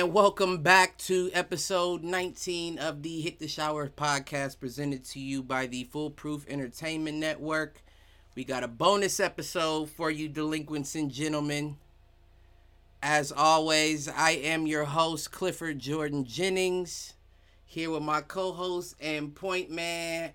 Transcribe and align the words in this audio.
And 0.00 0.14
welcome 0.14 0.62
back 0.62 0.96
to 1.00 1.28
episode 1.34 2.02
19 2.02 2.78
of 2.78 3.02
the 3.02 3.20
Hit 3.20 3.38
the 3.38 3.46
Shower 3.46 3.86
podcast 3.86 4.58
presented 4.58 5.04
to 5.04 5.20
you 5.20 5.42
by 5.42 5.66
the 5.66 5.84
Foolproof 5.92 6.46
Entertainment 6.48 7.18
Network. 7.18 7.82
We 8.34 8.44
got 8.44 8.64
a 8.64 8.68
bonus 8.68 9.20
episode 9.20 9.90
for 9.90 10.10
you, 10.10 10.30
delinquents 10.30 10.94
and 10.94 11.10
gentlemen. 11.10 11.76
As 13.02 13.30
always, 13.30 14.08
I 14.08 14.30
am 14.30 14.66
your 14.66 14.86
host, 14.86 15.32
Clifford 15.32 15.80
Jordan 15.80 16.24
Jennings, 16.24 17.12
here 17.66 17.90
with 17.90 18.02
my 18.02 18.22
co 18.22 18.52
host 18.52 18.96
and 19.02 19.34
point 19.34 19.70
man, 19.70 20.30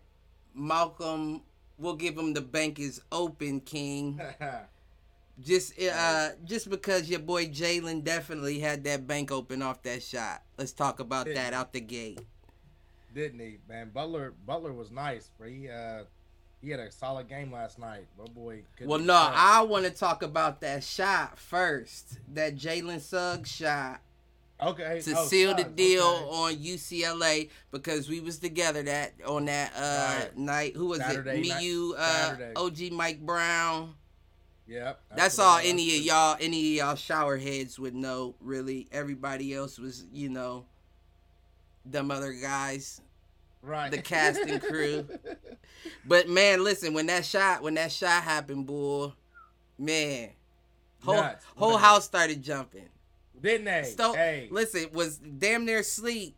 Malcolm. 0.54 1.42
We'll 1.80 1.96
give 1.96 2.16
him 2.16 2.36
the 2.36 2.42
bank 2.42 2.78
is 2.78 3.02
open, 3.12 3.62
King. 3.62 4.22
Just 5.42 5.74
uh 5.82 6.30
just 6.46 6.70
because 6.70 7.10
your 7.10 7.20
boy 7.20 7.48
Jalen 7.48 8.04
definitely 8.04 8.60
had 8.60 8.84
that 8.86 9.06
bank 9.06 9.32
open 9.32 9.62
off 9.62 9.84
that 9.84 10.02
shot. 10.02 10.44
Let's 10.58 10.72
talk 10.72 11.00
about 11.00 11.26
that 11.26 11.54
out 11.54 11.74
the 11.74 11.82
gate. 11.82 12.22
Didn't 13.14 13.40
he, 13.40 13.58
man? 13.68 13.92
Butler 13.94 14.34
Butler 14.46 14.72
was 14.72 14.92
nice, 14.92 15.30
but 15.38 15.50
he 15.50 15.70
uh 15.70 16.04
he 16.62 16.72
had 16.72 16.80
a 16.80 16.92
solid 16.92 17.30
game 17.30 17.52
last 17.52 17.78
night. 17.78 18.08
My 18.18 18.26
boy. 18.26 18.64
Well, 18.82 19.00
no. 19.00 19.14
I 19.14 19.62
want 19.62 19.86
to 19.86 19.92
talk 19.92 20.24
about 20.24 20.62
that 20.62 20.84
shot 20.84 21.38
first. 21.38 22.18
That 22.34 22.56
Jalen 22.56 23.02
Suggs 23.02 23.52
shot. 23.52 24.02
Okay. 24.62 25.02
To 25.02 25.18
oh, 25.18 25.26
seal 25.26 25.54
the 25.54 25.66
deal 25.66 26.04
okay. 26.04 26.26
on 26.26 26.56
UCLA 26.56 27.50
because 27.72 28.10
we 28.10 28.20
was 28.20 28.40
together 28.40 28.82
that 28.84 29.14
on 29.28 29.46
that 29.46 29.74
uh 29.78 30.16
right. 30.24 30.38
night. 30.38 30.76
Who 30.76 30.88
was 30.88 31.00
Saturday 31.00 31.38
it? 31.38 31.42
Me, 31.42 31.50
night. 31.50 31.64
you, 31.64 31.96
uh, 31.98 32.36
OG 32.56 32.92
Mike 32.92 33.20
Brown. 33.26 33.94
Yep. 34.68 35.00
That's 35.16 35.38
all 35.40 35.60
any 35.60 35.98
of 35.98 36.04
y'all 36.04 36.38
any 36.40 36.80
of 36.80 36.86
y'all 36.86 36.96
shower 36.96 37.38
heads 37.38 37.78
would 37.78 37.94
know, 37.96 38.36
really. 38.42 38.88
Everybody 38.92 39.54
else 39.54 39.78
was, 39.78 40.06
you 40.12 40.30
know, 40.30 40.66
them 41.86 42.10
other 42.12 42.34
guys. 42.34 43.02
Right. 43.62 43.92
The 43.92 44.02
casting 44.02 44.60
crew. 44.60 45.08
but 46.06 46.30
man, 46.30 46.64
listen, 46.64 46.94
when 46.94 47.08
that 47.08 47.26
shot 47.26 47.62
when 47.62 47.76
that 47.76 47.92
shot 47.92 48.24
happened, 48.24 48.66
boy, 48.66 49.12
man. 49.78 50.30
Whole 51.04 51.16
Nuts. 51.16 51.46
whole 51.56 51.78
house 51.78 52.06
started 52.06 52.42
jumping. 52.42 52.90
Didn't 53.40 53.66
they? 53.66 53.84
Sto- 53.84 54.14
hey. 54.14 54.48
Listen, 54.50 54.88
was 54.92 55.18
damn 55.18 55.66
near 55.66 55.84
sleep. 55.84 56.36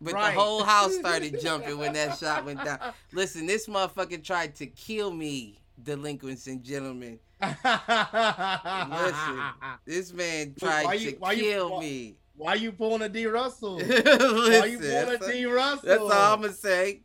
But 0.00 0.14
right. 0.14 0.34
the 0.34 0.40
whole 0.40 0.64
house 0.64 0.96
started 0.96 1.40
jumping 1.42 1.78
when 1.78 1.92
that 1.92 2.18
shot 2.18 2.44
went 2.44 2.64
down. 2.64 2.78
Listen, 3.12 3.46
this 3.46 3.68
motherfucker 3.68 4.22
tried 4.22 4.56
to 4.56 4.66
kill 4.66 5.12
me, 5.12 5.60
delinquents 5.82 6.46
and 6.46 6.62
gentlemen. 6.62 7.18
Listen, 7.40 7.56
this 9.84 10.12
man 10.12 10.54
tried 10.58 11.00
you, 11.00 11.12
to 11.12 11.18
kill 11.18 11.36
you, 11.36 11.68
why, 11.68 11.80
me. 11.80 12.16
Why 12.36 12.54
you 12.54 12.72
pulling 12.72 13.02
a 13.02 13.08
D 13.08 13.26
Russell? 13.26 13.76
Listen, 13.76 14.04
why 14.06 14.66
you 14.66 14.78
pulling 14.78 15.08
a 15.08 15.18
D 15.18 15.44
Russell? 15.46 15.88
That's 15.88 16.00
all 16.00 16.34
I'm 16.34 16.40
gonna 16.40 16.52
say. 16.52 17.02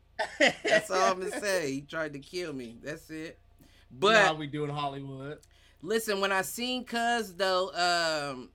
That's 0.64 0.92
all 0.92 1.12
I'm 1.12 1.20
gonna 1.20 1.32
say. 1.42 1.74
He 1.74 1.82
tried 1.82 2.14
to 2.14 2.20
kill 2.20 2.54
me. 2.54 2.78
That's 2.84 3.10
it. 3.10 3.40
But 3.92 4.14
now 4.14 4.36
we 4.36 4.48
doing 4.48 4.70
Hollywood. 4.70 5.40
Listen, 5.82 6.20
when 6.20 6.32
I 6.32 6.42
seen 6.42 6.86
Cuz 6.86 7.34
though, 7.34 8.34
um, 8.34 8.50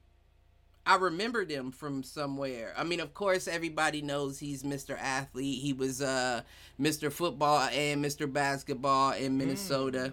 I 0.84 0.97
remembered 0.97 1.50
him 1.50 1.70
from 1.70 2.03
somewhere. 2.03 2.75
I 2.76 2.84
mean, 2.84 3.00
of 3.00 3.15
course, 3.15 3.47
everybody 3.47 4.03
knows 4.03 4.38
he's 4.38 4.62
Mr. 4.62 4.98
Athlete. 4.98 5.60
He 5.60 5.72
was 5.72 6.03
uh, 6.03 6.43
Mr. 6.81 7.12
Football 7.12 7.69
and 7.72 8.04
Mr. 8.04 8.31
Basketball 8.31 9.12
in 9.12 9.38
Minnesota. 9.38 10.12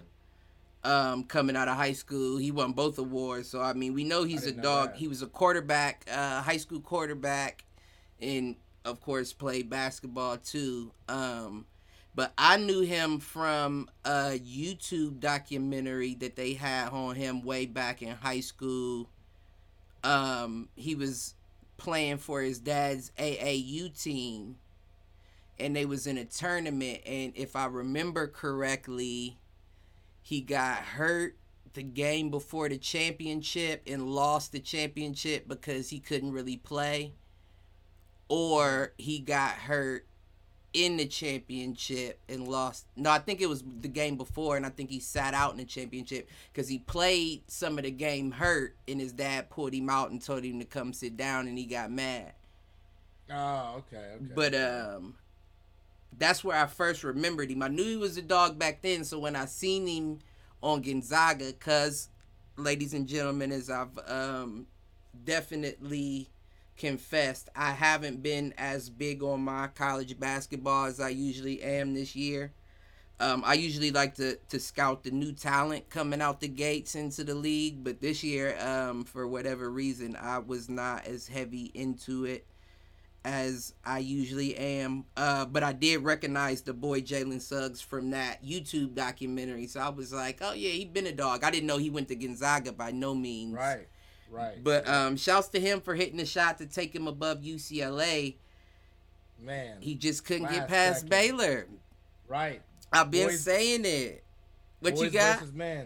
um, 0.84 1.24
coming 1.24 1.56
out 1.56 1.68
of 1.68 1.76
high 1.76 1.92
school. 1.92 2.38
He 2.38 2.50
won 2.50 2.72
both 2.72 2.98
awards. 2.98 3.48
So 3.48 3.60
I 3.60 3.72
mean, 3.72 3.94
we 3.94 4.04
know 4.04 4.24
he's 4.24 4.46
a 4.46 4.52
dog. 4.52 4.94
He 4.94 5.08
was 5.08 5.22
a 5.22 5.26
quarterback, 5.26 6.06
uh, 6.10 6.42
high 6.42 6.56
school 6.56 6.80
quarterback, 6.80 7.64
and 8.20 8.56
of 8.84 9.00
course 9.00 9.32
played 9.32 9.68
basketball 9.68 10.38
too. 10.38 10.92
Um, 11.08 11.66
but 12.14 12.32
I 12.36 12.56
knew 12.56 12.80
him 12.80 13.20
from 13.20 13.88
a 14.04 14.38
YouTube 14.38 15.20
documentary 15.20 16.14
that 16.16 16.36
they 16.36 16.54
had 16.54 16.88
on 16.88 17.14
him 17.14 17.42
way 17.42 17.66
back 17.66 18.02
in 18.02 18.16
high 18.16 18.40
school. 18.40 19.08
Um, 20.02 20.68
he 20.74 20.94
was 20.94 21.34
playing 21.76 22.18
for 22.18 22.42
his 22.42 22.58
dad's 22.58 23.10
AAU 23.18 24.00
team, 24.00 24.56
and 25.58 25.74
they 25.74 25.84
was 25.84 26.06
in 26.06 26.18
a 26.18 26.24
tournament. 26.24 27.00
And 27.06 27.32
if 27.34 27.56
I 27.56 27.66
remember 27.66 28.26
correctly, 28.26 29.38
he 30.22 30.40
got 30.40 30.78
hurt 30.78 31.36
the 31.72 31.82
game 31.82 32.30
before 32.30 32.68
the 32.68 32.78
championship 32.78 33.82
and 33.86 34.08
lost 34.08 34.52
the 34.52 34.60
championship 34.60 35.46
because 35.48 35.90
he 35.90 36.00
couldn't 36.00 36.32
really 36.32 36.56
play. 36.56 37.12
Or 38.28 38.92
he 38.96 39.18
got 39.18 39.52
hurt 39.52 40.06
in 40.72 40.96
the 40.96 41.06
championship 41.06 42.20
and 42.28 42.46
lost. 42.46 42.86
No, 42.96 43.10
I 43.10 43.18
think 43.18 43.40
it 43.40 43.48
was 43.48 43.64
the 43.80 43.88
game 43.88 44.16
before, 44.16 44.56
and 44.56 44.64
I 44.64 44.70
think 44.70 44.90
he 44.90 45.00
sat 45.00 45.34
out 45.34 45.52
in 45.52 45.58
the 45.58 45.64
championship 45.64 46.28
because 46.52 46.68
he 46.68 46.78
played 46.78 47.42
some 47.48 47.78
of 47.78 47.84
the 47.84 47.90
game 47.90 48.30
hurt, 48.30 48.76
and 48.86 49.00
his 49.00 49.12
dad 49.12 49.50
pulled 49.50 49.74
him 49.74 49.90
out 49.90 50.10
and 50.10 50.22
told 50.22 50.44
him 50.44 50.58
to 50.60 50.64
come 50.64 50.92
sit 50.92 51.16
down, 51.16 51.48
and 51.48 51.58
he 51.58 51.64
got 51.64 51.90
mad. 51.90 52.32
Oh, 53.32 53.76
okay, 53.78 54.14
okay. 54.16 54.32
But 54.34 54.54
um, 54.54 55.14
that's 56.18 56.44
where 56.44 56.56
I 56.56 56.66
first 56.66 57.04
remembered 57.04 57.50
him. 57.50 57.62
I 57.62 57.68
knew 57.68 57.84
he 57.84 57.96
was 57.96 58.16
a 58.16 58.22
dog 58.22 58.58
back 58.58 58.82
then, 58.82 59.04
so 59.04 59.18
when 59.18 59.36
I 59.36 59.46
seen 59.46 59.86
him 59.86 60.18
on 60.62 60.82
Gonzaga, 60.82 61.52
cause 61.54 62.08
ladies 62.56 62.94
and 62.94 63.06
gentlemen, 63.06 63.52
as 63.52 63.70
I've 63.70 63.98
um, 64.06 64.66
definitely 65.24 66.28
confessed, 66.80 67.50
I 67.54 67.72
haven't 67.72 68.22
been 68.22 68.54
as 68.56 68.88
big 68.88 69.22
on 69.22 69.42
my 69.42 69.68
college 69.68 70.18
basketball 70.18 70.86
as 70.86 70.98
I 70.98 71.10
usually 71.10 71.62
am 71.62 71.92
this 71.92 72.16
year. 72.16 72.52
Um, 73.20 73.42
I 73.44 73.52
usually 73.52 73.90
like 73.90 74.14
to, 74.14 74.36
to 74.48 74.58
scout 74.58 75.04
the 75.04 75.10
new 75.10 75.32
talent 75.32 75.90
coming 75.90 76.22
out 76.22 76.40
the 76.40 76.48
gates 76.48 76.94
into 76.94 77.22
the 77.22 77.34
league, 77.34 77.84
but 77.84 78.00
this 78.00 78.24
year, 78.24 78.56
um, 78.58 79.04
for 79.04 79.28
whatever 79.28 79.70
reason, 79.70 80.16
I 80.18 80.38
was 80.38 80.70
not 80.70 81.06
as 81.06 81.28
heavy 81.28 81.70
into 81.74 82.24
it 82.24 82.46
as 83.26 83.74
I 83.84 83.98
usually 83.98 84.56
am. 84.56 85.04
Uh, 85.18 85.44
but 85.44 85.62
I 85.62 85.74
did 85.74 86.02
recognize 86.02 86.62
the 86.62 86.72
boy 86.72 87.02
Jalen 87.02 87.42
Suggs 87.42 87.82
from 87.82 88.12
that 88.12 88.42
YouTube 88.42 88.94
documentary. 88.94 89.66
So 89.66 89.80
I 89.80 89.90
was 89.90 90.14
like, 90.14 90.38
oh 90.40 90.54
yeah, 90.54 90.70
he 90.70 90.86
been 90.86 91.06
a 91.06 91.12
dog. 91.12 91.44
I 91.44 91.50
didn't 91.50 91.66
know 91.66 91.76
he 91.76 91.90
went 91.90 92.08
to 92.08 92.16
Gonzaga 92.16 92.72
by 92.72 92.90
no 92.90 93.14
means. 93.14 93.52
Right. 93.52 93.86
Right. 94.30 94.62
But 94.62 94.88
um 94.88 95.16
shouts 95.16 95.48
to 95.48 95.60
him 95.60 95.80
for 95.80 95.94
hitting 95.94 96.16
the 96.16 96.26
shot 96.26 96.58
to 96.58 96.66
take 96.66 96.94
him 96.94 97.06
above 97.08 97.40
UCLA. 97.40 98.36
Man. 99.38 99.76
He 99.80 99.94
just 99.94 100.24
couldn't 100.24 100.50
get 100.50 100.68
past 100.68 101.00
second. 101.00 101.10
Baylor. 101.10 101.66
Right. 102.28 102.62
I've 102.92 103.10
been 103.10 103.28
boys, 103.28 103.40
saying 103.40 103.84
it. 103.84 104.24
What 104.80 104.98
you 104.98 105.10
got? 105.10 105.42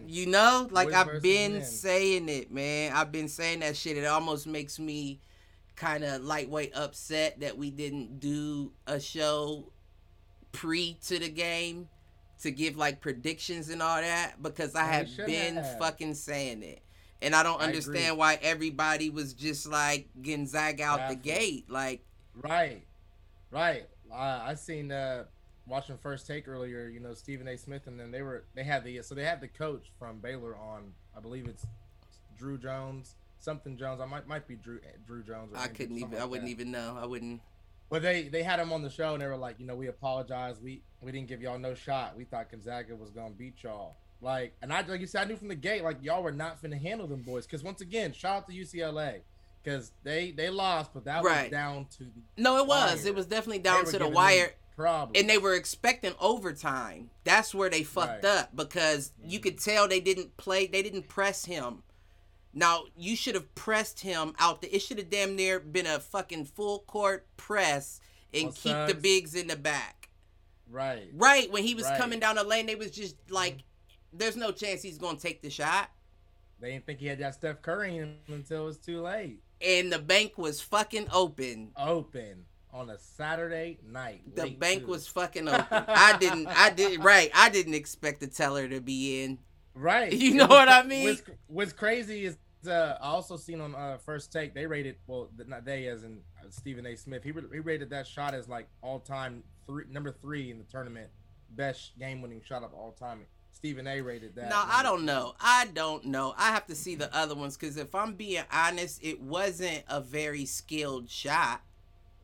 You 0.06 0.26
know, 0.26 0.68
like 0.70 0.88
boys 0.88 0.94
I've 0.94 1.22
been 1.22 1.54
men. 1.54 1.64
saying 1.64 2.28
it, 2.28 2.52
man. 2.52 2.92
I've 2.92 3.12
been 3.12 3.28
saying 3.28 3.60
that 3.60 3.76
shit. 3.76 3.96
It 3.96 4.06
almost 4.06 4.46
makes 4.46 4.78
me 4.78 5.20
kind 5.76 6.04
of 6.04 6.22
lightweight 6.22 6.72
upset 6.74 7.40
that 7.40 7.58
we 7.58 7.70
didn't 7.70 8.20
do 8.20 8.72
a 8.86 9.00
show 9.00 9.72
pre 10.52 10.96
to 11.06 11.18
the 11.18 11.28
game 11.28 11.88
to 12.42 12.50
give 12.50 12.76
like 12.76 13.00
predictions 13.00 13.68
and 13.70 13.82
all 13.82 14.00
that 14.00 14.42
because 14.42 14.74
I 14.74 14.84
have 14.84 15.08
been 15.16 15.56
have. 15.56 15.78
fucking 15.78 16.14
saying 16.14 16.62
it. 16.62 16.80
And 17.22 17.34
I 17.34 17.42
don't 17.42 17.60
understand 17.60 18.06
agree. 18.06 18.18
why 18.18 18.38
everybody 18.42 19.08
was 19.10 19.32
just 19.32 19.66
like 19.66 20.08
Gonzaga 20.20 20.84
out 20.84 21.08
the 21.08 21.14
gate. 21.14 21.70
Like, 21.70 22.04
right, 22.42 22.82
right. 23.50 23.86
Uh, 24.12 24.42
I 24.44 24.54
seen 24.54 24.92
uh, 24.92 25.24
watching 25.66 25.96
first 25.96 26.26
take 26.26 26.48
earlier. 26.48 26.88
You 26.88 27.00
know, 27.00 27.14
Stephen 27.14 27.48
A. 27.48 27.56
Smith, 27.56 27.86
and 27.86 27.98
then 27.98 28.10
they 28.10 28.22
were 28.22 28.44
they 28.54 28.64
had 28.64 28.84
the 28.84 29.00
so 29.02 29.14
they 29.14 29.24
had 29.24 29.40
the 29.40 29.48
coach 29.48 29.90
from 29.98 30.18
Baylor 30.18 30.56
on. 30.56 30.92
I 31.16 31.20
believe 31.20 31.46
it's 31.46 31.66
Drew 32.36 32.58
Jones 32.58 33.14
something 33.44 33.76
Jones. 33.76 34.00
I 34.00 34.06
might 34.06 34.26
might 34.26 34.48
be 34.48 34.56
Drew 34.56 34.80
Drew 35.06 35.22
Jones. 35.22 35.52
I 35.54 35.68
couldn't 35.68 35.98
even. 35.98 36.12
Like 36.12 36.22
I 36.22 36.24
wouldn't 36.24 36.46
that. 36.48 36.52
even 36.52 36.70
know. 36.70 36.98
I 37.00 37.06
wouldn't. 37.06 37.40
But 37.90 38.02
they 38.02 38.28
they 38.28 38.42
had 38.42 38.58
him 38.58 38.72
on 38.72 38.82
the 38.82 38.90
show 38.90 39.12
and 39.12 39.22
they 39.22 39.26
were 39.26 39.36
like, 39.36 39.60
you 39.60 39.66
know, 39.66 39.76
we 39.76 39.86
apologize. 39.86 40.60
We 40.60 40.82
we 41.02 41.12
didn't 41.12 41.28
give 41.28 41.42
y'all 41.42 41.58
no 41.58 41.74
shot. 41.74 42.16
We 42.16 42.24
thought 42.24 42.50
Gonzaga 42.50 42.96
was 42.96 43.10
gonna 43.10 43.30
beat 43.30 43.62
y'all. 43.62 43.96
Like, 44.24 44.54
and 44.62 44.72
I 44.72 44.80
like 44.80 45.00
you 45.00 45.06
said, 45.06 45.26
I 45.26 45.28
knew 45.28 45.36
from 45.36 45.48
the 45.48 45.54
gate, 45.54 45.84
like 45.84 45.98
y'all 46.02 46.22
were 46.22 46.32
not 46.32 46.60
finna 46.62 46.80
handle 46.80 47.06
them 47.06 47.22
boys. 47.22 47.46
Because 47.46 47.62
once 47.62 47.80
again, 47.80 48.12
shout 48.12 48.36
out 48.36 48.48
to 48.48 48.54
UCLA. 48.54 49.20
Because 49.62 49.92
they 50.02 50.30
they 50.30 50.50
lost, 50.50 50.92
but 50.92 51.04
that 51.04 51.22
right. 51.22 51.44
was 51.44 51.50
down 51.50 51.86
to 51.98 52.04
the 52.04 52.10
no, 52.36 52.58
it 52.58 52.66
was. 52.66 53.02
Wire. 53.02 53.06
It 53.06 53.14
was 53.14 53.26
definitely 53.26 53.60
down 53.60 53.84
to 53.86 53.98
the 53.98 54.08
wire. 54.08 54.54
Problem. 54.76 55.12
And 55.14 55.30
they 55.30 55.38
were 55.38 55.54
expecting 55.54 56.14
overtime. 56.20 57.10
That's 57.22 57.54
where 57.54 57.70
they 57.70 57.84
fucked 57.84 58.24
right. 58.24 58.38
up 58.38 58.56
because 58.56 59.12
mm-hmm. 59.20 59.30
you 59.30 59.38
could 59.38 59.60
tell 59.60 59.86
they 59.86 60.00
didn't 60.00 60.36
play. 60.36 60.66
They 60.66 60.82
didn't 60.82 61.06
press 61.06 61.44
him 61.44 61.84
now 62.54 62.84
you 62.96 63.16
should 63.16 63.34
have 63.34 63.52
pressed 63.54 64.00
him 64.00 64.34
out. 64.38 64.62
The, 64.62 64.74
it 64.74 64.80
should 64.80 64.98
have 64.98 65.10
damn 65.10 65.36
near 65.36 65.60
been 65.60 65.86
a 65.86 65.98
fucking 65.98 66.46
full 66.46 66.80
court 66.80 67.26
press 67.36 68.00
and 68.32 68.44
well, 68.44 68.52
keep 68.52 68.86
the 68.86 69.00
bigs 69.00 69.34
in 69.34 69.48
the 69.48 69.56
back. 69.56 70.08
Right. 70.70 71.10
Right. 71.12 71.50
When 71.50 71.62
he 71.62 71.74
was 71.74 71.84
right. 71.84 72.00
coming 72.00 72.20
down 72.20 72.36
the 72.36 72.44
lane, 72.44 72.66
they 72.66 72.74
was 72.74 72.90
just 72.90 73.16
like, 73.30 73.54
mm-hmm. 73.54 73.60
"There's 74.16 74.36
no 74.36 74.50
chance 74.52 74.82
he's 74.82 74.98
gonna 74.98 75.18
take 75.18 75.42
the 75.42 75.50
shot." 75.50 75.90
They 76.60 76.72
didn't 76.72 76.86
think 76.86 77.00
he 77.00 77.06
had 77.06 77.18
that 77.18 77.34
Steph 77.34 77.60
Curry 77.62 77.96
in 77.96 78.04
him 78.04 78.16
until 78.28 78.62
it 78.62 78.66
was 78.66 78.78
too 78.78 79.00
late. 79.02 79.40
and 79.60 79.92
the 79.92 79.98
bank 79.98 80.38
was 80.38 80.60
fucking 80.60 81.08
open. 81.12 81.72
Open 81.76 82.44
on 82.72 82.90
a 82.90 82.98
Saturday 82.98 83.78
night. 83.86 84.34
The 84.34 84.50
bank 84.50 84.82
too. 84.82 84.86
was 84.88 85.06
fucking 85.06 85.48
open. 85.48 85.66
I 85.70 86.16
didn't. 86.18 86.46
I 86.48 86.70
did 86.70 87.02
right. 87.04 87.30
I 87.34 87.48
didn't 87.50 87.74
expect 87.74 88.20
the 88.20 88.26
teller 88.26 88.68
to 88.68 88.80
be 88.80 89.22
in. 89.24 89.38
right. 89.74 90.12
You 90.24 90.34
know 90.34 90.46
was 90.46 90.48
what 90.48 90.68
I 90.68 90.82
mean? 90.84 91.06
What's, 91.06 91.22
what's 91.46 91.72
crazy 91.72 92.24
is 92.24 92.36
uh, 92.66 92.96
I 93.00 93.08
also 93.08 93.36
seen 93.36 93.60
on 93.60 93.74
uh, 93.74 93.98
first 93.98 94.32
take 94.32 94.54
they 94.54 94.66
rated 94.66 94.96
well 95.06 95.28
not 95.46 95.64
they 95.66 95.86
as 95.88 96.02
in 96.04 96.20
uh, 96.40 96.46
Stephen 96.50 96.86
A. 96.86 96.96
Smith 96.96 97.22
he, 97.22 97.32
he 97.52 97.58
rated 97.60 97.90
that 97.90 98.06
shot 98.06 98.32
as 98.34 98.48
like 98.48 98.68
all 98.80 99.00
time 99.00 99.42
three 99.66 99.84
number 99.90 100.10
three 100.10 100.50
in 100.50 100.56
the 100.58 100.64
tournament 100.64 101.10
best 101.50 101.98
game 101.98 102.22
winning 102.22 102.40
shot 102.42 102.62
of 102.62 102.72
all 102.72 102.92
time. 102.92 103.26
Stephen 103.64 103.86
A. 103.86 104.02
rated 104.02 104.34
that. 104.34 104.50
No, 104.50 104.62
I 104.62 104.82
don't 104.82 105.06
know. 105.06 105.34
I 105.40 105.66
don't 105.72 106.04
know. 106.04 106.34
I 106.36 106.48
have 106.50 106.66
to 106.66 106.74
see 106.74 106.96
the 106.96 107.08
other 107.16 107.34
ones 107.34 107.56
because 107.56 107.78
if 107.78 107.94
I'm 107.94 108.12
being 108.12 108.44
honest, 108.52 109.02
it 109.02 109.22
wasn't 109.22 109.82
a 109.88 110.02
very 110.02 110.44
skilled 110.44 111.08
shot. 111.08 111.62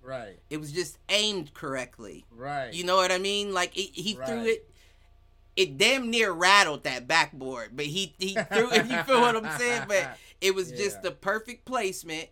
Right. 0.02 0.38
It 0.50 0.58
was 0.58 0.70
just 0.70 0.98
aimed 1.08 1.54
correctly. 1.54 2.26
Right. 2.30 2.74
You 2.74 2.84
know 2.84 2.96
what 2.96 3.10
I 3.10 3.16
mean? 3.16 3.54
Like 3.54 3.74
it, 3.74 3.88
he 3.94 4.12
threw 4.12 4.44
it. 4.44 4.68
It 5.56 5.78
damn 5.78 6.10
near 6.10 6.30
rattled 6.30 6.84
that 6.84 7.08
backboard, 7.08 7.70
but 7.74 7.86
he 7.86 8.14
he 8.18 8.34
threw. 8.34 8.70
It 8.72 8.80
if 8.80 8.90
you 8.90 9.02
feel 9.04 9.22
what 9.22 9.34
I'm 9.34 9.58
saying, 9.58 9.84
but 9.88 10.18
it 10.42 10.54
was 10.54 10.70
just 10.70 11.00
the 11.00 11.10
perfect 11.10 11.64
placement 11.64 12.28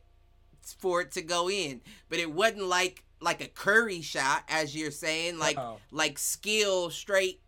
for 0.78 1.00
it 1.00 1.12
to 1.12 1.22
go 1.22 1.48
in. 1.48 1.80
But 2.10 2.18
it 2.18 2.30
wasn't 2.30 2.64
like 2.64 3.04
like 3.22 3.40
a 3.40 3.48
Curry 3.48 4.02
shot, 4.02 4.44
as 4.50 4.76
you're 4.76 4.90
saying, 4.90 5.38
like 5.38 5.56
No. 5.56 5.78
like 5.90 6.18
skill 6.18 6.90
straight. 6.90 7.40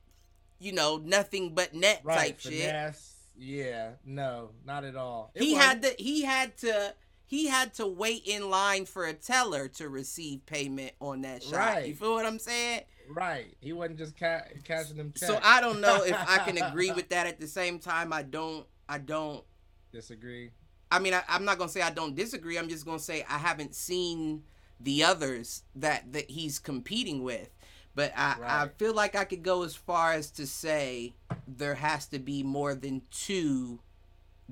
You 0.60 0.72
know, 0.72 0.98
nothing 0.98 1.54
but 1.54 1.74
net 1.74 2.02
right. 2.04 2.18
type 2.18 2.40
shit. 2.40 2.52
finesse. 2.52 3.14
Yeah. 3.36 3.92
No, 4.04 4.50
not 4.64 4.84
at 4.84 4.94
all. 4.94 5.32
It 5.34 5.42
he 5.42 5.54
wasn't. 5.54 5.68
had 5.68 5.82
to 5.82 5.94
he 6.02 6.22
had 6.22 6.56
to 6.58 6.94
he 7.24 7.46
had 7.46 7.74
to 7.74 7.86
wait 7.86 8.26
in 8.26 8.50
line 8.50 8.84
for 8.84 9.06
a 9.06 9.14
teller 9.14 9.68
to 9.68 9.88
receive 9.88 10.44
payment 10.46 10.92
on 11.00 11.22
that 11.22 11.42
shot. 11.42 11.54
Right. 11.54 11.86
You 11.88 11.94
feel 11.94 12.12
what 12.12 12.26
I'm 12.26 12.38
saying? 12.38 12.82
Right. 13.08 13.56
He 13.60 13.72
wasn't 13.72 13.98
just 13.98 14.18
ca- 14.18 14.42
cashing 14.64 14.96
them 14.96 15.12
checks. 15.12 15.26
So 15.26 15.40
I 15.42 15.60
don't 15.60 15.80
know 15.80 16.02
if 16.04 16.16
I 16.28 16.38
can 16.38 16.58
agree 16.62 16.92
with 16.92 17.08
that. 17.08 17.26
At 17.26 17.40
the 17.40 17.46
same 17.46 17.78
time, 17.78 18.12
I 18.12 18.22
don't. 18.22 18.66
I 18.88 18.98
don't. 18.98 19.44
Disagree. 19.92 20.50
I 20.90 20.98
mean, 20.98 21.14
I, 21.14 21.22
I'm 21.28 21.44
not 21.44 21.56
gonna 21.56 21.70
say 21.70 21.82
I 21.82 21.90
don't 21.90 22.14
disagree. 22.14 22.58
I'm 22.58 22.68
just 22.68 22.84
gonna 22.84 22.98
say 22.98 23.24
I 23.28 23.38
haven't 23.38 23.74
seen 23.74 24.42
the 24.80 25.04
others 25.04 25.62
that 25.76 26.12
that 26.12 26.30
he's 26.30 26.58
competing 26.58 27.22
with. 27.22 27.48
But 27.94 28.12
I, 28.16 28.36
I 28.40 28.68
feel 28.78 28.94
like 28.94 29.16
I 29.16 29.24
could 29.24 29.42
go 29.42 29.62
as 29.64 29.74
far 29.74 30.12
as 30.12 30.30
to 30.32 30.46
say 30.46 31.14
there 31.48 31.74
has 31.74 32.06
to 32.08 32.18
be 32.18 32.42
more 32.42 32.74
than 32.74 33.02
two 33.10 33.80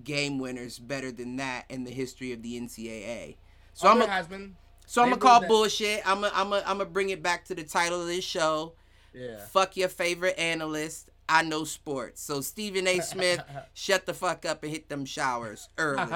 game 0.02 0.38
winners 0.38 0.78
better 0.78 1.10
than 1.12 1.36
that 1.36 1.64
in 1.68 1.84
the 1.84 1.90
history 1.90 2.32
of 2.32 2.42
the 2.42 2.60
NCAA. 2.60 3.36
So 3.74 3.88
Oh, 3.88 3.92
I'm 3.92 4.02
a, 4.02 4.06
has 4.06 4.26
been. 4.26 4.56
so 4.86 5.02
I'm 5.02 5.10
gonna 5.10 5.20
call 5.20 5.40
that- 5.40 5.48
bullshit. 5.48 6.02
I'm 6.08 6.24
a, 6.24 6.30
I'm 6.34 6.52
a, 6.52 6.56
I'm 6.66 6.78
gonna 6.78 6.84
bring 6.86 7.10
it 7.10 7.22
back 7.22 7.44
to 7.46 7.54
the 7.54 7.62
title 7.64 8.00
of 8.00 8.06
this 8.08 8.24
show. 8.24 8.74
Yeah. 9.14 9.38
Fuck 9.46 9.76
your 9.76 9.88
favorite 9.88 10.38
analyst. 10.38 11.10
I 11.28 11.42
know 11.42 11.64
sports. 11.64 12.22
So 12.22 12.40
Stephen 12.40 12.86
A. 12.88 13.00
Smith, 13.00 13.40
shut 13.74 14.06
the 14.06 14.14
fuck 14.14 14.46
up 14.46 14.62
and 14.62 14.72
hit 14.72 14.88
them 14.88 15.04
showers 15.04 15.68
early. 15.78 16.10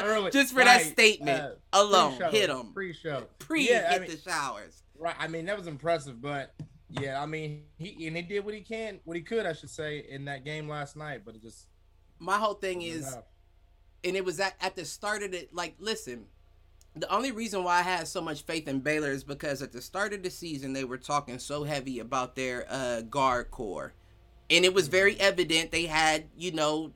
Early. 0.00 0.30
Just 0.32 0.52
for 0.54 0.64
that 0.64 0.82
statement 0.82 1.40
Uh, 1.42 1.54
alone, 1.72 2.16
pre-show, 2.16 2.30
hit 2.30 2.46
them. 2.48 2.72
Pre-show. 2.72 3.24
Pre 3.40 3.68
Yeah, 3.68 3.86
I 3.88 3.92
hit 3.94 4.02
mean- 4.02 4.10
the 4.10 4.18
showers. 4.30 4.82
Right. 5.02 5.16
I 5.18 5.26
mean, 5.26 5.46
that 5.46 5.58
was 5.58 5.66
impressive, 5.66 6.22
but 6.22 6.54
yeah, 6.88 7.20
I 7.20 7.26
mean, 7.26 7.64
he 7.76 8.06
and 8.06 8.16
he 8.16 8.22
did 8.22 8.44
what 8.44 8.54
he 8.54 8.60
can, 8.60 9.00
what 9.04 9.16
he 9.16 9.22
could, 9.24 9.46
I 9.46 9.52
should 9.52 9.70
say, 9.70 10.06
in 10.08 10.26
that 10.26 10.44
game 10.44 10.68
last 10.68 10.94
night. 10.96 11.22
But 11.24 11.34
it 11.34 11.42
just 11.42 11.66
My 12.20 12.38
whole 12.38 12.54
thing 12.54 12.82
is, 12.82 13.08
enough. 13.08 13.24
and 14.04 14.14
it 14.14 14.24
was 14.24 14.38
at, 14.38 14.54
at 14.60 14.76
the 14.76 14.84
start 14.84 15.24
of 15.24 15.34
it. 15.34 15.52
Like, 15.52 15.74
listen, 15.80 16.26
the 16.94 17.12
only 17.12 17.32
reason 17.32 17.64
why 17.64 17.80
I 17.80 17.82
had 17.82 18.06
so 18.06 18.20
much 18.20 18.42
faith 18.42 18.68
in 18.68 18.78
Baylor 18.78 19.10
is 19.10 19.24
because 19.24 19.60
at 19.60 19.72
the 19.72 19.82
start 19.82 20.12
of 20.12 20.22
the 20.22 20.30
season 20.30 20.72
they 20.72 20.84
were 20.84 20.98
talking 20.98 21.40
so 21.40 21.64
heavy 21.64 21.98
about 21.98 22.36
their 22.36 22.64
uh, 22.70 23.00
guard 23.00 23.50
core, 23.50 23.94
and 24.50 24.64
it 24.64 24.72
was 24.72 24.86
very 24.86 25.18
evident 25.18 25.72
they 25.72 25.86
had, 25.86 26.26
you 26.36 26.52
know, 26.52 26.92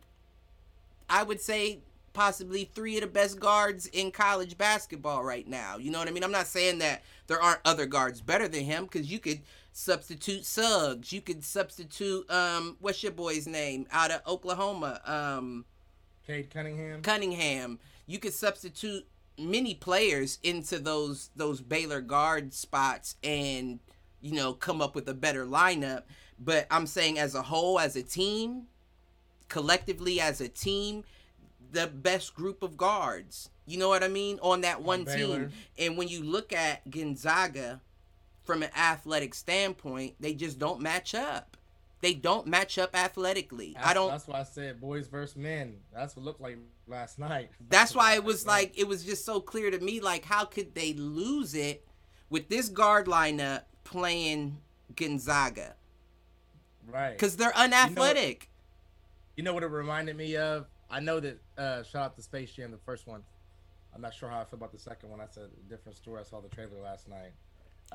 I 1.10 1.25
would 1.25 1.40
say 1.40 1.80
possibly 2.16 2.64
three 2.75 2.96
of 2.96 3.02
the 3.02 3.06
best 3.06 3.38
guards 3.38 3.87
in 3.88 4.11
college 4.11 4.56
basketball 4.56 5.23
right 5.23 5.46
now. 5.46 5.76
You 5.76 5.90
know 5.90 5.99
what 5.99 6.08
I 6.08 6.12
mean? 6.12 6.25
I'm 6.25 6.32
not 6.32 6.46
saying 6.46 6.78
that 6.78 7.02
there 7.26 7.40
aren't 7.40 7.61
other 7.66 7.85
guards 7.85 8.23
better 8.23 8.49
than 8.49 8.64
him 8.64 8.85
because 8.85 9.12
you 9.12 9.18
could 9.18 9.42
substitute 9.73 10.46
Suggs, 10.46 11.12
you 11.12 11.20
could 11.20 11.44
substitute 11.44 12.28
um, 12.30 12.78
what's 12.80 13.02
your 13.02 13.12
boy's 13.12 13.46
name 13.46 13.87
out 13.92 14.11
of 14.11 14.23
Oklahoma, 14.26 15.00
um. 15.04 15.66
Cade 16.26 16.49
Cunningham. 16.50 17.02
Cunningham. 17.02 17.78
You 18.06 18.18
could 18.18 18.32
substitute 18.32 19.06
many 19.38 19.75
players 19.75 20.38
into 20.42 20.78
those 20.78 21.28
those 21.37 21.61
Baylor 21.61 22.00
guard 22.00 22.54
spots 22.54 23.16
and 23.23 23.78
you 24.23 24.32
know 24.32 24.54
come 24.54 24.80
up 24.80 24.94
with 24.94 25.06
a 25.08 25.14
better 25.14 25.44
lineup. 25.44 26.04
But 26.38 26.66
I'm 26.70 26.87
saying 26.87 27.18
as 27.18 27.35
a 27.35 27.42
whole, 27.42 27.78
as 27.78 27.94
a 27.94 28.02
team, 28.02 28.68
collectively 29.49 30.18
as 30.18 30.40
a 30.40 30.49
team, 30.49 31.04
the 31.76 31.87
best 31.87 32.35
group 32.35 32.62
of 32.62 32.78
guards. 32.78 33.50
You 33.66 33.78
know 33.78 33.88
what 33.88 34.02
I 34.02 34.09
mean 34.09 34.38
on 34.40 34.62
that 34.62 34.83
one 34.83 35.04
team. 35.04 35.50
And 35.78 35.99
when 35.99 36.09
you 36.09 36.23
look 36.23 36.52
at 36.52 36.88
Gonzaga 36.90 37.83
from 38.45 38.62
an 38.62 38.71
athletic 38.75 39.35
standpoint, 39.35 40.14
they 40.18 40.33
just 40.33 40.59
don't 40.59 40.80
match 40.80 41.14
up. 41.14 41.59
They 42.00 42.14
don't 42.14 42.47
match 42.47 42.78
up 42.78 42.97
athletically. 42.97 43.75
That's, 43.75 43.87
I 43.88 43.95
don't 43.95 44.11
That's 44.11 44.26
why 44.26 44.40
I 44.40 44.45
said 44.45 44.80
boys 44.80 45.06
versus 45.09 45.37
men. 45.37 45.76
That's 45.92 46.16
what 46.16 46.23
it 46.23 46.25
looked 46.25 46.40
like 46.40 46.59
last 46.87 47.18
night. 47.18 47.50
That's 47.68 47.95
why 47.95 48.14
it 48.14 48.25
was 48.30 48.47
like 48.47 48.73
it 48.78 48.88
was 48.88 49.04
just 49.04 49.26
so 49.26 49.40
clear 49.40 49.71
to 49.71 49.78
me. 49.78 50.00
Like, 50.00 50.25
how 50.25 50.45
could 50.47 50.75
they 50.75 50.95
lose 50.95 51.54
it 51.54 51.87
with 52.30 52.49
this 52.49 52.71
guard 52.71 53.06
lineup 53.06 53.62
playing 53.85 54.59
Gonzaga? 54.95 55.75
right. 56.90 57.12
Because 57.12 57.37
they're 57.37 57.56
unathletic. 57.56 58.49
You 59.37 59.42
know 59.42 59.52
what 59.52 59.62
it 59.62 59.71
reminded 59.71 60.16
me 60.16 60.37
of? 60.37 60.66
I 60.90 61.00
know 61.00 61.21
that 61.21 61.40
uh 61.58 61.82
shout 61.82 62.02
out 62.02 62.16
to 62.16 62.22
Space 62.22 62.50
Jam, 62.52 62.70
the 62.70 62.78
first 62.78 63.06
one. 63.06 63.22
I'm 63.94 64.00
not 64.02 64.12
sure 64.14 64.28
how 64.28 64.40
I 64.40 64.44
feel 64.44 64.58
about 64.58 64.72
the 64.72 64.78
second 64.78 65.08
one. 65.08 65.18
That's 65.18 65.38
a 65.38 65.48
different 65.70 65.96
story. 65.96 66.20
I 66.20 66.25
saw 66.25 66.40
the 66.40 66.48
trailer 66.48 66.78
last 66.82 67.08
night. 67.08 67.32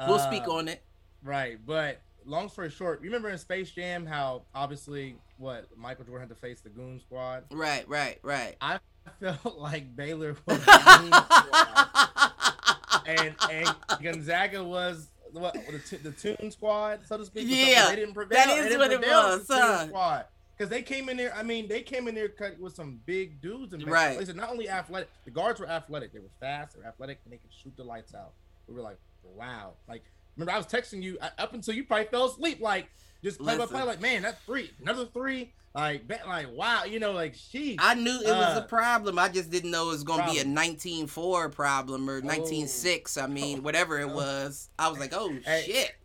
we'll 0.08 0.16
Uh, 0.16 0.28
speak 0.32 0.48
on 0.48 0.68
it. 0.68 0.82
Right, 1.24 1.60
but 1.66 2.02
long 2.26 2.50
story 2.50 2.72
short, 2.72 3.02
you 3.04 3.08
remember 3.10 3.30
in 3.30 3.38
Space 3.38 3.70
Jam 3.70 4.06
how 4.08 4.42
obviously 4.56 5.16
what 5.38 5.66
Michael 5.78 6.06
Jordan 6.06 6.28
had 6.28 6.36
to 6.36 6.42
face 6.42 6.62
the 6.62 6.70
Goon 6.70 7.00
Squad? 7.00 7.44
Right, 7.52 7.88
right, 7.88 8.18
right. 8.24 8.56
I 8.62 8.80
felt 9.20 9.58
like 9.58 9.96
Baylor 9.96 10.36
was 10.48 10.58
the 10.66 10.66
Goon 11.00 11.14
Squad, 11.14 13.06
and 13.06 13.36
and 13.52 13.76
Gonzaga 14.02 14.64
was 14.64 15.10
what 15.32 15.54
the, 15.54 15.80
t- 15.80 15.98
the 15.98 16.12
Toon 16.12 16.50
Squad, 16.52 17.02
so 17.06 17.18
to 17.18 17.26
speak. 17.26 17.46
Yeah, 17.48 17.90
they 17.90 17.98
didn't 17.98 18.14
prevail. 18.16 18.38
that 18.40 18.48
didn't 18.48 18.80
what 18.80 18.92
it 18.92 19.02
was, 19.02 19.46
huh? 19.50 19.88
Squad. 19.88 20.26
Because 20.62 20.70
they 20.70 20.84
came 20.84 21.10
in 21.10 21.18
there, 21.18 21.34
I 21.36 21.42
mean, 21.42 21.68
they 21.68 21.82
came 21.82 22.08
in 22.08 22.14
there 22.14 22.30
cut 22.30 22.60
with 22.60 22.76
some 22.76 23.00
big 23.08 23.42
dudes. 23.42 23.74
And 23.74 23.84
Right. 23.88 24.16
Listen, 24.20 24.38
not 24.38 24.52
only 24.52 24.70
athletic, 24.70 25.10
the 25.26 25.32
guards 25.32 25.60
were 25.60 25.68
athletic. 25.68 26.14
They 26.14 26.20
were 26.20 26.30
fast, 26.40 26.76
they 26.76 26.82
were 26.84 26.88
athletic, 26.88 27.18
and 27.24 27.34
they 27.34 27.38
could 27.38 27.50
shoot 27.52 27.76
the 27.76 27.84
lights 27.84 28.14
out. 28.14 28.34
We 28.68 28.76
were 28.76 28.82
like, 28.84 29.00
wow. 29.24 29.74
Like, 29.90 30.04
remember, 30.38 30.52
I 30.52 30.58
was 30.58 30.68
texting 30.68 31.02
you 31.02 31.18
up 31.20 31.56
until 31.56 31.74
you 31.74 31.84
probably 31.84 32.06
fell 32.06 32.26
asleep. 32.26 32.62
Like, 32.62 32.92
just 33.24 33.40
play 33.40 33.58
by 33.58 33.66
play. 33.66 33.82
Like, 33.82 34.02
man, 34.02 34.22
that's 34.22 34.40
three, 34.44 34.70
another 34.80 35.08
three. 35.08 35.52
Like, 35.74 36.04
like, 36.28 36.52
wow. 36.52 36.84
You 36.84 37.00
know, 37.00 37.12
like, 37.14 37.34
she. 37.34 37.78
I 37.80 37.96
knew 37.96 38.20
it 38.20 38.28
was 38.28 38.58
a 38.58 38.62
Uh, 38.62 38.68
problem. 38.68 39.18
I 39.18 39.30
just 39.30 39.50
didn't 39.50 39.72
know 39.72 39.86
it 39.88 39.94
was 39.94 40.04
gonna 40.04 40.32
be 40.32 40.38
a 40.38 40.44
problem. 40.44 40.56
19-4 40.78 41.50
problem 41.52 42.08
or 42.08 42.22
19-6. 42.22 43.18
I 43.18 43.26
mean, 43.26 43.64
whatever 43.64 44.00
it 44.00 44.04
Oh. 44.12 44.14
was. 44.16 44.70
I 44.78 44.90
was 44.90 45.00
like, 45.00 45.14
oh 45.16 45.34
Hey, 45.44 45.64
shit. 45.66 45.96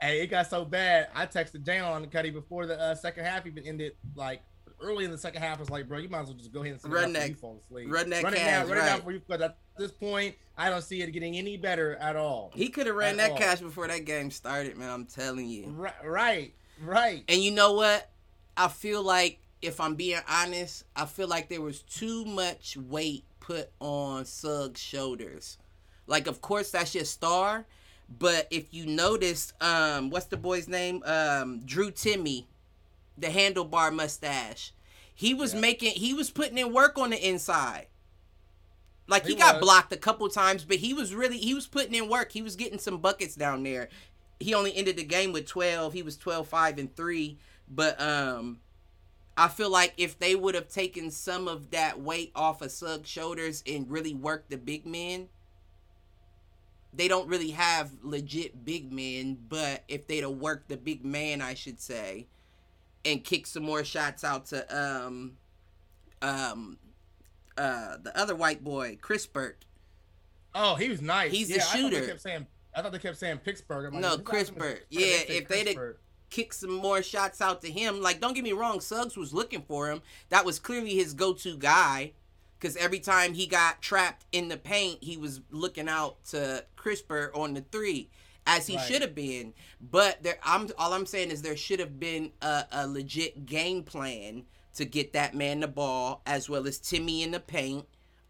Hey, 0.00 0.20
it 0.22 0.28
got 0.28 0.48
so 0.48 0.64
bad. 0.64 1.08
I 1.14 1.26
texted 1.26 1.64
Jalen 1.64 1.90
on 1.90 2.02
the 2.02 2.30
before 2.30 2.66
the 2.66 2.80
uh, 2.80 2.94
second 2.94 3.24
half 3.24 3.46
even 3.46 3.66
ended. 3.66 3.94
Like 4.14 4.42
early 4.80 5.04
in 5.04 5.10
the 5.10 5.18
second 5.18 5.42
half, 5.42 5.56
I 5.58 5.60
was 5.60 5.70
like, 5.70 5.88
bro, 5.88 5.98
you 5.98 6.08
might 6.08 6.20
as 6.20 6.26
well 6.28 6.36
just 6.36 6.52
go 6.52 6.60
ahead 6.60 6.72
and 6.72 6.80
sit 6.80 6.90
Run 6.90 7.12
down 7.12 7.12
before 7.12 7.20
that- 7.22 7.28
you 7.28 7.34
fall 7.34 7.60
asleep. 7.64 7.92
run 7.92 8.10
that 8.10 8.22
cash, 8.24 8.34
down, 8.34 8.68
run 8.68 8.78
down 8.78 8.86
right. 8.86 9.04
for 9.04 9.10
you. 9.12 9.20
Because 9.26 9.42
at 9.42 9.56
this 9.76 9.90
point, 9.90 10.36
I 10.56 10.70
don't 10.70 10.82
see 10.82 11.02
it 11.02 11.10
getting 11.10 11.36
any 11.36 11.56
better 11.56 11.96
at 11.96 12.16
all. 12.16 12.52
He 12.54 12.68
could 12.68 12.86
have 12.86 12.96
ran 12.96 13.16
that 13.16 13.32
all. 13.32 13.38
cash 13.38 13.60
before 13.60 13.88
that 13.88 14.04
game 14.04 14.30
started, 14.30 14.76
man. 14.76 14.90
I'm 14.90 15.06
telling 15.06 15.48
you. 15.48 15.66
Right, 15.68 15.94
right, 16.04 16.54
right. 16.82 17.24
And 17.28 17.42
you 17.42 17.50
know 17.50 17.72
what? 17.72 18.08
I 18.56 18.68
feel 18.68 19.02
like, 19.02 19.40
if 19.62 19.80
I'm 19.80 19.96
being 19.96 20.20
honest, 20.28 20.84
I 20.94 21.06
feel 21.06 21.26
like 21.28 21.48
there 21.48 21.60
was 21.60 21.82
too 21.82 22.24
much 22.24 22.76
weight 22.76 23.24
put 23.40 23.70
on 23.80 24.24
Suggs' 24.24 24.80
shoulders. 24.80 25.58
Like, 26.06 26.26
of 26.28 26.40
course, 26.40 26.70
that's 26.70 26.94
your 26.94 27.04
star, 27.04 27.66
but 28.08 28.46
if 28.50 28.72
you 28.72 28.86
noticed, 28.86 29.52
um, 29.62 30.10
what's 30.10 30.26
the 30.26 30.36
boy's 30.36 30.68
name? 30.68 31.02
Um, 31.04 31.60
Drew 31.64 31.90
Timme, 31.90 32.46
the 33.18 33.28
handlebar 33.28 33.94
mustache. 33.94 34.72
He 35.14 35.34
was 35.34 35.54
Yeah. 35.54 35.60
making, 35.60 35.92
he 35.92 36.14
was 36.14 36.30
putting 36.30 36.58
in 36.58 36.72
work 36.72 36.98
on 36.98 37.10
the 37.10 37.28
inside. 37.28 37.88
Like 39.06 39.26
he, 39.26 39.32
He 39.32 39.34
got 39.34 39.56
was. 39.56 39.60
blocked 39.60 39.92
a 39.92 39.96
couple 39.96 40.28
times, 40.28 40.64
but 40.64 40.76
he 40.76 40.92
was 40.92 41.14
really 41.14 41.38
he 41.38 41.54
was 41.54 41.66
putting 41.66 41.94
in 41.94 42.08
work. 42.08 42.32
He 42.32 42.42
was 42.42 42.56
getting 42.56 42.78
some 42.78 42.98
buckets 42.98 43.34
down 43.34 43.62
there. 43.62 43.88
He 44.38 44.54
only 44.54 44.74
ended 44.76 44.96
the 44.96 45.04
game 45.04 45.32
with 45.32 45.46
12. 45.46 45.92
He 45.94 46.02
was 46.02 46.16
12 46.16 46.46
5 46.46 46.78
and 46.78 46.94
3, 46.94 47.38
but 47.68 48.00
um 48.00 48.60
I 49.36 49.48
feel 49.48 49.70
like 49.70 49.94
if 49.98 50.18
they 50.18 50.34
would 50.36 50.54
have 50.54 50.68
taken 50.68 51.10
some 51.10 51.48
of 51.48 51.70
that 51.70 52.00
weight 52.00 52.32
off 52.34 52.62
of 52.62 52.72
Suggs' 52.72 53.08
shoulders 53.08 53.62
and 53.66 53.90
really 53.90 54.14
worked 54.14 54.50
the 54.50 54.58
big 54.58 54.84
men, 54.86 55.28
they 56.92 57.08
don't 57.08 57.28
really 57.28 57.50
have 57.50 57.92
legit 58.02 58.64
big 58.64 58.92
men, 58.92 59.38
but 59.48 59.84
if 59.88 60.06
they'd 60.06 60.22
have 60.22 60.32
worked 60.32 60.68
the 60.68 60.76
big 60.76 61.04
man, 61.04 61.40
I 61.42 61.54
should 61.54 61.80
say, 61.80 62.26
and 63.04 63.22
kick 63.22 63.46
some 63.46 63.62
more 63.62 63.84
shots 63.84 64.24
out 64.24 64.46
to 64.46 64.66
um 64.76 65.32
um 66.22 66.78
uh 67.56 67.96
the 68.02 68.12
other 68.18 68.34
white 68.34 68.62
boy, 68.64 68.98
Kispert. 69.02 69.54
Oh, 70.54 70.74
he 70.76 70.88
was 70.88 71.02
nice. 71.02 71.30
He's 71.32 71.50
yeah, 71.50 71.56
the 71.58 71.62
I 71.62 71.66
thought 71.66 71.76
shooter. 71.78 72.00
they 72.00 72.06
kept 72.06 72.20
saying 72.22 72.46
I 72.74 72.82
thought 72.82 72.92
they 72.92 72.98
kept 72.98 73.18
saying 73.18 73.38
Pittsburgh. 73.38 73.92
Like, 73.92 74.02
No, 74.02 74.10
who's 74.10 74.20
Chris 74.22 74.42
asking? 74.44 74.58
Burt. 74.58 74.86
Yeah, 74.90 75.06
if 75.28 75.48
they'd 75.48 75.68
have- 75.68 75.94
kick 76.30 76.52
some 76.52 76.72
more 76.74 77.02
shots 77.02 77.40
out 77.40 77.62
to 77.62 77.70
him. 77.70 78.02
Like, 78.02 78.20
don't 78.20 78.34
get 78.34 78.44
me 78.44 78.52
wrong, 78.52 78.80
Suggs 78.80 79.16
was 79.16 79.32
looking 79.32 79.62
for 79.62 79.90
him. 79.90 80.02
That 80.28 80.44
was 80.44 80.58
clearly 80.58 80.94
his 80.94 81.14
go-to 81.14 81.56
guy. 81.56 82.12
Because 82.58 82.76
every 82.76 82.98
time 82.98 83.34
he 83.34 83.46
got 83.46 83.80
trapped 83.80 84.24
in 84.32 84.48
the 84.48 84.56
paint, 84.56 84.98
he 85.02 85.16
was 85.16 85.40
looking 85.50 85.88
out 85.88 86.24
to 86.26 86.64
Kispert 86.76 87.36
on 87.36 87.54
the 87.54 87.60
three, 87.60 88.10
as 88.46 88.66
he 88.66 88.76
Right. 88.76 88.86
should 88.86 89.02
have 89.02 89.14
been. 89.14 89.54
But 89.80 90.22
there, 90.22 90.38
I'm 90.42 90.68
all 90.76 90.92
I'm 90.92 91.06
saying 91.06 91.30
is 91.30 91.42
there 91.42 91.56
should 91.56 91.78
have 91.80 92.00
been 92.00 92.32
a, 92.42 92.64
a 92.72 92.86
legit 92.88 93.46
game 93.46 93.84
plan 93.84 94.44
to 94.74 94.84
get 94.84 95.12
that 95.12 95.34
man 95.34 95.60
the 95.60 95.68
ball, 95.68 96.22
as 96.26 96.48
well 96.48 96.66
as 96.66 96.78
Timme 96.78 97.22
in 97.22 97.30
the 97.30 97.40
paint. 97.40 97.86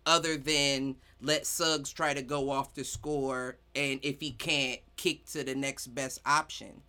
Other 0.07 0.37
than 0.39 0.97
let 1.21 1.47
Suggs 1.47 1.93
try 1.93 2.15
to 2.15 2.23
go 2.23 2.51
off 2.51 2.75
the 2.75 2.85
score, 2.85 3.59
and 3.75 4.01
if 4.03 4.21
he 4.21 4.31
can't, 4.31 4.81
kick 4.97 5.27
to 5.27 5.45
the 5.45 5.55
next 5.55 5.89
best 5.89 6.21
option. 6.25 6.83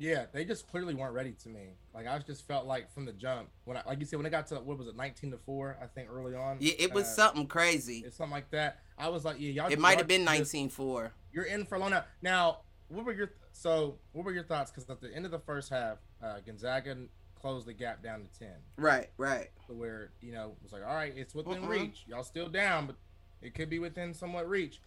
Yeah, 0.00 0.24
they 0.32 0.46
just 0.46 0.66
clearly 0.70 0.94
weren't 0.94 1.12
ready 1.12 1.32
to 1.42 1.48
me. 1.50 1.74
Like 1.94 2.06
I 2.06 2.18
just 2.20 2.48
felt 2.48 2.66
like 2.66 2.90
from 2.92 3.04
the 3.04 3.12
jump 3.12 3.50
when 3.64 3.76
I, 3.76 3.82
like 3.86 4.00
you 4.00 4.06
said, 4.06 4.16
when 4.16 4.24
it 4.24 4.30
got 4.30 4.46
to 4.46 4.54
what 4.56 4.78
was 4.78 4.88
it, 4.88 4.96
nineteen 4.96 5.30
to 5.30 5.36
four, 5.36 5.76
I 5.80 5.86
think 5.86 6.08
early 6.10 6.34
on. 6.34 6.56
Yeah, 6.58 6.72
it 6.78 6.94
was 6.94 7.04
uh, 7.04 7.08
something 7.08 7.46
crazy. 7.46 8.02
It's 8.06 8.16
something 8.16 8.32
like 8.32 8.50
that. 8.52 8.78
I 8.96 9.08
was 9.08 9.26
like, 9.26 9.36
yeah, 9.38 9.50
y'all. 9.50 9.70
It 9.70 9.78
might 9.78 9.98
have 9.98 10.08
been 10.08 10.24
just- 10.24 10.52
19-4. 10.54 11.10
You're 11.32 11.44
in 11.44 11.66
for 11.66 11.74
a 11.74 11.78
long 11.78 11.90
now. 11.90 12.04
Now, 12.22 12.58
what 12.88 13.04
were 13.04 13.12
your 13.12 13.32
so? 13.52 13.98
What 14.12 14.24
were 14.24 14.32
your 14.32 14.42
thoughts? 14.44 14.70
Because 14.70 14.88
at 14.88 15.02
the 15.02 15.14
end 15.14 15.26
of 15.26 15.32
the 15.32 15.38
first 15.38 15.68
half, 15.68 15.98
uh, 16.22 16.40
Gonzaga 16.46 16.96
closed 17.38 17.66
the 17.66 17.74
gap 17.74 18.02
down 18.02 18.22
to 18.22 18.38
ten, 18.38 18.54
Right, 18.78 19.10
right. 19.18 19.50
where 19.68 20.12
you 20.22 20.32
know 20.32 20.52
it 20.56 20.62
was 20.62 20.72
like, 20.72 20.82
all 20.82 20.94
right, 20.94 21.12
it's 21.14 21.34
within 21.34 21.62
Mhm. 21.62 21.68
reach. 21.68 22.04
Y'all 22.06 22.22
still 22.24 22.48
down, 22.48 22.86
but 22.86 22.96
it 23.42 23.54
could 23.54 23.68
be 23.68 23.78
within 23.78 24.14
somewhat 24.14 24.48
reach. 24.48 24.80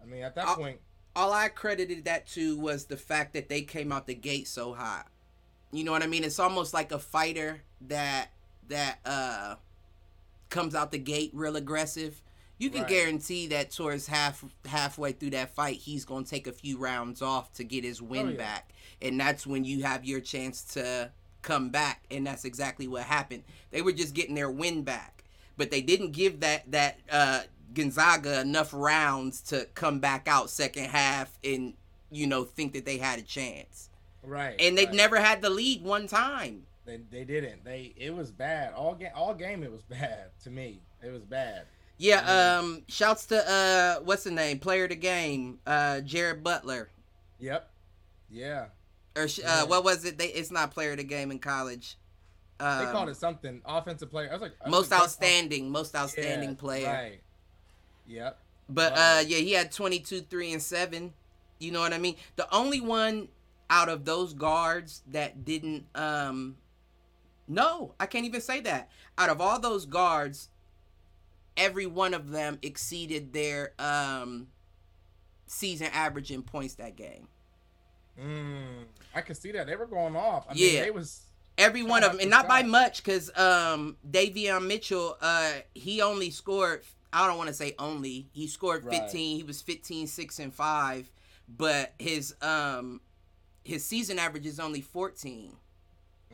I 0.00 0.06
mean, 0.06 0.22
at 0.22 0.36
that 0.36 0.46
I'll- 0.48 0.56
point, 0.56 0.80
All 1.16 1.32
I 1.32 1.48
credited 1.48 2.04
that 2.04 2.26
to 2.28 2.58
was 2.58 2.84
the 2.84 2.96
fact 2.98 3.32
that 3.32 3.48
they 3.48 3.62
came 3.62 3.90
out 3.90 4.06
the 4.06 4.14
gate 4.14 4.46
so 4.46 4.74
hot. 4.74 5.06
You 5.72 5.82
know 5.82 5.90
what 5.92 6.02
I 6.02 6.06
mean? 6.06 6.24
It's 6.24 6.38
almost 6.38 6.74
like 6.74 6.92
a 6.92 6.98
fighter 6.98 7.62
that 7.88 8.28
that 8.68 8.98
uh 9.06 9.54
comes 10.50 10.74
out 10.74 10.90
the 10.92 10.98
gate 10.98 11.30
real 11.32 11.56
aggressive. 11.56 12.20
You 12.58 12.70
can 12.70 12.80
Right. 12.82 12.88
guarantee 12.88 13.46
that 13.48 13.70
towards 13.70 14.06
half 14.06 14.44
halfway 14.66 15.12
through 15.12 15.30
that 15.30 15.54
fight, 15.54 15.76
he's 15.78 16.04
gonna 16.04 16.24
take 16.26 16.46
a 16.46 16.52
few 16.52 16.76
rounds 16.76 17.22
off 17.22 17.52
to 17.54 17.64
get 17.64 17.82
his 17.82 18.00
win 18.02 18.26
Oh, 18.26 18.30
yeah. 18.30 18.36
back, 18.36 18.70
and 19.00 19.18
that's 19.18 19.46
when 19.46 19.64
you 19.64 19.82
have 19.84 20.04
your 20.04 20.20
chance 20.20 20.62
to 20.74 21.10
come 21.42 21.70
back, 21.70 22.04
and 22.10 22.26
that's 22.26 22.44
exactly 22.44 22.86
what 22.88 23.04
happened. 23.04 23.42
They 23.70 23.80
were 23.82 23.92
just 23.92 24.14
getting 24.14 24.34
their 24.34 24.50
win 24.50 24.82
back, 24.82 25.24
but 25.56 25.70
they 25.70 25.80
didn't 25.80 26.12
give 26.12 26.40
that 26.40 26.70
that 26.70 26.98
uh, 27.10 27.42
Gonzaga 27.74 28.40
enough 28.40 28.70
rounds 28.72 29.40
to 29.42 29.66
come 29.74 29.98
back 30.00 30.28
out 30.28 30.50
second 30.50 30.84
half 30.86 31.38
and 31.44 31.74
you 32.10 32.26
know 32.26 32.44
think 32.44 32.72
that 32.74 32.84
they 32.86 32.98
had 32.98 33.18
a 33.18 33.22
chance. 33.22 33.90
right? 34.22 34.54
And 34.60 34.76
they've 34.78 34.86
right. 34.88 34.96
never 34.96 35.16
had 35.20 35.42
the 35.42 35.50
lead 35.50 35.82
one 35.82 36.06
time. 36.06 36.62
They, 36.84 37.00
they 37.10 37.24
didn't. 37.24 37.64
They 37.64 37.92
it 37.96 38.14
was 38.14 38.30
bad. 38.30 38.72
All 38.74 38.94
game 38.94 39.10
all 39.14 39.34
game 39.34 39.62
it 39.64 39.72
was 39.72 39.82
bad 39.88 40.30
to 40.44 40.50
me. 40.50 40.80
It 41.02 41.10
was 41.12 41.24
bad. 41.24 41.62
Yeah, 41.98 42.22
Yeah. 42.26 42.58
um 42.58 42.82
shouts 42.88 43.26
to 43.26 43.50
uh 43.50 44.00
what's 44.04 44.24
the 44.24 44.30
name? 44.30 44.58
Player 44.60 44.84
of 44.84 44.90
the 44.90 44.96
game, 44.96 45.58
uh 45.66 46.00
Jared 46.00 46.44
Butler. 46.44 46.88
Yep. 47.40 47.68
Yeah. 48.30 48.66
Or 49.16 49.26
sh- 49.28 49.40
Yeah. 49.40 49.62
uh 49.62 49.66
what 49.66 49.82
was 49.84 50.04
it? 50.04 50.16
They 50.18 50.28
it's 50.28 50.50
not 50.50 50.70
player 50.70 50.92
of 50.92 50.98
the 50.98 51.04
game 51.04 51.30
in 51.30 51.38
college. 51.40 51.96
Um, 52.58 52.86
They 52.86 52.92
called 52.92 53.08
it 53.08 53.16
something. 53.16 53.60
Offensive 53.66 54.10
player. 54.10 54.28
I 54.30 54.32
was 54.32 54.42
like 54.42 54.52
I 54.64 54.68
was 54.68 54.70
most 54.78 54.90
like, 54.90 55.00
outstanding, 55.00 55.70
most 55.70 55.94
outstanding 55.94 56.50
Yeah, 56.50 56.54
player. 56.56 56.86
Right. 56.86 57.20
Yep. 58.06 58.38
But 58.68 58.92
Wow. 58.92 59.18
uh 59.18 59.20
yeah, 59.20 59.38
he 59.38 59.52
had 59.52 59.72
22 59.72 60.22
3 60.22 60.52
and 60.52 60.62
7. 60.62 61.12
You 61.58 61.72
know 61.72 61.80
what 61.80 61.92
I 61.92 61.98
mean? 61.98 62.16
The 62.36 62.52
only 62.54 62.80
one 62.80 63.28
out 63.70 63.88
of 63.88 64.04
those 64.04 64.32
guards 64.32 65.02
that 65.08 65.44
didn't 65.44 65.86
um 65.94 66.56
no, 67.48 67.94
I 68.00 68.06
can't 68.06 68.24
even 68.26 68.40
say 68.40 68.60
that. 68.60 68.90
Out 69.16 69.30
of 69.30 69.40
all 69.40 69.60
those 69.60 69.86
guards, 69.86 70.48
every 71.56 71.86
one 71.86 72.12
of 72.12 72.30
them 72.30 72.58
exceeded 72.62 73.32
their 73.32 73.72
um 73.78 74.48
season 75.46 75.88
average 75.92 76.30
in 76.32 76.42
points 76.42 76.74
that 76.74 76.96
game. 76.96 77.28
Mm, 78.20 78.84
I 79.14 79.20
could 79.20 79.36
see 79.36 79.52
that 79.52 79.66
they 79.66 79.76
were 79.76 79.86
going 79.86 80.16
off. 80.16 80.46
I 80.48 80.54
Yeah. 80.54 80.72
mean, 80.72 80.82
they 80.82 80.90
was 80.90 81.22
Every 81.58 81.82
one 81.82 82.04
of 82.04 82.12
them, 82.12 82.20
and 82.20 82.28
not 82.28 82.46
by 82.46 82.62
much, 82.62 83.02
because 83.02 83.30
um, 83.34 83.96
Davion 84.06 84.66
Mitchell, 84.66 85.16
uh, 85.22 85.52
he 85.74 86.02
only 86.02 86.28
scored. 86.30 86.82
I 87.12 87.26
don't 87.26 87.36
want 87.38 87.48
to 87.48 87.54
say 87.54 87.74
only. 87.78 88.28
He 88.32 88.46
scored 88.46 88.84
Right. 88.84 89.02
15. 89.02 89.36
He 89.36 89.42
was 89.42 89.62
15, 89.62 90.06
six 90.06 90.38
and 90.38 90.52
five, 90.54 91.10
but 91.48 91.94
his 91.98 92.34
um, 92.42 93.00
his 93.64 93.84
season 93.84 94.18
average 94.18 94.46
is 94.46 94.60
only 94.60 94.80
14. 94.80 95.56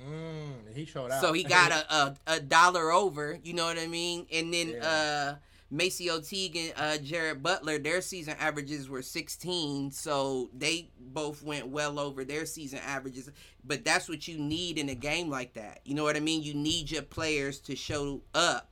Mm, 0.00 0.74
he 0.74 0.84
showed 0.84 1.10
out. 1.10 1.20
So 1.20 1.32
he 1.32 1.44
got 1.44 1.70
a, 1.72 1.94
a 1.94 2.16
a 2.36 2.40
dollar 2.40 2.90
over. 2.92 3.38
You 3.42 3.54
know 3.54 3.64
what 3.66 3.78
I 3.78 3.86
mean? 3.86 4.26
And 4.32 4.52
then 4.52 4.68
Yeah. 4.70 4.86
uh, 4.86 5.34
MaCio 5.74 6.26
Teague 6.26 6.56
and 6.56 6.72
uh, 6.76 6.98
Jared 6.98 7.42
Butler, 7.42 7.78
their 7.78 8.00
season 8.02 8.34
averages 8.38 8.88
were 8.90 9.00
16. 9.02 9.90
So 9.90 10.50
they 10.52 10.90
both 10.98 11.42
went 11.42 11.68
well 11.68 11.98
over 11.98 12.24
their 12.24 12.44
season 12.46 12.80
averages. 12.86 13.30
But 13.64 13.84
that's 13.84 14.08
what 14.08 14.26
you 14.28 14.38
need 14.38 14.78
in 14.78 14.88
a 14.90 14.94
game 14.94 15.30
like 15.30 15.54
that. 15.54 15.80
You 15.84 15.94
know 15.94 16.04
what 16.04 16.16
I 16.16 16.20
mean? 16.20 16.42
You 16.42 16.52
need 16.54 16.90
your 16.90 17.02
players 17.02 17.58
to 17.60 17.76
show 17.76 18.22
up. 18.34 18.68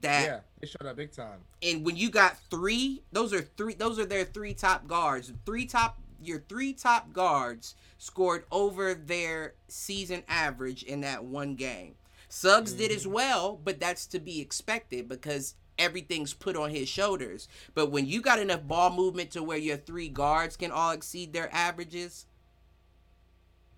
That 0.00 0.24
yeah, 0.24 0.40
they 0.60 0.66
showed 0.66 0.86
up 0.86 0.96
big 0.96 1.12
time. 1.12 1.40
and 1.62 1.84
when 1.84 1.96
you 1.96 2.10
got 2.10 2.36
three, 2.50 3.02
those 3.10 3.32
are 3.32 3.40
three. 3.40 3.74
Those 3.74 3.98
are 3.98 4.04
their 4.04 4.24
three 4.24 4.54
top 4.54 4.86
guards. 4.86 5.32
Three 5.46 5.66
top. 5.66 5.98
Your 6.22 6.40
three 6.48 6.72
top 6.72 7.12
guards 7.12 7.74
scored 7.96 8.44
over 8.50 8.92
their 8.94 9.54
season 9.68 10.24
average 10.28 10.82
in 10.82 11.00
that 11.02 11.24
one 11.24 11.54
game. 11.54 11.94
Suggs 12.28 12.72
did 12.72 12.90
as 12.90 13.06
well, 13.06 13.58
but 13.64 13.80
that's 13.80 14.06
to 14.08 14.18
be 14.18 14.40
expected 14.40 15.08
because 15.08 15.54
everything's 15.78 16.34
put 16.34 16.56
on 16.56 16.70
his 16.70 16.88
shoulders. 16.88 17.48
But 17.74 17.90
when 17.90 18.04
you 18.06 18.20
got 18.20 18.38
enough 18.38 18.66
ball 18.66 18.90
movement 18.94 19.30
to 19.30 19.42
where 19.42 19.58
your 19.58 19.76
three 19.76 20.08
guards 20.08 20.56
can 20.56 20.70
all 20.70 20.90
exceed 20.90 21.32
their 21.32 21.48
averages, 21.54 22.26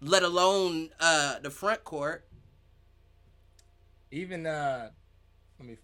let 0.01 0.23
alone 0.23 0.91
uh, 0.99 1.39
the 1.41 1.51
front 1.51 1.85
court, 1.85 2.25
Even 4.11 4.47
uh, 4.47 4.91
let 5.59 5.69
me 5.69 5.77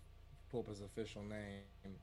pull 0.50 0.60
up 0.60 0.68
his 0.68 0.80
official 0.80 1.22
name. 1.22 1.94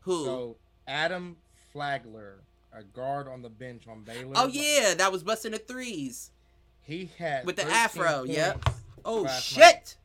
who? 0.00 0.24
So 0.24 0.56
Adam 0.86 1.36
Flagler, 1.72 2.40
a 2.72 2.82
guard 2.82 3.28
on 3.28 3.42
the 3.42 3.48
bench 3.50 3.84
on 3.88 4.02
Baylor. 4.02 4.32
oh 4.36 4.48
yeah, 4.48 4.94
that 4.94 5.12
was 5.12 5.22
busting 5.22 5.52
the 5.52 5.58
threes. 5.58 6.30
he 6.82 7.10
had 7.18 7.44
With 7.46 7.56
the 7.56 7.64
afro, 7.70 8.24
yep. 8.24 8.62
Oh 9.04 9.26
shit! 9.28 9.58
night. 9.60 9.96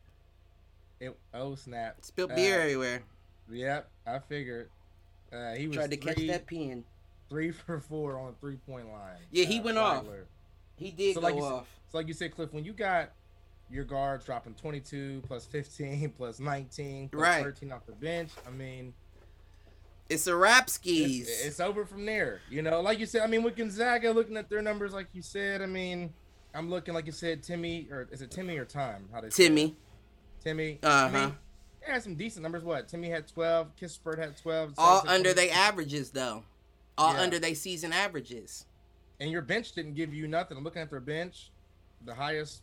It, 1.00 1.18
oh 1.34 1.56
snap! 1.56 1.98
Spilled 2.02 2.32
Uh, 2.32 2.36
beer 2.36 2.62
everywhere. 2.62 3.04
Yep, 3.52 3.90
I 4.08 4.20
figured. 4.20 4.70
Uh, 5.34 5.54
he 5.54 5.68
was 5.68 5.76
Tried 5.76 5.92
to 5.92 5.98
catch 5.98 6.18
that 6.28 6.46
pin. 6.48 6.84
three 7.30 7.52
for 7.52 7.80
four 7.80 8.18
on 8.18 8.28
the 8.28 8.34
three 8.40 8.56
point 8.58 8.88
line. 8.88 9.18
Yeah, 9.32 9.46
he 9.46 9.60
uh, 9.60 9.64
went 9.64 9.78
off. 9.78 10.06
He 10.78 10.92
did 10.92 11.16
So 11.16 11.22
go 11.22 11.28
like 11.28 11.36
you 11.36 11.42
said- 11.42 11.52
off. 11.52 11.68
So 11.92 11.98
like 11.98 12.08
you 12.08 12.14
said, 12.14 12.34
Cliff, 12.36 12.54
when 12.54 12.64
you 12.66 12.74
got 12.74 13.12
your 13.70 13.84
guards 13.84 14.26
dropping 14.26 14.54
22 14.56 15.24
plus 15.28 15.46
15 15.46 16.10
plus 16.18 16.40
19 16.40 17.10
plus 17.10 17.22
Right. 17.22 17.44
13 17.44 17.72
off 17.72 17.86
the 17.86 17.92
bench, 17.94 18.32
I 18.48 18.52
mean, 18.52 18.94
It's 20.10 20.28
a 20.28 20.36
rap 20.36 20.64
it's, 20.66 20.74
skis. 20.74 21.30
it's 21.46 21.60
over 21.60 21.86
from 21.86 22.06
there. 22.06 22.42
You 22.50 22.62
know, 22.62 22.82
like 22.82 23.00
you 23.00 23.06
said, 23.06 23.24
I 23.24 23.28
mean, 23.28 23.42
with 23.44 23.56
Gonzaga 23.56 24.12
looking 24.12 24.38
at 24.38 24.50
their 24.50 24.62
numbers, 24.62 24.94
like 24.94 25.08
you 25.14 25.22
said, 25.22 25.62
I 25.62 25.66
mean, 25.66 26.14
I'm 26.54 26.70
looking 26.70 26.94
like 26.94 27.06
you 27.06 27.12
said, 27.12 27.42
Timmy 27.44 27.88
or 27.92 28.08
is 28.12 28.22
it 28.22 28.32
Timmy 28.32 28.58
or 28.58 28.66
Time? 28.66 29.10
How 29.12 29.22
they 29.22 29.30
say? 29.30 29.46
Timmy. 29.48 29.76
Timmy. 30.44 30.80
Uh 30.84 30.88
I 30.88 31.08
huh. 31.10 31.20
mean, 31.20 31.36
they 31.86 31.92
had 31.92 32.04
some 32.04 32.16
decent 32.16 32.44
numbers. 32.44 32.64
What? 32.64 32.88
Timme 32.88 33.10
had 33.10 33.28
12. 33.28 33.76
Kispert 33.76 34.18
had 34.20 34.38
12. 34.38 34.74
All 34.78 35.04
under 35.08 35.34
their 35.34 35.52
averages 35.54 36.12
though. 36.12 36.44
All 36.98 37.14
Yeah. 37.14 37.22
under 37.22 37.40
their 37.40 37.56
season 37.56 37.92
averages. 37.92 38.66
And 39.20 39.32
your 39.32 39.42
bench 39.42 39.72
didn't 39.72 39.96
give 39.96 40.14
you 40.14 40.28
nothing. 40.28 40.56
I'm 40.58 40.64
looking 40.64 40.82
at 40.84 40.90
their 40.92 41.00
bench. 41.00 41.52
The 42.06 42.14
highest, 42.14 42.62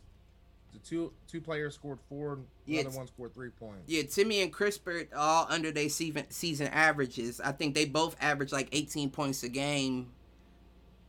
the 0.73 0.79
two 0.79 1.13
two 1.27 1.41
players 1.41 1.75
scored 1.75 1.99
four. 2.09 2.39
The 2.65 2.73
Yeah, 2.73 2.81
other 2.81 2.91
one 2.91 3.07
scored 3.07 3.33
three 3.33 3.49
points. 3.49 3.83
Yeah, 3.87 4.03
Timme 4.03 4.43
and 4.43 4.53
Kispert 4.53 5.07
all 5.15 5.47
under 5.49 5.71
their 5.71 5.89
season 5.89 6.25
season 6.29 6.67
averages. 6.67 7.39
I 7.39 7.51
think 7.51 7.75
they 7.75 7.85
both 7.85 8.15
averaged 8.21 8.51
like 8.51 8.69
18 8.71 9.09
points 9.09 9.43
a 9.43 9.49
game. 9.49 10.11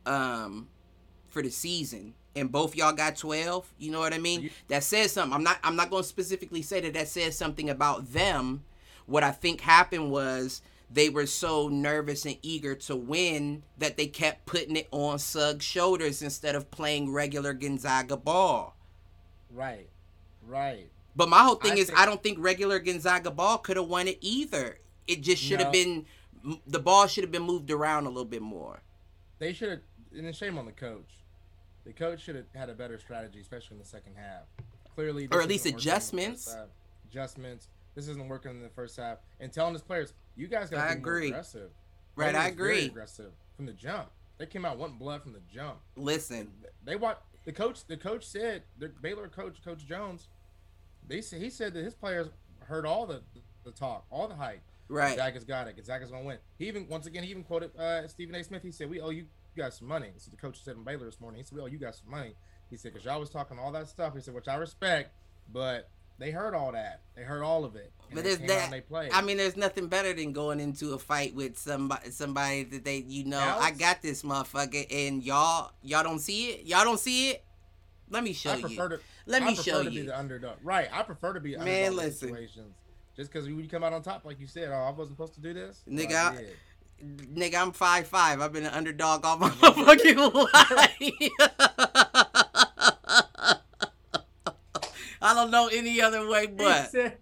Um, 0.05 0.67
for 1.27 1.41
the 1.41 1.49
season 1.49 2.13
and 2.35 2.51
both 2.51 2.75
y'all 2.75 2.93
got 2.93 3.17
12 3.17 3.73
you 3.77 3.91
know 3.91 3.99
what 3.99 4.13
i 4.13 4.17
mean 4.17 4.49
that 4.69 4.83
says 4.83 5.11
something 5.11 5.33
i'm 5.33 5.43
not 5.43 5.57
i'm 5.63 5.75
not 5.75 5.89
going 5.89 6.03
to 6.03 6.07
specifically 6.07 6.61
say 6.61 6.79
that 6.79 6.93
that 6.93 7.09
says 7.09 7.37
something 7.37 7.69
about 7.69 8.13
them 8.13 8.63
what 9.05 9.23
i 9.23 9.31
think 9.31 9.59
happened 9.59 10.11
was 10.11 10.61
they 10.89 11.09
were 11.09 11.25
so 11.25 11.67
nervous 11.67 12.25
and 12.25 12.37
eager 12.41 12.75
to 12.75 12.95
win 12.95 13.63
that 13.77 13.97
they 13.97 14.07
kept 14.07 14.45
putting 14.45 14.75
it 14.75 14.87
on 14.91 15.19
Suggs' 15.19 15.65
shoulders 15.65 16.21
instead 16.21 16.55
of 16.55 16.69
playing 16.71 17.11
regular 17.11 17.53
Gonzaga 17.53 18.15
ball. 18.15 18.77
Right. 19.55 19.89
Right. 20.45 20.89
But 21.15 21.29
my 21.29 21.39
whole 21.39 21.55
thing 21.55 21.73
I 21.73 21.75
is 21.77 21.87
think... 21.87 21.99
I 21.99 22.05
don't 22.05 22.21
think 22.21 22.37
regular 22.39 22.79
Gonzaga 22.79 23.31
ball 23.31 23.57
could 23.57 23.77
have 23.77 23.87
won 23.87 24.07
it 24.07 24.17
either. 24.21 24.79
It 25.07 25.21
just 25.21 25.41
should 25.41 25.59
have 25.59 25.69
no. 25.69 25.71
been 25.71 26.05
the 26.67 26.79
ball 26.79 27.07
should 27.07 27.23
have 27.23 27.31
been 27.31 27.43
moved 27.43 27.71
around 27.71 28.05
a 28.05 28.09
little 28.09 28.25
bit 28.25 28.41
more. 28.41 28.81
They 29.39 29.53
should 29.53 29.69
have 29.69 29.79
and 30.15 30.35
shame 30.35 30.57
on 30.57 30.65
the 30.65 30.71
coach. 30.71 31.23
The 31.85 31.93
coach 31.93 32.21
should 32.21 32.35
have 32.35 32.45
had 32.53 32.69
a 32.69 32.73
better 32.73 32.97
strategy, 32.97 33.39
especially 33.39 33.75
in 33.75 33.79
the 33.79 33.87
second 33.87 34.13
half. 34.15 34.43
Clearly, 34.95 35.27
or 35.31 35.41
at 35.41 35.49
least 35.49 35.65
adjustments. 35.65 36.55
Adjustments. 37.09 37.67
This 37.95 38.07
isn't 38.07 38.27
working 38.27 38.51
in 38.51 38.61
the 38.61 38.69
first 38.69 38.97
half, 38.97 39.19
and 39.39 39.51
telling 39.51 39.73
his 39.73 39.81
players, 39.81 40.13
"You 40.35 40.47
guys 40.47 40.69
got 40.69 40.87
to 40.87 40.93
be 40.93 40.99
agree. 40.99 41.29
more 41.29 41.39
aggressive." 41.39 41.69
Right, 42.15 42.35
I 42.35 42.47
agree. 42.47 42.85
aggressive 42.85 43.31
from 43.55 43.65
the 43.65 43.73
jump. 43.73 44.09
They 44.37 44.45
came 44.45 44.65
out 44.65 44.77
wanting 44.77 44.97
blood 44.97 45.21
from 45.21 45.33
the 45.33 45.41
jump. 45.53 45.77
Listen, 45.95 46.51
they 46.83 46.95
want 46.95 47.17
the 47.45 47.51
coach. 47.53 47.85
The 47.85 47.97
coach 47.97 48.25
said 48.25 48.63
the 48.77 48.89
Baylor 49.01 49.27
coach, 49.27 49.63
Coach 49.63 49.85
Jones. 49.85 50.27
They 51.07 51.21
said 51.21 51.41
he 51.41 51.49
said 51.49 51.73
that 51.73 51.83
his 51.83 51.93
players 51.93 52.27
heard 52.59 52.85
all 52.85 53.05
the 53.05 53.21
the 53.63 53.71
talk, 53.71 54.05
all 54.09 54.27
the 54.27 54.35
hype. 54.35 54.61
Right. 54.87 55.15
Gonzaga's 55.15 55.45
got 55.45 55.67
it. 55.67 55.75
Gonzaga's 55.75 56.11
gonna 56.11 56.23
win. 56.23 56.37
He 56.57 56.67
even 56.67 56.87
once 56.87 57.07
again 57.07 57.23
he 57.23 57.31
even 57.31 57.43
quoted 57.43 57.75
uh, 57.77 58.07
Stephen 58.07 58.35
A. 58.35 58.43
Smith. 58.43 58.63
He 58.63 58.71
said, 58.71 58.89
"We 58.89 59.01
owe 59.01 59.09
you 59.09 59.25
guys 59.57 59.77
some 59.77 59.87
money." 59.87 60.09
Is 60.15 60.25
the 60.25 60.37
coach 60.37 60.61
said 60.63 60.75
in 60.75 60.83
Baylor 60.83 61.05
this 61.05 61.19
morning. 61.19 61.39
He 61.39 61.43
said, 61.43 61.55
"We 61.55 61.61
owe 61.61 61.67
you 61.67 61.79
guys 61.79 62.01
some 62.03 62.11
money." 62.11 62.35
He 62.69 62.77
said, 62.77 62.93
"Cause 62.93 63.05
y'all 63.05 63.19
was 63.19 63.29
talking 63.29 63.57
all 63.57 63.71
that 63.71 63.87
stuff." 63.87 64.13
He 64.13 64.21
said, 64.21 64.33
"Which 64.33 64.47
I 64.47 64.55
respect, 64.55 65.11
but 65.51 65.89
they 66.17 66.31
heard 66.31 66.53
all 66.53 66.71
that. 66.71 67.01
They 67.15 67.23
heard 67.23 67.43
all 67.43 67.65
of 67.65 67.75
it. 67.75 67.91
But 68.13 68.23
there's 68.23 68.39
that. 68.39 68.83
I 69.13 69.21
mean, 69.21 69.37
there's 69.37 69.57
nothing 69.57 69.87
better 69.87 70.13
than 70.13 70.31
going 70.31 70.59
into 70.59 70.93
a 70.93 70.99
fight 70.99 71.35
with 71.35 71.57
somebody, 71.57 72.11
somebody 72.11 72.63
that 72.63 72.85
they, 72.85 72.97
you 73.07 73.25
know, 73.25 73.39
Alex? 73.39 73.65
I 73.65 73.71
got 73.71 74.01
this 74.01 74.21
motherfucker, 74.23 74.85
and 74.89 75.23
y'all, 75.23 75.71
y'all 75.81 76.03
don't 76.03 76.19
see 76.19 76.49
it. 76.51 76.65
Y'all 76.65 76.85
don't 76.85 76.99
see 76.99 77.31
it. 77.31 77.43
Let 78.09 78.23
me 78.23 78.33
show 78.33 78.55
you. 78.55 78.75
To, 78.75 78.99
Let 79.25 79.43
me 79.43 79.55
show 79.55 79.79
you. 79.79 79.89
to 79.89 79.95
be 79.95 80.01
the 80.03 80.17
underdog. 80.17 80.57
Right. 80.63 80.87
I 80.93 81.03
prefer 81.03 81.33
to 81.33 81.39
be 81.39 81.57
man. 81.57 81.87
Underdog 81.89 82.05
listen. 82.05 82.29
Situations. 82.29 82.75
Just 83.15 83.31
because 83.31 83.47
you 83.47 83.67
come 83.67 83.83
out 83.83 83.93
on 83.93 84.03
top, 84.03 84.25
like 84.25 84.39
you 84.39 84.47
said, 84.47 84.69
oh, 84.71 84.75
I 84.75 84.91
wasn't 84.91 85.17
supposed 85.17 85.33
to 85.35 85.41
do 85.41 85.53
this. 85.53 85.81
Nigga, 85.89 86.15
I, 86.15 86.45
nigga, 87.03 87.55
I'm 87.55 87.71
five 87.71 88.07
five. 88.07 88.41
I've 88.41 88.51
been 88.53 88.65
an 88.65 88.73
underdog 88.73 89.25
all 89.25 89.37
my 89.37 89.49
fucking 89.49 90.17
life. 90.17 92.04
I 95.25 95.33
don't 95.33 95.51
know 95.51 95.67
any 95.67 96.01
other 96.01 96.27
way 96.27 96.47
but. 96.47 96.83
He 96.83 96.87
said, 96.89 97.17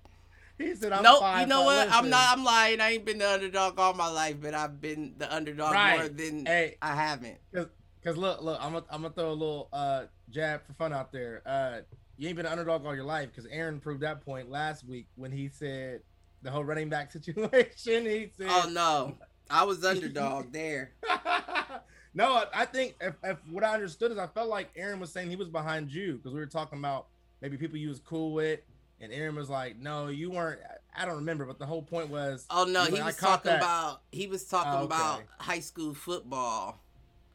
he 0.57 0.75
said 0.75 0.93
I'm 0.93 1.03
nope, 1.03 1.23
you 1.39 1.47
know 1.47 1.63
what? 1.63 1.89
I'm 1.91 2.09
not. 2.09 2.37
I'm 2.37 2.43
lying. 2.43 2.79
I 2.79 2.91
ain't 2.91 3.05
been 3.05 3.17
the 3.17 3.31
underdog 3.31 3.79
all 3.79 3.93
my 3.93 4.09
life, 4.09 4.37
but 4.41 4.53
I've 4.53 4.79
been 4.79 5.15
the 5.17 5.33
underdog 5.33 5.73
right. 5.73 5.97
more 5.97 6.09
than 6.09 6.45
hey, 6.45 6.77
I 6.81 6.95
haven't. 6.95 7.37
Cause, 7.53 7.67
Cause 8.03 8.17
look, 8.17 8.41
look, 8.41 8.59
I'm 8.61 8.73
gonna 8.73 8.85
I'm 8.89 9.01
gonna 9.01 9.13
throw 9.13 9.31
a 9.31 9.31
little 9.31 9.69
uh 9.71 10.03
jab 10.29 10.65
for 10.65 10.73
fun 10.73 10.91
out 10.91 11.13
there. 11.13 11.41
Uh, 11.45 11.79
you 12.17 12.27
ain't 12.27 12.35
been 12.35 12.45
an 12.45 12.51
underdog 12.51 12.85
all 12.85 12.93
your 12.93 13.05
life 13.05 13.29
because 13.29 13.49
Aaron 13.49 13.79
proved 13.79 14.01
that 14.01 14.25
point 14.25 14.51
last 14.51 14.85
week 14.85 15.07
when 15.15 15.31
he 15.31 15.47
said 15.47 16.01
the 16.41 16.51
whole 16.51 16.65
running 16.65 16.89
back 16.89 17.11
situation. 17.13 18.05
He 18.05 18.29
said, 18.37 18.47
"Oh 18.49 18.69
no, 18.69 19.15
I 19.49 19.63
was 19.63 19.85
underdog 19.85 20.51
there." 20.51 20.91
no, 22.13 22.43
I 22.53 22.65
think 22.65 22.95
if, 22.99 23.15
if 23.23 23.37
what 23.49 23.63
I 23.63 23.73
understood 23.73 24.11
is 24.11 24.17
I 24.17 24.27
felt 24.27 24.49
like 24.49 24.69
Aaron 24.75 24.99
was 24.99 25.11
saying 25.11 25.29
he 25.29 25.37
was 25.37 25.49
behind 25.49 25.89
you 25.89 26.17
because 26.17 26.33
we 26.33 26.41
were 26.41 26.45
talking 26.45 26.79
about 26.79 27.07
maybe 27.43 27.57
people 27.57 27.77
you 27.77 27.89
was 27.89 27.99
cool 27.99 28.33
with, 28.33 28.61
and 28.99 29.13
Aaron 29.13 29.35
was 29.35 29.49
like, 29.49 29.77
"No, 29.77 30.07
you 30.07 30.31
weren't." 30.31 30.59
I 30.95 31.05
don't 31.05 31.17
remember, 31.17 31.45
but 31.45 31.59
the 31.59 31.65
whole 31.65 31.83
point 31.83 32.09
was. 32.09 32.47
Oh 32.49 32.63
no, 32.63 32.85
he 32.85 33.01
was 33.01 33.17
talking 33.17 33.51
that. 33.51 33.59
about 33.59 34.01
he 34.11 34.25
was 34.25 34.45
talking 34.45 34.71
oh, 34.71 34.77
okay. 34.77 34.85
about 34.85 35.21
high 35.37 35.59
school 35.59 35.93
football. 35.93 36.79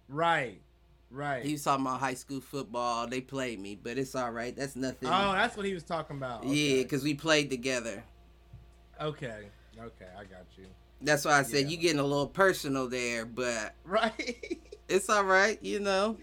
Right. 0.08 0.60
Right. 1.10 1.44
He 1.44 1.52
was 1.52 1.64
talking 1.64 1.86
about 1.86 2.00
high 2.00 2.14
school 2.14 2.40
football. 2.40 3.06
They 3.06 3.20
played 3.20 3.60
me, 3.60 3.76
but 3.76 3.96
it's 3.96 4.14
all 4.14 4.30
right. 4.30 4.54
That's 4.56 4.76
nothing. 4.76 5.08
Oh, 5.08 5.32
that's 5.32 5.56
what 5.56 5.64
he 5.64 5.72
was 5.72 5.84
talking 5.84 6.16
about. 6.16 6.40
Okay. 6.40 6.54
Yeah, 6.54 6.82
because 6.82 7.02
we 7.02 7.14
played 7.14 7.50
together. 7.50 8.02
Okay. 9.00 9.48
Okay, 9.78 10.08
I 10.18 10.24
got 10.24 10.44
you. 10.56 10.66
That's 11.00 11.24
why 11.24 11.38
I 11.38 11.42
said 11.44 11.62
yeah. 11.62 11.68
you 11.68 11.76
getting 11.76 12.00
a 12.00 12.04
little 12.04 12.26
personal 12.26 12.88
there, 12.88 13.24
but 13.24 13.74
right. 13.84 14.58
it's 14.88 15.08
all 15.08 15.24
right, 15.24 15.58
you 15.62 15.78
know. 15.78 16.16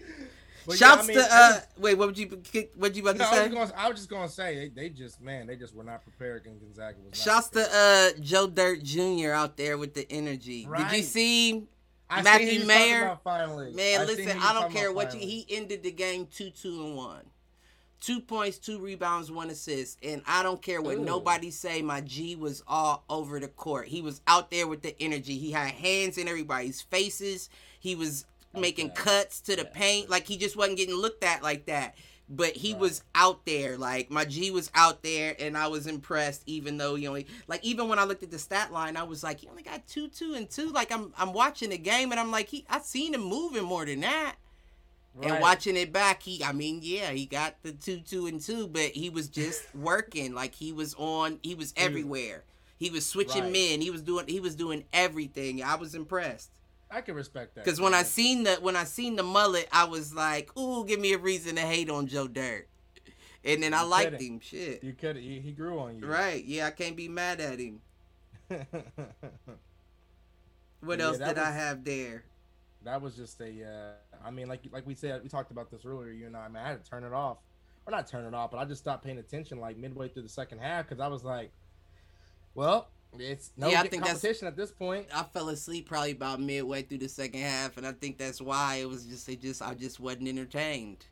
But 0.66 0.78
Shouts 0.78 1.08
yeah, 1.08 1.14
I 1.14 1.16
mean, 1.16 1.28
to 1.28 1.34
uh, 1.34 1.60
wait, 1.78 1.94
what 1.94 2.08
would 2.08 2.18
you 2.18 2.42
what 2.76 2.96
you 2.96 3.02
about 3.02 3.16
no, 3.16 3.24
to 3.24 3.30
say? 3.30 3.38
I 3.38 3.42
was, 3.44 3.52
gonna, 3.52 3.72
I 3.76 3.88
was, 3.88 3.96
just 3.98 4.10
gonna 4.10 4.28
say 4.28 4.56
they, 4.56 4.68
they, 4.68 4.88
just 4.88 5.20
man, 5.20 5.46
they 5.46 5.56
just 5.56 5.74
were 5.74 5.84
not 5.84 6.02
prepared. 6.02 6.44
And 6.46 6.60
Gonzaga 6.60 6.96
was. 7.08 7.20
Shouts 7.20 7.48
to 7.50 7.60
uh 7.72 8.20
Joe 8.20 8.48
Dirt 8.48 8.82
Jr. 8.82 9.30
out 9.30 9.56
there 9.56 9.78
with 9.78 9.94
the 9.94 10.10
energy. 10.10 10.66
Right. 10.66 10.90
Did 10.90 10.96
you 10.96 11.02
see 11.04 11.66
I 12.08 12.22
Matthew 12.22 12.64
Mayer. 12.64 13.18
Finally, 13.24 13.74
man, 13.74 14.00
I 14.00 14.04
listen, 14.04 14.38
I 14.40 14.52
don't 14.52 14.72
care 14.72 14.92
what 14.92 15.14
you. 15.14 15.20
He 15.20 15.46
ended 15.48 15.82
the 15.82 15.90
game 15.90 16.26
two, 16.26 16.50
two, 16.50 16.84
and 16.84 16.96
one. 16.96 17.24
Two 18.00 18.20
points, 18.20 18.58
two 18.58 18.78
rebounds, 18.78 19.32
one 19.32 19.48
assist, 19.50 19.98
and 20.04 20.22
I 20.26 20.42
don't 20.42 20.60
care 20.60 20.82
what 20.82 20.98
Ooh. 20.98 21.04
nobody 21.04 21.50
say. 21.50 21.82
My 21.82 22.02
G 22.02 22.36
was 22.36 22.62
all 22.68 23.04
over 23.08 23.40
the 23.40 23.48
court. 23.48 23.88
He 23.88 24.02
was 24.02 24.20
out 24.26 24.50
there 24.50 24.66
with 24.66 24.82
the 24.82 24.94
energy. 25.02 25.38
He 25.38 25.50
had 25.50 25.70
hands 25.70 26.18
in 26.18 26.28
everybody's 26.28 26.82
faces. 26.82 27.48
He 27.80 27.94
was 27.94 28.26
making 28.56 28.90
cuts 28.90 29.40
to 29.42 29.56
the 29.56 29.64
paint. 29.64 30.10
Like 30.10 30.26
he 30.26 30.36
just 30.36 30.56
wasn't 30.56 30.78
getting 30.78 30.94
looked 30.94 31.24
at 31.24 31.42
like 31.42 31.66
that 31.66 31.96
but 32.28 32.56
he 32.56 32.72
right. 32.72 32.80
was 32.80 33.02
out 33.14 33.44
there. 33.46 33.76
Like 33.76 34.10
my 34.10 34.24
G 34.24 34.50
was 34.50 34.70
out 34.74 35.02
there, 35.02 35.36
and 35.38 35.56
I 35.56 35.68
was 35.68 35.86
impressed. 35.86 36.42
Even 36.46 36.76
though 36.76 36.94
he 36.94 37.06
only 37.06 37.26
like 37.46 37.64
even 37.64 37.88
when 37.88 37.98
I 37.98 38.04
looked 38.04 38.22
at 38.22 38.30
the 38.30 38.38
stat 38.38 38.72
line, 38.72 38.96
I 38.96 39.04
was 39.04 39.22
like, 39.22 39.40
he 39.40 39.48
only 39.48 39.62
got 39.62 39.86
two, 39.86 40.08
two, 40.08 40.34
and 40.34 40.48
two. 40.48 40.70
Like 40.70 40.92
I'm 40.92 41.12
I'm 41.16 41.32
watching 41.32 41.70
the 41.70 41.78
game, 41.78 42.10
and 42.10 42.20
I'm 42.20 42.30
like, 42.30 42.48
he 42.48 42.64
I 42.68 42.80
seen 42.80 43.14
him 43.14 43.22
moving 43.22 43.64
more 43.64 43.84
than 43.84 44.00
that. 44.00 44.36
Right. 45.14 45.30
And 45.30 45.40
watching 45.40 45.76
it 45.76 45.92
back, 45.92 46.22
he 46.22 46.42
I 46.44 46.52
mean, 46.52 46.80
yeah, 46.82 47.10
he 47.10 47.26
got 47.26 47.56
the 47.62 47.72
two, 47.72 48.00
two, 48.00 48.26
and 48.26 48.40
two, 48.40 48.66
but 48.66 48.90
he 48.90 49.08
was 49.08 49.28
just 49.28 49.62
working. 49.74 50.34
like 50.34 50.54
he 50.54 50.72
was 50.72 50.94
on, 50.94 51.38
he 51.42 51.54
was 51.54 51.72
everywhere. 51.76 52.44
He 52.78 52.90
was 52.90 53.06
switching 53.06 53.44
right. 53.44 53.52
men. 53.52 53.80
He 53.80 53.90
was 53.90 54.02
doing 54.02 54.26
he 54.26 54.40
was 54.40 54.54
doing 54.54 54.84
everything. 54.92 55.62
I 55.62 55.76
was 55.76 55.94
impressed. 55.94 56.50
I 56.90 57.00
can 57.00 57.14
respect 57.14 57.54
that. 57.54 57.64
Because 57.64 57.80
when 57.80 57.94
I 57.94 58.02
seen 58.02 58.44
the 58.44 58.54
when 58.56 58.76
I 58.76 58.84
seen 58.84 59.16
the 59.16 59.22
mullet, 59.22 59.68
I 59.72 59.84
was 59.84 60.14
like, 60.14 60.56
"Ooh, 60.56 60.84
give 60.84 61.00
me 61.00 61.12
a 61.12 61.18
reason 61.18 61.56
to 61.56 61.62
hate 61.62 61.90
on 61.90 62.06
Joe 62.06 62.28
Dirt." 62.28 62.68
And 63.44 63.62
then 63.62 63.72
you 63.72 63.78
I 63.78 63.82
liked 63.82 64.20
him. 64.20 64.40
Shit, 64.40 64.82
you 64.82 64.92
could 64.92 65.16
he, 65.16 65.40
he 65.40 65.52
grew 65.52 65.78
on 65.78 65.98
you. 65.98 66.06
Right? 66.06 66.44
Yeah, 66.44 66.66
I 66.66 66.70
can't 66.70 66.96
be 66.96 67.08
mad 67.08 67.40
at 67.40 67.58
him. 67.58 67.80
what 70.80 70.98
yeah, 70.98 71.04
else 71.04 71.18
did 71.18 71.36
was, 71.36 71.38
I 71.38 71.50
have 71.50 71.84
there? 71.84 72.24
That 72.84 73.02
was 73.02 73.16
just 73.16 73.40
a. 73.40 73.64
Uh, 73.64 73.92
I 74.24 74.30
mean, 74.30 74.48
like 74.48 74.60
like 74.70 74.86
we 74.86 74.94
said, 74.94 75.22
we 75.22 75.28
talked 75.28 75.50
about 75.50 75.70
this 75.70 75.84
earlier. 75.84 76.12
You 76.12 76.26
and 76.26 76.36
I, 76.36 76.48
man, 76.48 76.64
I 76.64 76.68
had 76.68 76.84
to 76.84 76.90
turn 76.90 77.02
it 77.02 77.12
off, 77.12 77.38
or 77.86 77.90
not 77.90 78.06
turn 78.06 78.24
it 78.24 78.34
off, 78.34 78.50
but 78.52 78.58
I 78.58 78.64
just 78.64 78.80
stopped 78.80 79.04
paying 79.04 79.18
attention 79.18 79.58
like 79.58 79.76
midway 79.76 80.08
through 80.08 80.22
the 80.22 80.28
second 80.28 80.58
half 80.60 80.88
because 80.88 81.00
I 81.00 81.08
was 81.08 81.24
like, 81.24 81.50
well, 82.54 82.88
it's 83.20 83.52
no 83.56 83.68
yeah, 83.68 83.80
I 83.80 83.88
think 83.88 84.04
competition 84.04 84.46
at 84.46 84.56
this 84.56 84.70
point. 84.70 85.06
I 85.14 85.22
fell 85.22 85.48
asleep 85.48 85.88
probably 85.88 86.12
about 86.12 86.40
midway 86.40 86.82
through 86.82 86.98
the 86.98 87.08
second 87.08 87.40
half, 87.40 87.76
and 87.76 87.86
I 87.86 87.92
think 87.92 88.18
that's 88.18 88.40
why 88.40 88.76
it 88.76 88.88
was 88.88 89.04
just 89.04 89.28
it 89.28 89.40
just 89.40 89.62
I 89.62 89.74
just 89.74 90.00
wasn't 90.00 90.28
entertained. 90.28 91.06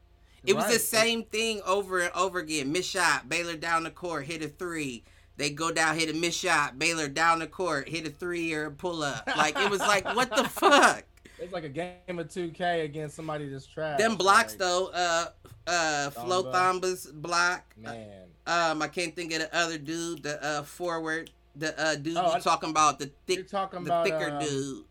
It 0.47 0.55
right. 0.55 0.65
was 0.65 0.73
the 0.73 0.79
same 0.79 1.25
thing 1.25 1.63
over 1.67 2.01
and 2.01 2.13
over 2.15 2.39
again. 2.39 2.71
Miss 2.71 2.87
shot, 2.87 3.29
Baylor 3.29 3.57
down 3.57 3.85
the 3.85 3.91
court, 3.91 4.27
hit 4.27 4.43
a 4.43 4.49
three. 4.49 5.05
They 5.37 5.51
go 5.51 5.73
down, 5.73 5.99
hit 5.99 6.11
a 6.11 6.19
miss 6.19 6.37
shot, 6.37 6.79
Baylor 6.79 7.09
down 7.09 7.41
the 7.41 7.47
court, 7.47 7.89
hit 7.89 8.07
a 8.07 8.11
three 8.11 8.53
or 8.53 8.67
a 8.67 8.71
pull 8.71 9.03
up. 9.03 9.27
Like 9.37 9.57
it 9.59 9.71
was 9.71 9.81
like 9.81 10.05
what 10.15 10.35
the 10.35 10.45
fuck. 10.49 11.05
It's 11.39 11.53
like 11.53 11.65
a 11.65 11.69
game 11.69 12.19
of 12.19 12.29
2K 12.29 12.85
against 12.85 13.17
somebody 13.17 13.49
that's 13.49 13.67
trash. 13.67 13.99
Them 13.99 14.17
blocks 14.17 14.53
like, 14.53 14.59
though, 14.61 14.91
uh, 14.95 15.27
uh, 15.67 16.11
Flo 16.11 16.45
Thamba 16.45 17.13
block. 17.15 17.65
Man. 17.77 18.29
Um, 18.47 18.83
I 18.83 18.89
can't 18.89 19.17
think 19.17 19.33
of 19.33 19.41
the 19.41 19.57
other 19.57 19.79
dude, 19.79 20.23
the 20.23 20.43
uh 20.45 20.63
forward 20.63 21.31
the 21.57 21.81
uh, 21.81 21.95
dude 21.97 22.17
oh, 22.17 22.35
you 22.35 22.41
talking 22.41 22.71
about 22.71 22.99
the 22.99 23.11
thick, 23.27 23.49
talking 23.49 23.85
the 23.85 23.91
about, 23.91 24.05
thicker 24.05 24.31
um, 24.31 24.41
dude. 24.41 24.85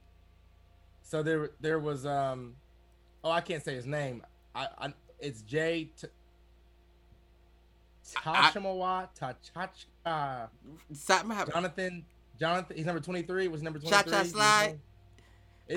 So 1.01 1.23
there, 1.23 1.51
there 1.59 1.79
was 1.79 2.05
um, 2.05 2.55
oh 3.23 3.31
I 3.31 3.41
can't 3.41 3.63
say 3.63 3.75
his 3.75 3.85
name. 3.85 4.23
I, 4.55 4.67
I 4.77 4.93
it's 5.19 5.41
Jay. 5.41 5.89
T- 5.99 6.07
Tachamawa 8.15 9.09
Tachacha. 9.17 10.49
Jonathan. 11.51 12.05
Jonathan. 12.39 12.75
He's 12.75 12.85
number 12.85 13.01
twenty 13.01 13.21
three. 13.21 13.47
Was 13.47 13.61
number 13.61 13.79
twenty 13.79 13.95
three. 14.03 14.11
Cha 14.11 14.23
cha 14.23 14.23
slide. 14.23 14.79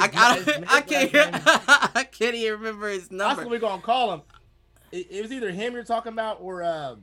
I, 0.00 0.10
I, 0.14 0.64
I, 0.68 0.80
can't. 0.80 1.10
I 1.96 2.04
can't 2.04 2.34
even 2.34 2.60
remember 2.60 2.88
his 2.88 3.10
number. 3.10 3.24
That's 3.24 3.38
what 3.38 3.50
we're 3.50 3.58
gonna 3.58 3.82
call 3.82 4.14
him. 4.14 4.22
It, 4.92 5.06
it 5.10 5.22
was 5.22 5.32
either 5.32 5.50
him 5.50 5.74
you're 5.74 5.84
talking 5.84 6.12
about 6.12 6.38
or. 6.40 6.62
Uh, 6.62 6.96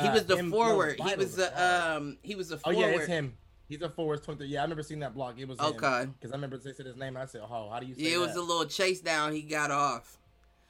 he 0.00 0.08
was 0.08 0.26
the 0.26 0.38
uh, 0.38 0.50
forward. 0.50 0.98
No, 0.98 1.04
he 1.06 1.16
was 1.16 1.36
the 1.36 1.94
um. 1.96 2.18
He 2.22 2.34
was 2.34 2.48
the 2.48 2.58
forward. 2.58 2.76
Oh 2.78 2.80
yeah, 2.88 2.94
it's 2.96 3.06
him. 3.06 3.36
He's 3.68 3.80
a 3.82 3.88
forward 3.88 4.22
23. 4.22 4.46
Yeah, 4.48 4.60
I 4.60 4.62
remember 4.64 4.82
seeing 4.82 5.00
that 5.00 5.14
block. 5.14 5.38
It 5.38 5.48
was 5.48 5.58
Okay. 5.58 6.06
Because 6.18 6.32
I 6.32 6.34
remember 6.34 6.58
they 6.58 6.72
said 6.74 6.84
his 6.86 6.96
name. 6.96 7.16
And 7.16 7.18
I 7.18 7.26
said, 7.26 7.40
"Oh, 7.42 7.70
how 7.70 7.80
do 7.80 7.86
you 7.86 7.94
say 7.94 8.02
Yeah, 8.02 8.16
it 8.16 8.20
was 8.20 8.36
a 8.36 8.42
little 8.42 8.66
chase 8.66 9.00
down. 9.00 9.32
He 9.32 9.42
got 9.42 9.70
off. 9.70 10.18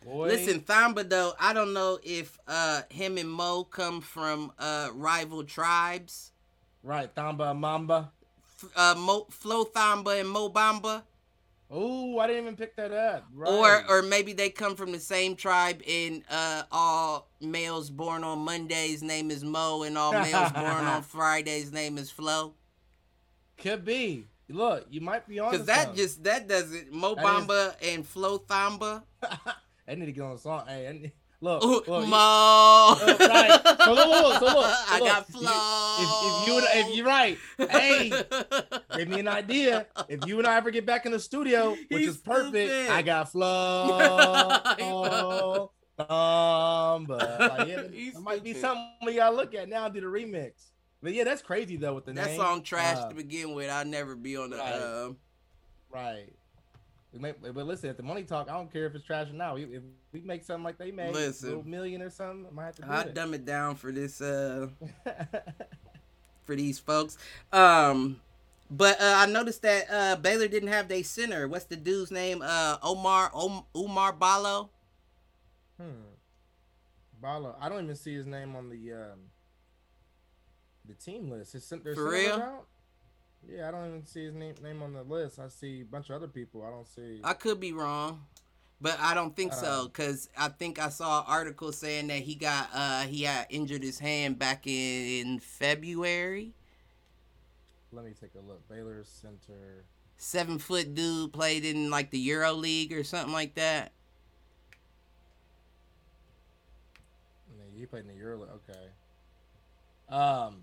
Boy. 0.05 0.29
Listen, 0.29 0.61
Thamba 0.61 1.09
though, 1.09 1.33
I 1.41 1.53
don't 1.55 1.73
know 1.73 1.99
if 2.03 2.39
uh 2.47 2.83
him 2.91 3.17
and 3.19 3.29
Mo 3.31 3.65
come 3.65 4.01
from 4.01 4.53
uh 4.59 4.91
rival 4.93 5.43
tribes. 5.45 6.33
right, 6.83 7.13
Thamba 7.15 7.57
Mamba. 7.57 8.13
F- 8.63 8.71
Uh, 8.77 8.95
Mo, 8.97 9.27
Flo 9.31 9.65
Thamba 9.65 10.21
and 10.21 10.29
Mo 10.29 10.49
Bamba, 10.49 11.03
Oh, 11.77 12.21
I 12.21 12.29
didn't 12.29 12.43
even 12.43 12.57
pick 12.57 12.77
that 12.77 12.93
up. 12.93 13.27
Right. 13.35 13.51
or 13.51 13.85
or 13.91 14.03
maybe 14.03 14.33
they 14.33 14.49
come 14.49 14.77
from 14.77 14.93
the 14.93 15.01
same 15.01 15.35
tribe. 15.35 15.83
And 15.89 16.23
uh, 16.31 16.63
all 16.71 17.29
males 17.41 17.91
born 17.91 18.23
on 18.23 18.39
Mondays 18.39 19.03
name 19.03 19.31
is 19.33 19.43
Mo, 19.43 19.83
and 19.83 19.99
all 19.99 20.13
males 20.13 20.53
born 20.53 20.67
on 20.67 21.03
Fridays 21.15 21.73
name 21.73 21.99
is 21.99 22.11
Flo. 22.11 22.55
could 23.59 23.85
be. 23.85 24.27
Look, 24.49 24.87
you 24.91 25.01
might 25.01 25.27
be 25.27 25.41
on. 25.41 25.51
Because 25.51 25.67
that 25.67 25.95
just 25.97 26.23
that 26.25 26.47
doesn't 26.47 26.93
Mo 26.93 27.15
That 27.17 27.25
is- 27.25 27.47
Bamba 27.47 27.75
and 27.83 28.07
Flo 28.07 28.39
Thamba. 28.39 29.03
I 29.89 29.95
need 29.97 30.07
to 30.07 30.13
get 30.13 30.23
on 30.23 30.35
the 30.37 30.39
song. 30.41 30.65
Hey, 30.69 30.87
I 30.89 30.93
need- 30.93 31.13
look, 31.45 31.63
Ooh, 31.65 31.83
look, 31.87 32.09
Mo. 32.09 32.17
Oh, 32.17 33.17
right. 33.21 33.61
So 33.85 33.93
look, 33.93 34.09
look, 34.09 34.23
look, 34.23 34.39
so 34.41 34.45
look, 34.47 34.65
so 34.67 34.85
I 34.89 34.99
look. 34.99 35.09
got 35.09 35.23
If 35.29 35.35
you- 35.35 35.41
Flo. 35.41 35.53
If, 35.97 36.09
if 36.27 36.49
you 36.49 36.55
if 36.91 36.97
you're 36.97 37.07
right, 37.07 37.39
hey, 37.71 38.11
give 38.97 39.09
me 39.09 39.21
an 39.21 39.29
idea. 39.29 39.87
If 40.09 40.27
you 40.27 40.39
and 40.39 40.47
I 40.47 40.57
ever 40.57 40.71
get 40.71 40.85
back 40.87 41.07
in 41.07 41.13
the 41.13 41.21
studio, 41.21 41.71
which 41.71 42.01
He's 42.01 42.09
is 42.09 42.17
perfect, 42.19 42.71
stupid. 42.71 42.91
I 42.91 43.03
got 43.03 43.31
flow. 43.33 43.91
Um, 45.97 47.05
but 47.05 47.39
like, 47.41 47.69
yeah, 47.69 47.83
that 47.83 48.21
might 48.21 48.43
be 48.43 48.53
something 48.55 48.85
we 49.07 49.15
gotta 49.15 49.37
look 49.37 49.55
at 49.55 49.69
now. 49.69 49.89
Do 49.89 50.01
the 50.01 50.07
remix. 50.09 50.53
But 51.03 51.13
yeah, 51.15 51.23
that's 51.25 51.43
crazy 51.43 51.77
though 51.77 51.95
with 51.95 52.07
the 52.07 52.13
that 52.15 52.27
name. 52.27 52.39
That 52.39 52.45
song 52.45 52.63
trash 52.63 52.97
Uh, 52.99 53.09
to 53.11 53.15
begin 53.15 53.55
with. 53.55 53.71
I'll 53.71 53.85
never 53.85 54.17
be 54.17 54.37
on 54.37 54.51
the. 54.51 54.57
Right. 54.57 54.73
Um, 54.83 55.17
Right. 55.91 56.33
Make, 57.21 57.41
but 57.43 57.67
listen, 57.67 57.91
at 57.91 57.97
the 57.97 58.03
money 58.03 58.25
talk, 58.25 58.49
I 58.51 58.55
don't 58.55 58.73
care 58.73 58.87
if 58.87 58.95
it's 58.95 59.05
trash 59.05 59.29
or 59.31 59.35
not. 59.35 59.55
We, 59.55 59.65
if 59.65 59.83
we 60.13 60.21
make 60.23 60.43
something 60.45 60.65
like 60.65 60.79
they 60.79 60.91
made, 60.91 61.15
Listen. 61.15 61.47
a 61.47 61.51
little 61.51 61.69
million 61.69 62.03
or 62.03 62.11
something, 62.11 62.47
I 62.51 62.55
might 62.55 62.65
have 62.67 62.77
to 62.77 62.83
do 62.83 62.89
I 62.91 63.01
it. 63.03 63.15
dumb 63.15 63.35
it 63.35 63.45
down 63.45 63.77
for 63.77 63.93
this. 63.93 64.21
Uh, 64.21 64.69
for 66.45 66.57
these 66.57 66.79
folks. 66.79 67.17
Um, 67.53 68.21
but 68.71 69.01
uh, 69.01 69.15
I 69.19 69.27
noticed 69.27 69.63
that 69.63 69.87
uh, 69.91 70.17
Baylor 70.17 70.49
didn't 70.49 70.71
have 70.71 70.89
their 70.89 71.05
center. 71.05 71.47
What's 71.49 71.67
the 71.67 71.77
dude's 71.77 72.11
name? 72.11 72.43
Uh, 72.43 72.79
Omar 72.83 73.31
Om- 73.33 73.65
Oumar 73.75 74.19
Ballo. 74.19 74.71
Hmm. 75.81 75.91
Bala. 77.21 77.55
I 77.61 77.69
don't 77.69 77.85
even 77.85 77.97
see 77.97 78.15
his 78.15 78.27
name 78.27 78.55
on 78.57 78.69
the 78.69 78.93
um 78.93 79.19
the 80.87 80.95
team 80.95 81.31
list. 81.31 81.53
His, 81.55 81.65
cen- 81.65 81.83
their 81.83 81.95
For 81.95 82.11
real? 82.11 82.35
out? 82.35 82.67
Yeah, 83.49 83.69
I 83.69 83.71
don't 83.71 83.87
even 83.89 84.07
see 84.07 84.25
his 84.25 84.35
name 84.35 84.55
name 84.63 84.83
on 84.83 84.93
the 84.95 85.03
list. 85.03 85.39
I 85.39 85.49
see 85.49 85.83
a 85.83 85.85
bunch 85.85 86.11
of 86.11 86.17
other 86.17 86.29
people. 86.29 86.65
I 86.65 86.71
don't 86.71 86.89
see. 86.89 87.21
I 87.23 87.35
could 87.35 87.61
be 87.61 87.73
wrong, 87.73 88.25
but 88.81 88.99
I 89.01 89.15
don't 89.15 89.37
think 89.37 89.53
so 89.53 89.67
Uh. 89.67 89.85
because 89.85 90.29
I 90.37 90.49
think 90.49 90.79
I 90.79 90.89
saw 90.89 91.21
an 91.21 91.27
article 91.29 91.71
saying 91.73 92.07
that 92.09 92.21
he 92.21 92.35
got 92.35 92.71
uh 92.73 93.03
he 93.03 93.23
had 93.23 93.47
injured 93.51 93.83
his 93.83 93.99
hand 93.99 94.39
back 94.39 94.67
in 94.67 95.39
February. 95.41 96.55
Let 97.93 98.05
me 98.05 98.13
take 98.19 98.35
a 98.35 98.41
look. 98.41 98.67
Baylor 98.69 99.05
center. 99.05 99.85
Seven 100.17 100.59
foot 100.59 100.95
dude 100.95 101.33
played 101.33 101.65
in 101.65 101.91
like 101.91 102.11
the 102.11 102.19
Euro 102.21 102.53
League 102.53 102.93
or 102.93 103.05
something 103.05 103.33
like 103.33 103.55
that. 103.57 103.93
He 107.77 107.87
played 107.87 108.03
in 108.03 108.09
the 108.09 108.15
Euro. 108.15 108.39
League. 108.39 108.51
Okay. 108.71 108.89
Um, 110.09 110.63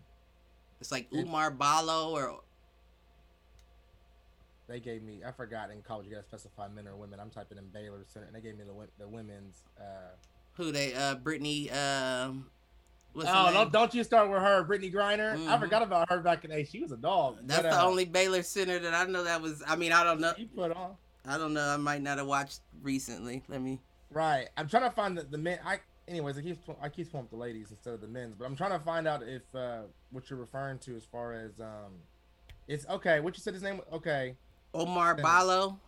It's 0.79 0.91
like 0.91 1.11
Oumar 1.11 1.55
Ballo 1.55 2.11
or 2.15 2.41
they 4.71 4.79
gave 4.79 5.03
me. 5.03 5.21
I 5.25 5.31
forgot 5.31 5.69
in 5.69 5.81
college 5.81 6.05
you 6.07 6.11
gotta 6.11 6.23
specify 6.23 6.67
men 6.69 6.87
or 6.87 6.95
women. 6.95 7.19
I'm 7.19 7.29
typing 7.29 7.57
in 7.57 7.65
Baylor 7.67 8.03
center, 8.07 8.25
and 8.25 8.35
they 8.35 8.41
gave 8.41 8.57
me 8.57 8.63
the 8.63 8.87
the 8.97 9.07
women's. 9.07 9.63
Uh, 9.77 10.15
who 10.53 10.71
they 10.71 10.93
uh 10.93 11.15
Brittany 11.15 11.69
um 11.71 12.49
what's 13.13 13.29
oh, 13.29 13.45
name? 13.45 13.53
don't 13.53 13.71
don't 13.71 13.93
you 13.93 14.03
start 14.03 14.29
with 14.29 14.41
her, 14.41 14.63
Brittney 14.65 14.93
Griner. 14.93 15.33
I 15.33 15.57
Mhm. 15.57 15.59
forgot 15.59 15.81
about 15.81 16.09
her 16.09 16.19
back 16.19 16.43
in 16.43 16.49
the 16.51 16.57
day. 16.57 16.63
She 16.63 16.79
was 16.79 16.91
a 16.91 16.97
dog. 16.97 17.39
That's 17.43 17.63
But, 17.63 17.71
the 17.71 17.81
uh, 17.81 17.85
only 17.85 18.05
Baylor 18.05 18.43
center 18.43 18.79
that 18.79 18.93
I 18.93 19.05
know 19.05 19.23
that 19.23 19.41
was 19.41 19.63
I 19.67 19.75
mean 19.75 19.91
I 19.91 20.03
don't 20.03 20.19
know 20.19 20.33
She 20.37 20.45
put 20.45 20.71
on. 20.71 20.95
I 21.25 21.37
don't 21.37 21.53
know 21.53 21.67
I 21.67 21.77
might 21.77 22.01
not 22.01 22.17
have 22.17 22.27
watched 22.27 22.61
recently. 22.81 23.43
Let 23.47 23.61
me 23.61 23.79
Right. 24.09 24.49
I'm 24.57 24.67
trying 24.67 24.83
to 24.83 24.91
find 24.91 25.17
the, 25.17 25.23
the 25.23 25.37
men. 25.37 25.59
I 25.65 25.79
anyways, 26.07 26.37
I 26.37 26.41
keep 26.41 26.59
I 26.81 26.89
keep 26.89 27.11
pulling 27.11 27.25
up 27.25 27.29
the 27.31 27.37
ladies 27.37 27.71
instead 27.71 27.93
of 27.93 28.01
the 28.01 28.07
men's, 28.07 28.35
but 28.35 28.45
I'm 28.45 28.55
trying 28.55 28.71
to 28.71 28.79
find 28.79 29.07
out 29.07 29.23
if 29.23 29.43
uh 29.55 29.83
what 30.11 30.29
you're 30.29 30.39
referring 30.39 30.79
to 30.79 30.95
as 30.97 31.05
far 31.05 31.33
as 31.33 31.59
um 31.59 31.93
it's 32.67 32.85
okay. 32.87 33.19
What 33.21 33.35
you 33.35 33.41
said 33.41 33.53
his 33.53 33.63
name? 33.63 33.81
Okay. 33.91 34.35
Omar. 34.73 35.15
Ballo. 35.15 35.79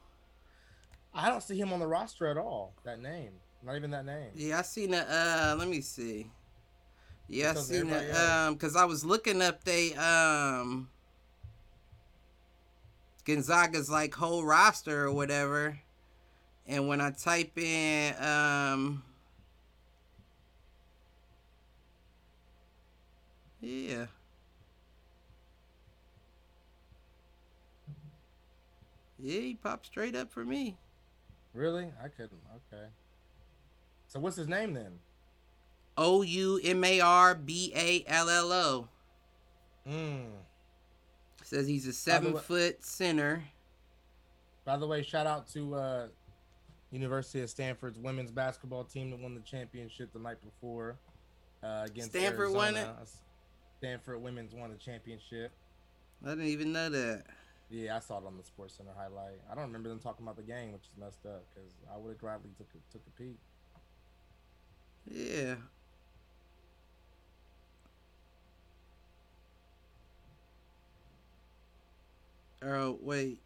I 1.14 1.30
don't 1.30 1.44
see 1.44 1.58
him 1.58 1.72
on 1.72 1.80
the 1.80 1.88
roster 1.88 2.28
at 2.28 2.38
all. 2.38 2.74
That 2.84 3.00
name, 3.00 3.32
not 3.64 3.76
even 3.76 3.92
that 3.92 4.06
name. 4.06 4.32
Yeah, 4.36 4.60
I 4.60 4.62
seen 4.64 4.94
it. 4.94 5.06
Uh, 5.08 5.56
let 5.58 5.68
me 5.68 5.82
see. 5.82 6.32
Yeah, 7.28 7.52
I 7.52 7.60
seen 7.60 7.90
it. 7.90 8.16
Um, 8.16 8.58
cause 8.58 8.76
I 8.76 8.86
was 8.86 9.06
looking 9.06 9.42
up 9.42 9.64
they 9.64 9.94
um 9.96 10.90
Gonzaga's 13.26 13.90
like 13.90 14.14
whole 14.14 14.44
roster 14.44 15.06
or 15.06 15.12
whatever, 15.12 15.80
and 16.68 16.88
when 16.88 17.00
I 17.00 17.12
type 17.12 17.58
in 17.58 18.16
um. 18.22 19.04
Yeah. 23.62 24.08
Yeah, 29.24 29.40
he 29.40 29.54
popped 29.56 29.86
straight 29.86 30.18
up 30.18 30.34
for 30.34 30.44
me. 30.44 30.76
Really? 31.54 31.88
I 32.04 32.10
couldn't. 32.10 32.42
Okay. 32.74 32.84
So 34.08 34.20
what's 34.20 34.36
his 34.36 34.50
name 34.50 34.74
then? 34.74 35.00
O 35.98 36.24
U 36.24 36.60
M 36.62 36.84
A 36.84 37.00
R 37.00 37.34
B 37.34 37.72
A 37.74 38.04
L 38.06 38.30
L 38.30 38.52
O. 38.52 38.88
Mm. 39.90 40.26
Says 41.42 41.68
he's 41.68 41.88
a 41.88 41.94
seven 41.94 42.34
way- 42.34 42.42
foot 42.42 42.84
center. 42.84 43.44
By 44.66 44.76
the 44.76 44.88
way, 44.88 45.04
shout 45.04 45.26
out 45.26 45.48
to 45.54 45.76
uh 45.76 46.08
University 46.92 47.42
of 47.42 47.50
Stanford's 47.50 47.98
women's 47.98 48.32
basketball 48.32 48.84
team 48.84 49.10
that 49.12 49.20
won 49.20 49.34
the 49.34 49.42
championship 49.42 50.12
the 50.12 50.20
night 50.20 50.38
before 50.44 50.98
uh, 51.64 51.84
against 51.86 52.12
Stanford 52.12 52.52
won 52.52 52.76
Arizona. 52.76 52.98
Stanford 53.80 54.22
women's 54.22 54.54
won 54.54 54.70
the 54.70 54.78
championship. 54.78 55.52
I 56.26 56.30
didn't 56.30 56.46
even 56.48 56.72
know 56.72 56.90
that. 56.90 57.24
Yeah, 57.74 57.98
I 57.98 58.00
saw 58.00 58.20
it 58.20 58.26
on 58.28 58.38
the 58.38 58.44
Sports 58.44 58.76
Center 58.76 58.92
highlight. 58.96 59.42
I 59.52 59.56
don't 59.56 59.66
remember 59.66 59.90
them 59.90 60.00
talking 60.00 60.24
about 60.24 60.38
the 60.38 60.44
game, 60.44 60.74
which 60.74 60.84
is 60.84 60.98
messed 61.00 61.26
up 61.26 61.44
because 61.54 61.72
I 61.92 61.98
would 61.98 62.10
have 62.10 62.20
gladly 62.20 62.52
took 62.58 62.68
a, 62.76 62.94
took 62.94 63.02
a 63.08 63.12
peek. 63.22 63.38
Yeah. 65.10 65.56
Oh 72.64 72.98
wait. 73.02 73.40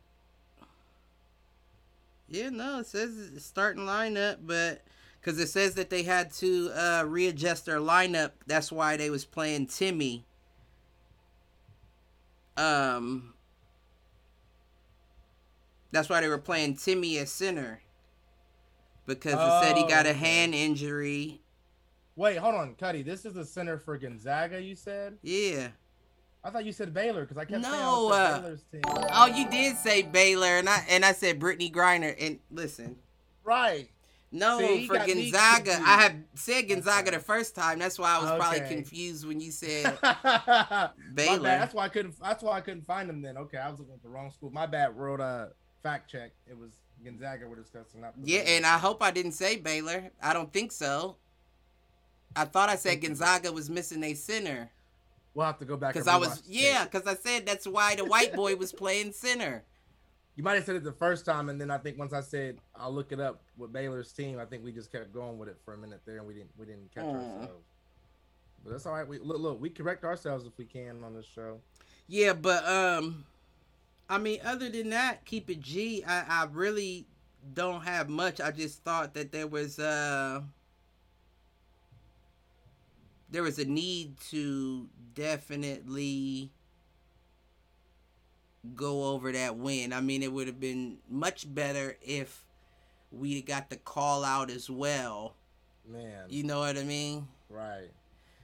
Yeah, 2.30 2.50
no, 2.50 2.80
it 2.80 2.88
says 2.88 3.32
starting 3.38 3.84
lineup, 3.84 4.38
but 4.44 4.84
because 5.20 5.40
it 5.40 5.48
says 5.50 5.76
that 5.76 5.90
they 5.90 6.04
had 6.04 6.32
to 6.36 6.72
uh, 6.74 7.04
readjust 7.08 7.66
their 7.66 7.80
lineup, 7.80 8.32
that's 8.46 8.72
why 8.72 8.98
they 8.98 9.10
was 9.10 9.26
playing 9.26 9.68
Timme. 9.68 10.24
Um, 12.58 13.34
that's 15.92 16.10
why 16.10 16.22
they 16.22 16.28
were 16.28 16.38
playing 16.38 16.76
Timme 16.76 17.18
as 17.22 17.32
center 17.32 17.82
because 19.06 19.34
it 19.34 19.66
said 19.66 19.78
he 19.78 19.88
got 19.88 20.06
Oh, 20.06 20.10
a 20.10 20.14
hand 20.14 20.54
injury. 20.54 21.42
Wait, 22.16 22.38
hold 22.38 22.56
on, 22.56 22.74
Cuddy. 22.76 23.04
This 23.04 23.26
is 23.26 23.34
the 23.36 23.46
center 23.46 23.78
for 23.78 23.98
Gonzaga. 23.98 24.62
You 24.62 24.76
said? 24.76 25.18
Yeah. 25.22 25.70
I 26.44 26.50
thought 26.50 26.66
you 26.66 26.72
said 26.72 26.94
Baylor 26.94 27.22
because 27.22 27.38
I 27.38 27.46
kept 27.46 27.64
saying 27.64 27.76
No, 27.76 28.10
uh, 28.12 28.40
Baylor's 28.42 28.64
team. 28.72 28.82
Oh, 28.86 29.26
you 29.28 29.50
did 29.50 29.76
say 29.78 30.02
Baylor, 30.02 30.48
and 30.58 30.68
I 30.70 30.84
and 30.90 31.04
I 31.06 31.12
said 31.12 31.40
Brittney 31.40 31.72
Griner. 31.72 32.16
And 32.20 32.40
listen, 32.50 32.96
right. 33.44 33.90
no, 34.32 34.60
See, 34.60 34.88
for 34.88 34.98
Gonzaga. 34.98 35.74
I 35.74 36.02
had 36.02 36.24
said 36.36 36.68
Gonzaga 36.70 37.08
Okay. 37.10 37.18
the 37.18 37.24
first 37.24 37.54
time. 37.56 37.80
That's 37.80 38.00
why 38.00 38.16
I 38.18 38.20
was 38.22 38.32
probably 38.40 38.62
confused 38.62 39.28
when 39.28 39.40
you 39.42 39.52
said. 39.52 39.98
Baylor. 41.14 41.44
That's 41.44 41.74
why 41.74 41.86
I 41.86 41.90
couldn't. 41.90 42.16
That's 42.22 42.44
why 42.44 42.58
I 42.58 42.62
couldn't 42.62 42.86
find 42.86 43.10
them 43.10 43.22
then. 43.22 43.38
Okay, 43.38 43.58
I 43.58 43.70
was 43.70 43.80
looking 43.80 43.96
at 43.96 44.02
the 44.04 44.10
wrong 44.10 44.32
school. 44.32 44.50
My 44.50 44.66
bad. 44.66 44.96
Wrote 44.96 45.20
a 45.20 45.50
fact 45.84 46.10
check. 46.12 46.32
It 46.50 46.58
was 46.58 46.72
Gonzaga 47.04 47.48
we're 47.48 47.56
discussing. 47.56 48.02
Not 48.02 48.14
Yeah, 48.24 48.40
and 48.42 48.66
I 48.66 48.78
hope 48.78 49.02
I 49.04 49.12
didn't 49.12 49.34
say 49.34 49.56
Baylor. 49.58 50.12
I 50.22 50.34
don't 50.34 50.52
think 50.52 50.72
so. 50.72 51.18
I 52.36 52.46
thought 52.46 52.70
I 52.70 52.76
said 52.76 53.02
Gonzaga 53.02 53.52
was 53.52 53.70
missing 53.70 54.04
a 54.04 54.14
center 54.14 54.70
We'll 55.34 55.46
have 55.46 55.60
to 55.60 55.66
go 55.66 55.78
back. 55.78 55.94
because 55.94 56.08
I 56.08 56.18
was 56.18 56.42
yeah, 56.48 56.84
because 56.86 57.06
I 57.06 57.14
said 57.16 57.46
that's 57.46 57.68
why 57.68 57.96
the 57.96 58.06
white 58.06 58.34
boy 58.34 58.56
was 58.56 58.72
playing 58.74 59.12
center. 59.14 59.64
You 60.36 60.44
might 60.44 60.56
have 60.56 60.66
said 60.66 60.76
it 60.76 60.84
the 60.84 60.92
first 60.92 61.26
time, 61.26 61.50
and 61.50 61.60
then 61.60 61.72
I 61.72 61.78
think 61.80 61.98
once 61.98 62.14
I 62.14 62.22
said 62.22 62.58
I'll 62.76 62.92
look 62.94 63.12
it 63.12 63.20
up 63.20 63.42
with 63.58 63.72
Baylor's 63.72 64.12
team, 64.12 64.40
I 64.40 64.46
think 64.46 64.64
we 64.64 64.72
just 64.72 64.92
kept 64.92 65.14
going 65.14 65.38
with 65.38 65.48
it 65.50 65.58
for 65.64 65.74
a 65.76 65.78
minute 65.78 66.02
there, 66.06 66.18
and 66.18 66.28
we 66.28 66.34
didn't 66.34 66.50
we 66.58 66.66
didn't 66.66 66.92
catch 66.94 67.04
Mm. 67.06 67.16
ourselves. 67.42 67.66
But 68.64 68.72
that's 68.72 68.86
all 68.88 68.94
right. 68.94 69.08
We 69.08 69.20
look 69.20 69.38
look 69.40 69.62
we 69.62 69.70
correct 69.70 70.04
ourselves 70.04 70.46
if 70.46 70.58
we 70.58 70.66
can 70.66 71.04
on 71.04 71.14
this 71.14 71.26
show. 71.26 71.60
Yeah, 72.08 72.34
but 72.34 72.68
um, 72.68 73.26
I 74.10 74.18
mean, 74.18 74.40
other 74.44 74.70
than 74.70 74.90
that, 74.92 75.26
keep 75.26 75.50
it 75.50 75.60
G. 75.60 76.04
I 76.06 76.44
I 76.44 76.48
really 76.52 77.08
don't 77.54 77.82
have 77.82 78.10
much. 78.10 78.40
I 78.42 78.52
just 78.52 78.84
thought 78.84 79.14
that 79.14 79.32
there 79.32 79.48
was 79.48 79.80
uh 79.80 80.42
there 83.30 83.44
was 83.44 83.60
a 83.60 83.66
need 83.66 84.20
to 84.32 84.88
definitely 85.14 86.52
go 88.76 89.06
over 89.06 89.32
that 89.32 89.58
win. 89.58 89.94
I 89.94 90.02
mean, 90.02 90.24
it 90.24 90.32
would 90.32 90.48
have 90.48 90.60
been 90.60 90.98
much 91.10 91.54
better 91.54 91.98
if 92.02 92.46
we 93.12 93.42
got 93.42 93.70
the 93.70 93.78
call 93.78 94.24
out 94.24 94.50
as 94.50 94.70
well. 94.70 95.36
Man. 95.86 96.26
You 96.30 96.44
know 96.44 96.60
what 96.60 96.78
I 96.78 96.84
mean? 96.84 97.28
Right. 97.50 97.90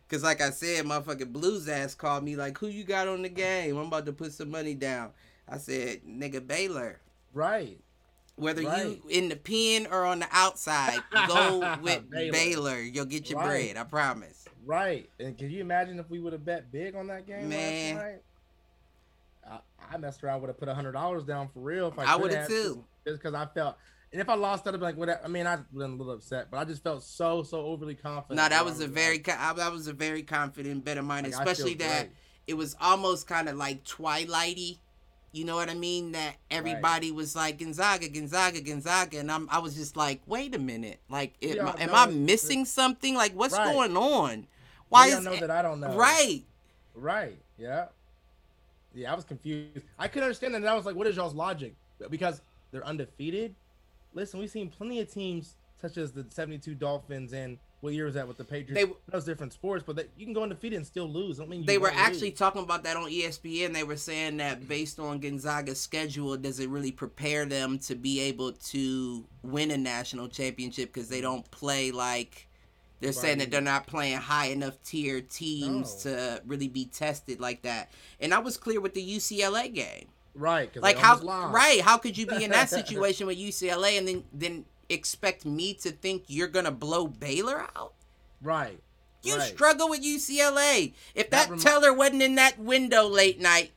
Cause 0.10 0.23
like 0.23 0.41
I 0.41 0.52
said, 0.52 0.86
motherfucking 0.86 1.34
blues 1.34 1.67
ass 1.67 1.95
called 1.95 2.23
me 2.23 2.36
like, 2.36 2.58
"Who 2.60 2.67
you 2.67 2.84
got 2.84 3.08
on 3.08 3.23
the 3.23 3.30
game? 3.30 3.78
I'm 3.78 3.88
about 3.88 4.06
to 4.06 4.13
put 4.13 4.32
some 4.32 4.52
money 4.52 4.76
down." 4.76 5.12
I 5.47 5.58
said, 5.58 6.01
"Nigga 6.08 6.45
Baylor." 6.45 6.99
Right. 7.34 7.79
Whether 8.36 8.63
Right. 8.63 8.86
you 8.88 9.01
in 9.10 9.29
the 9.29 9.36
pen 9.36 9.88
or 9.91 10.06
on 10.06 10.19
the 10.19 10.27
outside, 10.32 10.99
go 11.27 11.77
with 11.82 12.10
Baylor. 12.10 12.32
Baylor. 12.32 12.79
You'll 12.82 13.06
get 13.06 13.29
your 13.29 13.39
Right. 13.39 13.73
bread. 13.73 13.77
I 13.77 13.84
promise. 13.84 14.45
Right. 14.65 15.10
And 15.19 15.38
can 15.38 15.51
you 15.51 15.62
imagine 15.62 15.99
if 15.99 16.10
we 16.10 16.19
would 16.19 16.34
have 16.34 16.43
bet 16.45 16.71
big 16.71 16.95
on 16.95 17.08
that 17.08 17.27
game 17.27 17.49
Man. 17.49 17.95
last 17.95 18.03
night? 18.06 18.21
I, 19.49 19.60
I 19.93 19.97
messed 19.97 20.23
around 20.23 20.41
would 20.41 20.47
have 20.47 20.58
put 20.58 20.69
a 20.69 20.73
hundred 20.73 20.93
dollars 20.93 21.23
down 21.25 21.49
for 21.49 21.60
real 21.60 21.89
if 21.89 21.99
I, 21.99 22.03
I 22.13 22.15
would 22.15 22.34
have 22.34 22.47
too. 22.47 22.84
Just 23.06 23.21
because 23.21 23.34
I 23.36 23.45
felt, 23.53 23.75
and 24.13 24.21
if 24.21 24.29
I 24.29 24.36
lost, 24.36 24.65
I'd 24.67 24.71
be 24.71 24.77
like, 24.77 24.95
what? 24.95 25.21
I 25.23 25.27
mean, 25.27 25.45
I'd 25.45 25.69
been 25.71 25.91
a 25.91 25.95
little 25.95 26.13
upset, 26.13 26.47
but 26.49 26.58
I 26.58 26.63
just 26.63 26.82
felt 26.82 27.03
so 27.03 27.43
so 27.43 27.60
overly 27.65 27.93
confident. 27.95 28.38
No, 28.38 28.47
that 28.49 28.63
was 28.63 28.79
a 28.79 28.88
very 28.88 29.17
like- 29.17 29.29
I- 29.38 29.53
that 29.53 29.71
was 29.71 29.88
a 29.88 29.93
very 29.93 30.23
confident 30.23 30.86
bet 30.86 30.97
of 30.97 31.06
mine, 31.06 31.25
like, 31.25 31.34
especially 31.34 31.73
that 31.75 32.03
great. 32.06 32.12
it 32.47 32.53
was 32.53 32.75
almost 32.79 33.27
kind 33.27 33.49
of 33.49 33.58
like 33.58 33.84
twilighty. 33.84 34.79
You 35.34 35.46
know 35.46 35.56
what 35.56 35.67
I 35.67 35.74
mean? 35.74 36.12
That 36.12 36.36
everybody 36.52 37.12
was 37.12 37.36
like 37.36 37.58
Gonzaga, 37.58 38.08
Gonzaga, 38.08 38.62
Gonzaga, 38.62 39.17
and 39.17 39.32
I'm 39.32 39.48
I 39.52 39.58
was 39.60 39.76
just 39.76 39.98
like, 39.98 40.22
wait 40.28 40.54
a 40.54 40.60
minute, 40.60 41.00
like, 41.10 41.34
We 41.41 41.60
am, 41.60 41.67
I 41.93 42.06
it- 42.08 42.13
missing 42.13 42.65
something? 42.65 43.15
Like, 43.15 43.34
what's 43.34 43.56
Right. 43.58 43.74
going 43.74 43.98
on? 43.98 44.46
Why 44.89 45.08
is 45.08 45.15
don't 45.15 45.24
know 45.24 45.36
that 45.38 45.50
I 45.50 45.63
don't 45.63 45.80
know? 45.80 45.96
right? 45.96 46.43
Right. 46.93 47.36
Yeah. 47.58 47.88
Yeah, 48.93 49.12
I 49.12 49.15
was 49.15 49.26
confused. 49.26 49.84
I 49.98 50.08
couldn't 50.08 50.26
understand 50.26 50.54
that. 50.54 50.58
And 50.58 50.69
I 50.69 50.76
was 50.76 50.86
like, 50.86 50.96
what 50.96 51.08
is 51.08 51.15
y'all's 51.15 51.34
logic? 51.34 51.74
Because 52.12 52.41
they're 52.72 52.86
undefeated. 52.86 53.56
Listen, 54.13 54.39
we've 54.39 54.52
seen 54.52 54.69
plenty 54.69 55.00
of 55.00 55.12
teams 55.12 55.56
such 55.82 55.98
as 55.98 56.12
the 56.12 56.26
72 56.30 56.76
Dolphins 56.76 57.34
and 57.34 57.58
what 57.84 57.93
year 57.93 58.06
was 58.06 58.13
that 58.13 58.26
with 58.28 58.38
the 58.38 58.46
Patriots? 58.46 58.74
They- 58.88 58.93
Those 59.12 59.26
different 59.26 59.52
sports, 59.52 59.84
but 59.86 59.98
they, 59.98 60.06
you 60.17 60.26
can 60.26 60.34
go 60.34 60.43
undefeated 60.43 60.78
and 60.78 60.88
still 60.88 61.08
lose. 61.10 61.38
I 61.38 61.43
don't 61.43 61.50
mean 61.50 61.65
They 61.65 61.78
were 61.78 61.91
actually 61.93 62.30
lose. 62.30 62.39
talking 62.39 62.63
about 62.63 62.84
that 62.86 62.96
on 62.96 63.10
ESPN. 63.10 63.74
They 63.74 63.84
were 63.84 63.98
saying 63.98 64.38
that 64.38 64.69
based 64.69 65.00
on 65.02 65.19
Gonzaga's 65.19 65.82
schedule, 65.82 66.38
does 66.38 66.62
it 66.62 66.69
really 66.69 66.91
prepare 66.93 67.46
them 67.46 67.78
to 67.80 67.96
be 67.96 68.22
able 68.22 68.54
to 68.54 69.26
win 69.43 69.69
a 69.72 69.78
national 69.78 70.30
championship 70.30 70.93
because 70.93 71.10
they 71.10 71.19
don't 71.19 71.50
play 71.52 71.91
like 71.91 72.48
they're 73.02 73.12
saying 73.12 73.39
that 73.39 73.52
they're 73.52 73.60
not 73.60 73.86
playing 73.86 74.15
high 74.17 74.46
enough 74.48 74.82
tier 74.84 75.19
teams 75.19 76.06
No. 76.06 76.12
to 76.12 76.41
really 76.48 76.69
be 76.69 76.86
tested 76.86 77.41
like 77.41 77.63
that. 77.63 77.91
And 78.22 78.34
I 78.34 78.39
was 78.39 78.56
clear 78.56 78.80
with 78.80 78.93
the 78.93 79.06
UCLA 79.06 79.74
game. 79.74 80.06
Right, 80.36 80.74
Like 80.78 80.98
how 80.98 81.19
lost. 81.19 81.54
right? 81.54 81.82
How 81.82 81.98
could 81.98 82.17
you 82.17 82.26
be 82.26 82.43
in 82.46 82.52
that 82.52 82.69
situation 82.80 83.28
with 83.28 83.38
UCLA 83.38 83.98
and 84.00 84.08
then 84.08 84.24
then 84.34 84.65
expect 84.89 85.46
me 85.46 85.74
to 85.76 85.91
think 85.91 86.26
you're 86.28 86.48
gonna 86.48 86.72
blow 86.72 87.08
Baylor 87.08 87.62
out? 87.76 87.93
Right. 88.41 88.80
You 89.24 89.38
right. 89.38 89.54
struggle 89.54 89.89
with 89.89 90.04
UCLA. 90.04 90.93
If 91.15 91.30
that, 91.30 91.43
That 91.43 91.50
remi- 91.50 91.63
teller 91.63 91.93
wasn't 91.93 92.24
in 92.24 92.36
that 92.36 92.60
window 92.60 93.08
late 93.08 93.39
night, 93.39 93.72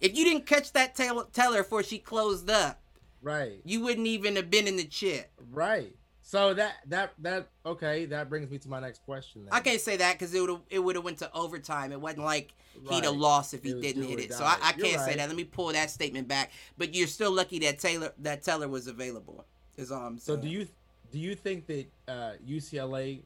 if 0.00 0.14
you 0.16 0.24
didn't 0.24 0.46
catch 0.46 0.72
that 0.72 0.94
tell- 0.94 1.24
teller 1.26 1.62
before 1.62 1.82
she 1.82 1.98
closed 1.98 2.50
up, 2.50 2.80
Right. 3.22 3.60
you 3.64 3.80
wouldn't 3.80 4.06
even 4.06 4.36
have 4.36 4.50
been 4.50 4.66
in 4.66 4.76
the 4.76 4.84
chip. 4.84 5.30
Right. 5.50 5.94
So 6.22 6.54
that 6.54 6.76
that 6.86 7.12
that 7.18 7.48
okay, 7.66 8.04
that 8.06 8.28
brings 8.28 8.48
me 8.50 8.58
to 8.58 8.68
my 8.68 8.78
next 8.78 9.02
question. 9.04 9.44
Then. 9.46 9.52
I 9.52 9.58
can't 9.60 9.80
say 9.80 9.96
that 9.96 10.12
because 10.16 10.32
it 10.32 10.40
would 10.40 10.60
it 10.70 10.78
would 10.78 10.94
have 10.94 11.04
went 11.04 11.18
to 11.18 11.32
overtime. 11.34 11.90
It 11.90 12.00
wasn't 12.00 12.22
like 12.24 12.52
he'd 12.88 13.02
have 13.04 13.12
Right. 13.12 13.20
lost 13.20 13.52
if 13.52 13.64
he 13.64 13.70
It 13.70 13.80
didn't 13.82 14.04
hit 14.04 14.20
it. 14.20 14.32
So. 14.34 14.44
I, 14.44 14.56
I 14.62 14.72
can't 14.72 15.00
say 15.00 15.16
that. 15.16 15.26
Let 15.28 15.34
me 15.36 15.42
pull 15.44 15.72
that 15.72 15.90
statement 15.90 16.28
back. 16.28 16.52
But 16.78 16.94
you're 16.94 17.08
still 17.08 17.32
lucky 17.32 17.58
that 17.60 17.80
Taylor 17.80 18.12
that 18.18 18.44
teller 18.44 18.68
was 18.68 18.86
available. 18.86 19.44
Is 19.80 19.90
all 19.92 20.06
I'm 20.06 20.18
So 20.18 20.36
do 20.36 20.48
you 20.48 20.66
do 21.12 21.18
you 21.18 21.34
think 21.34 21.66
that 21.66 21.86
uh, 22.08 22.32
UCLA 22.48 23.22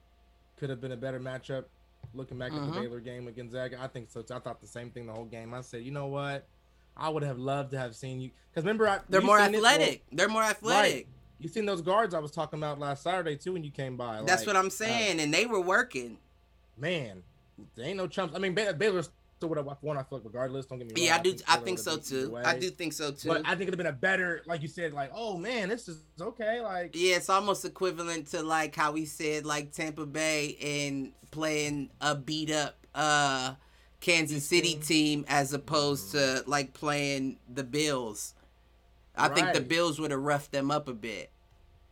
could 0.57 0.71
have 0.71 0.81
been 0.81 0.93
a 0.93 0.97
better 0.97 1.21
matchup? 1.21 1.65
Looking 2.15 2.39
back 2.39 2.53
at 2.53 2.59
Mhm. 2.59 2.73
the 2.75 2.81
Baylor 2.81 3.01
game 3.01 3.25
with 3.25 3.35
Gonzaga, 3.37 3.81
I 3.83 3.89
think 3.89 4.09
so. 4.11 4.23
too. 4.23 4.35
I 4.35 4.39
thought 4.39 4.61
the 4.61 4.67
same 4.69 4.91
thing 4.91 5.07
the 5.07 5.13
whole 5.13 5.25
game. 5.25 5.53
I 5.53 5.63
said, 5.63 5.83
you 5.83 5.91
know 5.91 6.07
what? 6.07 6.47
I 6.97 7.09
would 7.09 7.25
have 7.25 7.39
loved 7.39 7.73
to 7.73 7.79
have 7.79 7.97
seen 7.97 8.21
you 8.21 8.31
because 8.51 8.63
remember, 8.65 8.89
I, 8.89 9.01
They're 9.09 9.21
more 9.21 9.39
athletic. 9.41 10.05
They're 10.13 10.29
more 10.29 10.43
athletic. 10.45 11.09
you 11.41 11.49
seen 11.49 11.67
those 11.67 11.83
guards 11.83 12.15
I 12.15 12.21
was 12.21 12.31
talking 12.31 12.61
about 12.61 12.79
last 12.79 13.03
Saturday 13.03 13.37
too 13.37 13.53
when 13.55 13.65
you 13.65 13.73
came 13.73 13.97
by. 13.97 14.23
That's 14.25 14.43
like, 14.43 14.47
what 14.47 14.57
I'm 14.57 14.67
uh, 14.67 14.71
saying. 14.71 15.19
and 15.21 15.35
they 15.35 15.45
were 15.47 15.61
working. 15.61 16.19
man, 16.77 17.23
they 17.75 17.85
ain't 17.85 17.97
no 17.97 18.07
chumps. 18.07 18.35
I 18.35 18.39
mean, 18.39 18.55
Bay- 18.55 18.73
Still 19.37 19.49
would 19.49 19.59
have 19.59 19.67
won. 19.83 19.97
I 19.97 20.03
feel 20.03 20.19
like 20.19 20.25
regardless. 20.25 20.67
Don't 20.67 20.79
get 20.79 20.89
me 20.89 20.95
wrong. 20.95 21.07
Yeah, 21.07 21.17
I 21.17 21.23
do. 21.23 21.37
I 21.49 21.57
think 21.57 21.79
would've 21.79 22.05
so 22.05 22.27
too. 22.27 22.37
I 22.45 22.59
do 22.59 22.71
think 22.71 22.93
so 22.93 23.11
too. 23.11 23.29
But 23.29 23.43
I 23.45 23.51
think 23.51 23.63
it'd 23.63 23.75
have 23.75 23.79
been 23.79 23.87
a 23.87 23.93
better, 23.93 24.43
like 24.47 24.63
you 24.63 24.69
said, 24.69 24.93
like, 24.93 25.11
oh 25.15 25.37
man, 25.37 25.69
this 25.69 25.89
is 25.89 26.03
okay. 26.21 26.61
Like, 26.61 26.95
Yeah, 26.95 27.17
it's 27.17 27.29
almost 27.29 27.65
equivalent 27.65 28.29
to 28.29 28.43
like 28.43 28.77
how 28.77 28.93
we 28.93 29.05
said 29.05 29.45
like 29.45 29.73
Tampa 29.73 30.07
Bay 30.07 30.57
and 30.63 31.13
playing 31.31 31.91
a 32.01 32.15
beat 32.15 32.51
up 32.51 32.77
uh 32.95 33.55
Kansas 34.01 34.47
City 34.47 34.75
team. 34.75 34.83
team 34.83 35.25
as 35.29 35.53
opposed 35.53 36.13
to 36.13 36.45
like 36.47 36.75
playing 36.75 37.39
the 37.53 37.65
Bills. 37.65 38.35
I 39.17 39.29
think 39.29 39.53
the 39.53 39.61
Bills 39.61 39.99
would 40.01 40.11
have 40.11 40.21
roughed 40.21 40.53
them 40.53 40.71
up 40.71 40.89
a 40.89 40.93
bit. 40.93 41.31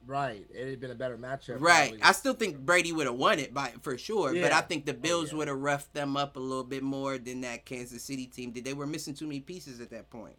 Right, 0.06 0.46
It 0.52 0.68
had 0.68 0.80
been 0.80 0.90
a 0.90 0.94
better 0.94 1.16
matchup. 1.16 1.60
Right. 1.60 1.90
probably. 1.90 2.02
I 2.02 2.12
still 2.12 2.34
think 2.34 2.58
Brady 2.58 2.92
would 2.92 3.06
have 3.06 3.16
won 3.16 3.38
it 3.38 3.54
by 3.54 3.72
for 3.82 3.96
sure, 3.98 4.34
but 4.34 4.52
I 4.52 4.60
think 4.60 4.86
the 4.86 4.94
Bills 4.94 5.30
yeah. 5.30 5.38
would 5.38 5.48
have 5.48 5.58
roughed 5.58 5.94
them 5.94 6.16
up 6.16 6.36
a 6.36 6.40
little 6.40 6.64
bit 6.64 6.82
more 6.82 7.18
than 7.18 7.40
that 7.42 7.64
Kansas 7.64 8.02
City 8.02 8.26
team 8.26 8.50
did. 8.50 8.64
They 8.64 8.74
were 8.74 8.86
missing 8.86 9.14
too 9.14 9.26
many 9.26 9.40
pieces 9.40 9.80
at 9.80 9.90
that 9.90 10.10
point. 10.10 10.36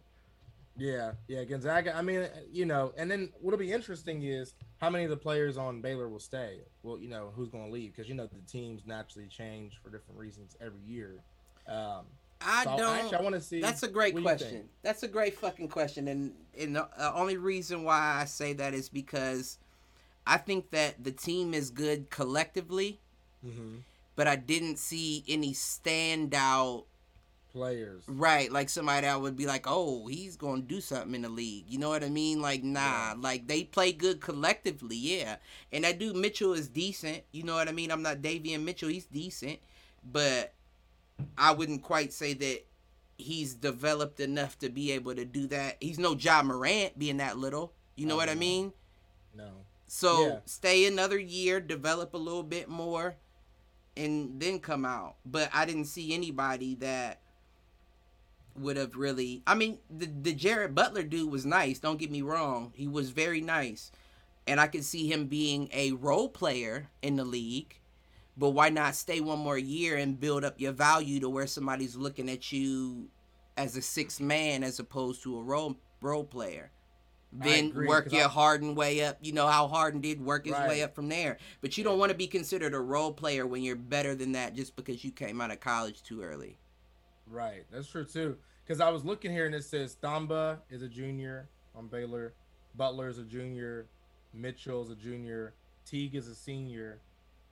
Yeah, 0.76 1.12
yeah, 1.28 1.44
Gonzaga. 1.44 1.96
I 1.96 2.02
mean, 2.02 2.26
you 2.52 2.66
know, 2.66 2.92
and 2.96 3.08
then 3.08 3.30
what'll 3.40 3.58
be 3.58 3.70
interesting 3.70 4.22
is 4.24 4.54
how 4.78 4.90
many 4.90 5.04
of 5.04 5.10
the 5.10 5.16
players 5.16 5.56
on 5.56 5.80
Baylor 5.80 6.08
will 6.08 6.18
stay. 6.18 6.62
Well, 6.82 6.98
you 6.98 7.08
know, 7.08 7.32
who's 7.36 7.48
going 7.48 7.66
to 7.66 7.70
leave 7.70 7.92
because 7.92 8.08
you 8.08 8.14
know 8.14 8.26
the 8.26 8.50
teams 8.50 8.82
naturally 8.84 9.28
change 9.28 9.78
for 9.82 9.90
different 9.90 10.18
reasons 10.18 10.56
every 10.60 10.82
year. 10.84 11.20
Um, 11.68 12.06
I 12.44 12.64
so 12.64 12.76
don't 12.76 12.96
actually, 12.98 13.16
I 13.16 13.22
want 13.22 13.34
to 13.34 13.40
see. 13.40 13.60
That's 13.60 13.82
a 13.82 13.88
great 13.88 14.14
what 14.14 14.22
do 14.22 14.28
you 14.30 14.36
think? 14.36 14.40
question. 14.40 14.68
That's 14.82 15.02
a 15.02 15.08
great 15.08 15.38
fucking 15.38 15.68
question, 15.68 16.08
and 16.08 16.32
and 16.58 16.76
the 16.76 16.82
uh, 16.98 17.12
only 17.14 17.36
reason 17.36 17.84
why 17.84 18.18
I 18.20 18.24
say 18.26 18.52
that 18.54 18.74
is 18.74 18.88
because 18.88 19.58
I 20.26 20.36
think 20.38 20.70
that 20.70 21.02
the 21.02 21.12
team 21.12 21.54
is 21.54 21.70
good 21.70 22.10
collectively, 22.10 23.00
Mhm. 23.46 23.80
but 24.16 24.26
I 24.28 24.36
didn't 24.36 24.78
see 24.78 25.24
any 25.28 25.52
standout. 25.52 26.84
Players. 27.52 28.02
Right, 28.08 28.50
like 28.50 28.68
somebody 28.68 29.06
that 29.06 29.20
would 29.20 29.36
be 29.36 29.46
like, 29.46 29.64
"Oh, 29.68 30.08
he's 30.08 30.34
gonna 30.36 30.62
do 30.62 30.80
something 30.80 31.14
in 31.14 31.22
the 31.22 31.28
league." 31.28 31.66
You 31.68 31.78
know 31.78 31.88
what 31.88 32.02
I 32.02 32.08
mean? 32.08 32.42
Like, 32.42 32.64
nah, 32.64 32.80
Yeah. 32.80 33.14
like 33.16 33.46
they 33.46 33.62
play 33.62 33.92
good 33.92 34.20
collectively, 34.20 34.96
yeah. 34.96 35.36
And 35.70 35.84
that 35.84 36.00
dude 36.00 36.16
Mitchell 36.16 36.52
is 36.52 36.68
decent. 36.68 37.22
You 37.30 37.44
know 37.44 37.54
what 37.54 37.68
I 37.68 37.72
mean? 37.72 37.92
I'm 37.92 38.02
not 38.02 38.22
Davion 38.22 38.64
Mitchell; 38.64 38.88
he's 38.88 39.06
decent, 39.06 39.60
but 40.02 40.52
I 41.36 41.52
wouldn't 41.52 41.82
quite 41.82 42.12
say 42.12 42.34
that 42.34 42.64
he's 43.18 43.54
developed 43.54 44.20
enough 44.20 44.58
to 44.60 44.68
be 44.68 44.92
able 44.92 45.14
to 45.14 45.24
do 45.24 45.46
that. 45.48 45.76
He's 45.80 45.98
no 45.98 46.14
John 46.14 46.46
Morant 46.46 46.98
being 46.98 47.18
that 47.18 47.38
little. 47.38 47.72
You 47.96 48.06
know 48.06 48.14
Oh, 48.14 48.18
what 48.18 48.28
I 48.28 48.34
mean? 48.34 48.72
No. 49.36 49.66
So 49.86 50.26
Yeah. 50.28 50.40
stay 50.46 50.86
another 50.86 51.18
year, 51.18 51.60
develop 51.60 52.14
a 52.14 52.18
little 52.18 52.42
bit 52.42 52.68
more, 52.68 53.16
and 53.96 54.40
then 54.40 54.60
come 54.60 54.84
out. 54.84 55.16
But 55.26 55.50
I 55.52 55.64
didn't 55.66 55.86
see 55.86 56.14
anybody 56.14 56.74
that 56.76 57.20
would 58.56 58.76
have 58.76 58.96
really. 58.96 59.42
I 59.46 59.54
mean, 59.54 59.78
the 59.90 60.06
the 60.06 60.32
Jared 60.32 60.74
Butler 60.74 61.02
dude 61.02 61.30
was 61.30 61.44
nice. 61.44 61.78
Don't 61.78 61.98
get 61.98 62.10
me 62.10 62.22
wrong; 62.22 62.72
he 62.74 62.86
was 62.86 63.10
very 63.10 63.40
nice, 63.40 63.90
and 64.46 64.60
I 64.60 64.66
could 64.68 64.84
see 64.84 65.10
him 65.10 65.26
being 65.26 65.68
a 65.72 65.92
role 65.92 66.28
player 66.28 66.88
in 67.02 67.16
the 67.16 67.24
league. 67.24 67.76
But 68.36 68.50
why 68.50 68.68
not 68.68 68.94
stay 68.94 69.20
one 69.20 69.38
more 69.38 69.58
year 69.58 69.96
and 69.96 70.18
build 70.18 70.44
up 70.44 70.60
your 70.60 70.72
value 70.72 71.20
to 71.20 71.28
where 71.28 71.46
somebody's 71.46 71.96
looking 71.96 72.28
at 72.28 72.50
you 72.50 73.08
as 73.56 73.76
a 73.76 73.82
six 73.82 74.20
man 74.20 74.64
as 74.64 74.80
opposed 74.80 75.22
to 75.22 75.38
a 75.38 75.42
role 75.42 75.76
role 76.00 76.24
player? 76.24 76.70
Then 77.32 77.66
agree, 77.66 77.88
work 77.88 78.12
your 78.12 78.26
I- 78.26 78.28
Harden 78.28 78.74
way 78.74 79.04
up. 79.04 79.18
You 79.20 79.32
know 79.32 79.46
how 79.46 79.66
Harden 79.66 80.00
did 80.00 80.20
work 80.20 80.46
his 80.46 80.54
way 80.54 80.82
up 80.82 80.94
from 80.94 81.08
there. 81.08 81.38
But 81.60 81.76
you 81.76 81.82
don't 81.82 81.98
want 81.98 82.10
to 82.10 82.16
be 82.16 82.28
considered 82.28 82.74
a 82.74 82.80
role 82.80 83.12
player 83.12 83.46
when 83.46 83.62
you're 83.62 83.74
better 83.76 84.14
than 84.14 84.32
that 84.32 84.54
just 84.54 84.76
because 84.76 85.04
you 85.04 85.10
came 85.10 85.40
out 85.40 85.50
of 85.50 85.58
college 85.60 86.02
too 86.02 86.22
early. 86.22 86.58
Right. 87.26 87.64
That's 87.72 87.88
true 87.88 88.04
too. 88.04 88.36
Because 88.64 88.80
I 88.80 88.90
was 88.90 89.04
looking 89.04 89.32
here 89.32 89.46
and 89.46 89.54
it 89.54 89.64
says 89.64 89.96
Thamba 90.00 90.58
is 90.70 90.82
a 90.82 90.88
junior 90.88 91.48
on 91.74 91.88
Baylor, 91.88 92.34
Butler 92.76 93.08
is 93.08 93.18
a 93.18 93.24
junior, 93.24 93.88
Mitchell 94.32 94.82
is 94.82 94.90
a 94.90 94.94
junior, 94.96 95.54
Teague 95.84 96.14
is 96.14 96.28
a 96.28 96.34
senior, 96.34 97.00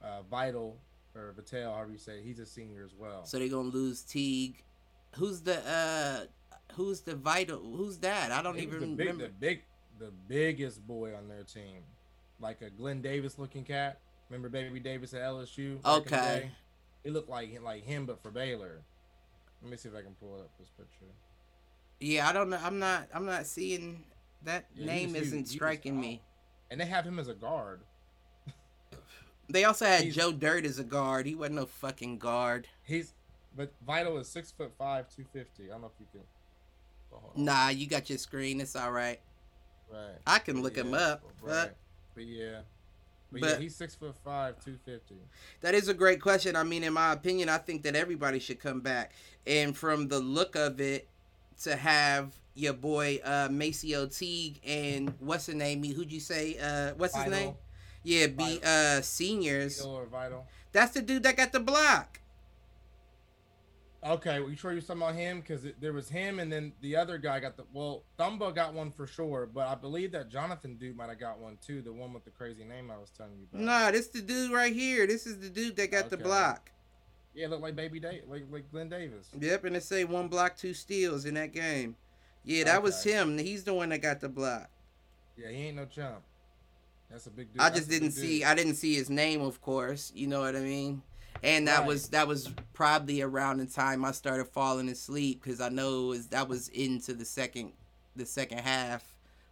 uh, 0.02 0.22
Vital 0.30 0.76
or 1.14 1.32
Vital, 1.36 1.72
however 1.74 1.92
you 1.92 1.98
say, 1.98 2.18
it, 2.18 2.24
he's 2.24 2.38
a 2.38 2.46
senior 2.46 2.82
as 2.84 2.94
well. 2.94 3.24
So 3.24 3.38
they're 3.38 3.48
gonna 3.48 3.68
lose 3.68 4.02
Teague 4.02 4.62
who's 5.16 5.42
the 5.42 5.58
uh 5.68 6.24
who's 6.74 7.00
the 7.02 7.14
vital 7.14 7.58
who's 7.58 7.98
that? 7.98 8.32
I 8.32 8.42
don't 8.42 8.56
He 8.56 8.62
even 8.62 8.80
the 8.80 8.86
big, 8.86 8.98
remember. 8.98 9.24
the 9.24 9.30
big, 9.30 9.62
the 9.98 10.10
biggest 10.28 10.86
boy 10.86 11.14
on 11.14 11.28
their 11.28 11.42
team, 11.42 11.82
like 12.40 12.62
a 12.62 12.70
Glen 12.70 13.02
Davis 13.02 13.38
looking 13.38 13.64
cat. 13.64 13.98
Remember 14.30 14.48
Baby 14.48 14.80
Davis 14.80 15.12
at 15.12 15.20
LSU? 15.20 15.82
back 15.82 15.86
in 15.86 16.04
the 16.04 16.16
Okay. 16.16 16.50
He 17.04 17.10
looked 17.10 17.28
like 17.28 17.60
like 17.62 17.84
him, 17.84 18.06
but 18.06 18.22
for 18.22 18.30
Baylor. 18.30 18.80
Let 19.62 19.70
me 19.70 19.76
see 19.76 19.88
if 19.88 19.94
I 19.94 20.02
can 20.02 20.14
pull 20.14 20.34
up 20.40 20.50
this 20.58 20.70
picture. 20.70 21.12
Yeah, 22.00 22.28
I 22.28 22.32
don't 22.32 22.50
know. 22.50 22.58
I'm 22.62 22.78
not 22.78 23.08
I'm 23.14 23.26
not 23.26 23.46
seeing 23.46 24.04
that 24.44 24.64
Yeah, 24.74 24.86
name 24.86 25.14
isn't 25.14 25.46
striking 25.46 26.00
me. 26.00 26.22
And 26.70 26.80
they 26.80 26.86
have 26.86 27.04
him 27.04 27.18
as 27.18 27.28
a 27.28 27.34
guard. 27.34 27.80
They 29.48 29.64
also 29.64 29.84
had 29.86 30.02
He's- 30.04 30.14
Joe 30.14 30.32
Dirt 30.32 30.64
as 30.64 30.78
a 30.78 30.84
guard. 30.84 31.26
He 31.26 31.34
wasn't 31.34 31.56
no 31.56 31.66
fucking 31.66 32.18
guard. 32.18 32.68
He's 32.84 33.14
but 33.54 33.70
Vital 33.86 34.16
is 34.18 34.28
six 34.28 34.50
foot 34.50 34.72
five, 34.78 35.06
two 35.14 35.24
fifty. 35.32 35.64
I 35.64 35.72
don't 35.72 35.82
know 35.82 35.90
if 35.94 36.00
you 36.00 36.06
can. 36.12 36.22
oh. 37.12 37.32
Nah, 37.36 37.68
you 37.68 37.86
got 37.86 38.08
your 38.08 38.18
screen. 38.18 38.60
It's 38.60 38.74
all 38.76 38.92
right. 38.92 39.20
Right. 39.92 40.16
I 40.26 40.38
can 40.38 40.62
look 40.62 40.76
him 40.76 40.92
Yeah, 40.92 40.96
up. 40.98 41.22
Right. 41.42 41.50
But 41.50 41.76
But 42.14 42.24
yeah. 42.24 42.60
But, 43.30 43.40
but- 43.42 43.50
yeah, 43.50 43.58
he's 43.58 43.74
six 43.76 43.94
foot 43.94 44.14
five, 44.24 44.62
two 44.64 44.78
fifty. 44.86 45.16
that 45.60 45.74
is 45.74 45.88
a 45.88 45.94
great 45.94 46.20
question. 46.20 46.56
I 46.56 46.62
mean, 46.64 46.82
in 46.84 46.92
my 46.94 47.12
opinion, 47.12 47.48
I 47.50 47.58
think 47.58 47.82
that 47.82 47.94
everybody 47.96 48.38
should 48.38 48.58
come 48.60 48.80
back. 48.80 49.12
And 49.46 49.76
from 49.76 50.08
the 50.08 50.18
look 50.20 50.54
of 50.56 50.80
it, 50.80 51.08
to 51.62 51.76
have 51.76 52.32
your 52.54 52.72
boy 52.72 53.20
uh 53.24 53.48
MaCio 53.48 54.06
Teague 54.16 54.60
and 54.66 55.12
what's 55.20 55.46
the 55.46 55.54
name? 55.54 55.82
Who'd 55.84 56.10
you 56.12 56.20
say? 56.20 56.56
Uh, 56.58 56.94
what's 56.96 57.14
his 57.16 57.26
name? 57.26 57.54
Yeah, 58.02 58.26
be 58.28 58.60
uh 58.64 59.00
seniors. 59.02 59.80
Or 59.80 60.06
Vital. 60.06 60.46
That's 60.72 60.92
the 60.92 61.02
dude 61.02 61.22
that 61.24 61.36
got 61.36 61.52
the 61.52 61.60
block. 61.60 62.20
Okay, 64.04 64.40
well, 64.40 64.50
you 64.50 64.56
sure 64.56 64.72
you're 64.72 64.80
talking 64.80 65.00
about 65.00 65.14
him? 65.14 65.40
Because 65.40 65.64
there 65.80 65.92
was 65.92 66.08
him, 66.08 66.40
and 66.40 66.50
then 66.52 66.72
the 66.80 66.96
other 66.96 67.18
guy 67.18 67.38
got 67.38 67.56
the. 67.56 67.62
Well, 67.72 68.02
Thamba 68.18 68.52
got 68.52 68.74
one 68.74 68.90
for 68.90 69.06
sure, 69.06 69.48
but 69.52 69.68
I 69.68 69.76
believe 69.76 70.10
that 70.12 70.28
Jonathan 70.28 70.74
dude 70.74 70.96
might 70.96 71.08
have 71.08 71.20
got 71.20 71.38
one 71.38 71.56
too. 71.64 71.82
The 71.82 71.92
one 71.92 72.12
with 72.12 72.24
the 72.24 72.30
crazy 72.30 72.64
name 72.64 72.90
I 72.90 72.98
was 72.98 73.10
telling 73.10 73.34
you 73.38 73.46
about. 73.52 73.64
Nah, 73.64 73.90
this 73.92 74.08
the 74.08 74.20
dude 74.20 74.50
right 74.50 74.72
here. 74.72 75.06
This 75.06 75.24
is 75.24 75.38
the 75.38 75.48
dude 75.48 75.76
that 75.76 75.92
got 75.92 76.10
the 76.10 76.16
block. 76.16 76.72
Yeah, 77.32 77.46
look 77.46 77.62
like 77.62 77.76
Baby 77.76 78.00
Day, 78.00 78.22
like 78.26 78.44
like 78.50 78.68
Glen 78.72 78.88
Davis. 78.88 79.28
Yep, 79.38 79.64
and 79.66 79.76
they 79.76 79.80
say 79.80 80.04
one 80.04 80.26
block, 80.26 80.56
two 80.56 80.74
steals 80.74 81.24
in 81.24 81.34
that 81.34 81.52
game. 81.52 81.94
Yeah, 82.44 82.64
that 82.64 82.82
was 82.82 83.04
him. 83.04 83.38
He's 83.38 83.62
the 83.62 83.72
one 83.72 83.90
that 83.90 84.02
got 84.02 84.20
the 84.20 84.28
block. 84.28 84.68
Yeah, 85.36 85.48
he 85.48 85.68
ain't 85.68 85.76
no 85.76 85.84
chump. 85.84 86.22
That's 87.12 87.26
a 87.26 87.30
big 87.30 87.52
dude. 87.52 87.60
I 87.62 87.68
just 87.70 87.88
big 87.88 88.00
didn't 88.00 88.12
see. 88.12 88.38
dude. 88.38 88.48
I 88.48 88.54
didn't 88.54 88.74
see 88.74 88.94
his 88.94 89.10
name, 89.10 89.42
of 89.42 89.60
course. 89.60 90.10
You 90.14 90.26
know 90.26 90.40
what 90.40 90.56
I 90.56 90.60
mean. 90.60 91.02
And 91.42 91.68
that 91.68 91.80
Right. 91.80 91.86
was 91.88 92.08
that 92.08 92.26
was 92.26 92.50
probably 92.72 93.20
around 93.20 93.58
the 93.58 93.66
time 93.66 94.04
I 94.04 94.12
started 94.12 94.46
falling 94.46 94.88
asleep 94.88 95.42
because 95.42 95.60
I 95.60 95.68
know 95.68 96.04
it 96.06 96.08
was 96.08 96.26
that 96.28 96.48
was 96.48 96.68
into 96.68 97.14
the 97.14 97.24
second 97.24 97.72
the 98.16 98.26
second 98.26 98.58
half 98.58 99.04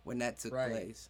when 0.05 0.19
that 0.19 0.39
took 0.39 0.53
Right. 0.53 0.71
place. 0.71 1.09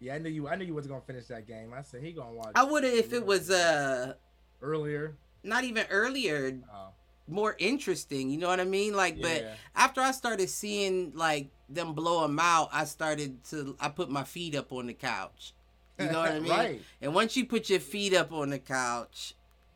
Yeah, 0.00 0.14
I 0.14 0.18
knew 0.18 0.30
you. 0.30 0.48
I 0.48 0.56
knew 0.56 0.64
you 0.64 0.74
wasn't 0.74 0.92
gonna 0.92 1.04
finish 1.04 1.26
that 1.26 1.46
game. 1.46 1.72
I 1.74 1.82
said 1.82 2.02
he 2.02 2.12
gonna 2.12 2.32
watch 2.32 2.52
I 2.54 2.62
would 2.64 2.84
have 2.84 2.94
if 2.94 3.12
it 3.12 3.24
was 3.26 3.50
uh 3.50 4.14
earlier. 4.62 5.16
not 5.42 5.64
even 5.64 5.86
earlier, 5.90 6.58
Oh, 6.72 6.88
more 7.26 7.56
interesting. 7.58 8.30
You 8.30 8.38
know 8.38 8.48
what 8.48 8.60
I 8.60 8.64
mean? 8.64 8.94
Like, 8.94 9.20
but 9.20 9.44
after 9.74 10.00
I 10.00 10.12
started 10.12 10.48
seeing 10.48 11.12
like 11.14 11.48
them 11.68 11.94
blow 11.94 12.22
them 12.22 12.38
out, 12.38 12.68
I 12.72 12.84
started 12.84 13.42
to 13.44 13.76
I 13.80 13.88
put 13.88 14.10
my 14.10 14.24
feet 14.24 14.54
up 14.54 14.72
on 14.72 14.86
the 14.86 14.94
couch. 14.94 15.54
You 15.98 16.06
know 16.06 16.20
what 16.22 16.32
I 16.32 16.40
mean? 16.40 16.50
right. 16.50 16.82
And 17.00 17.14
once 17.14 17.36
you 17.36 17.46
put 17.46 17.70
your 17.70 17.80
feet 17.80 18.14
up 18.14 18.32
on 18.32 18.50
the 18.50 18.58
couch, 18.58 19.34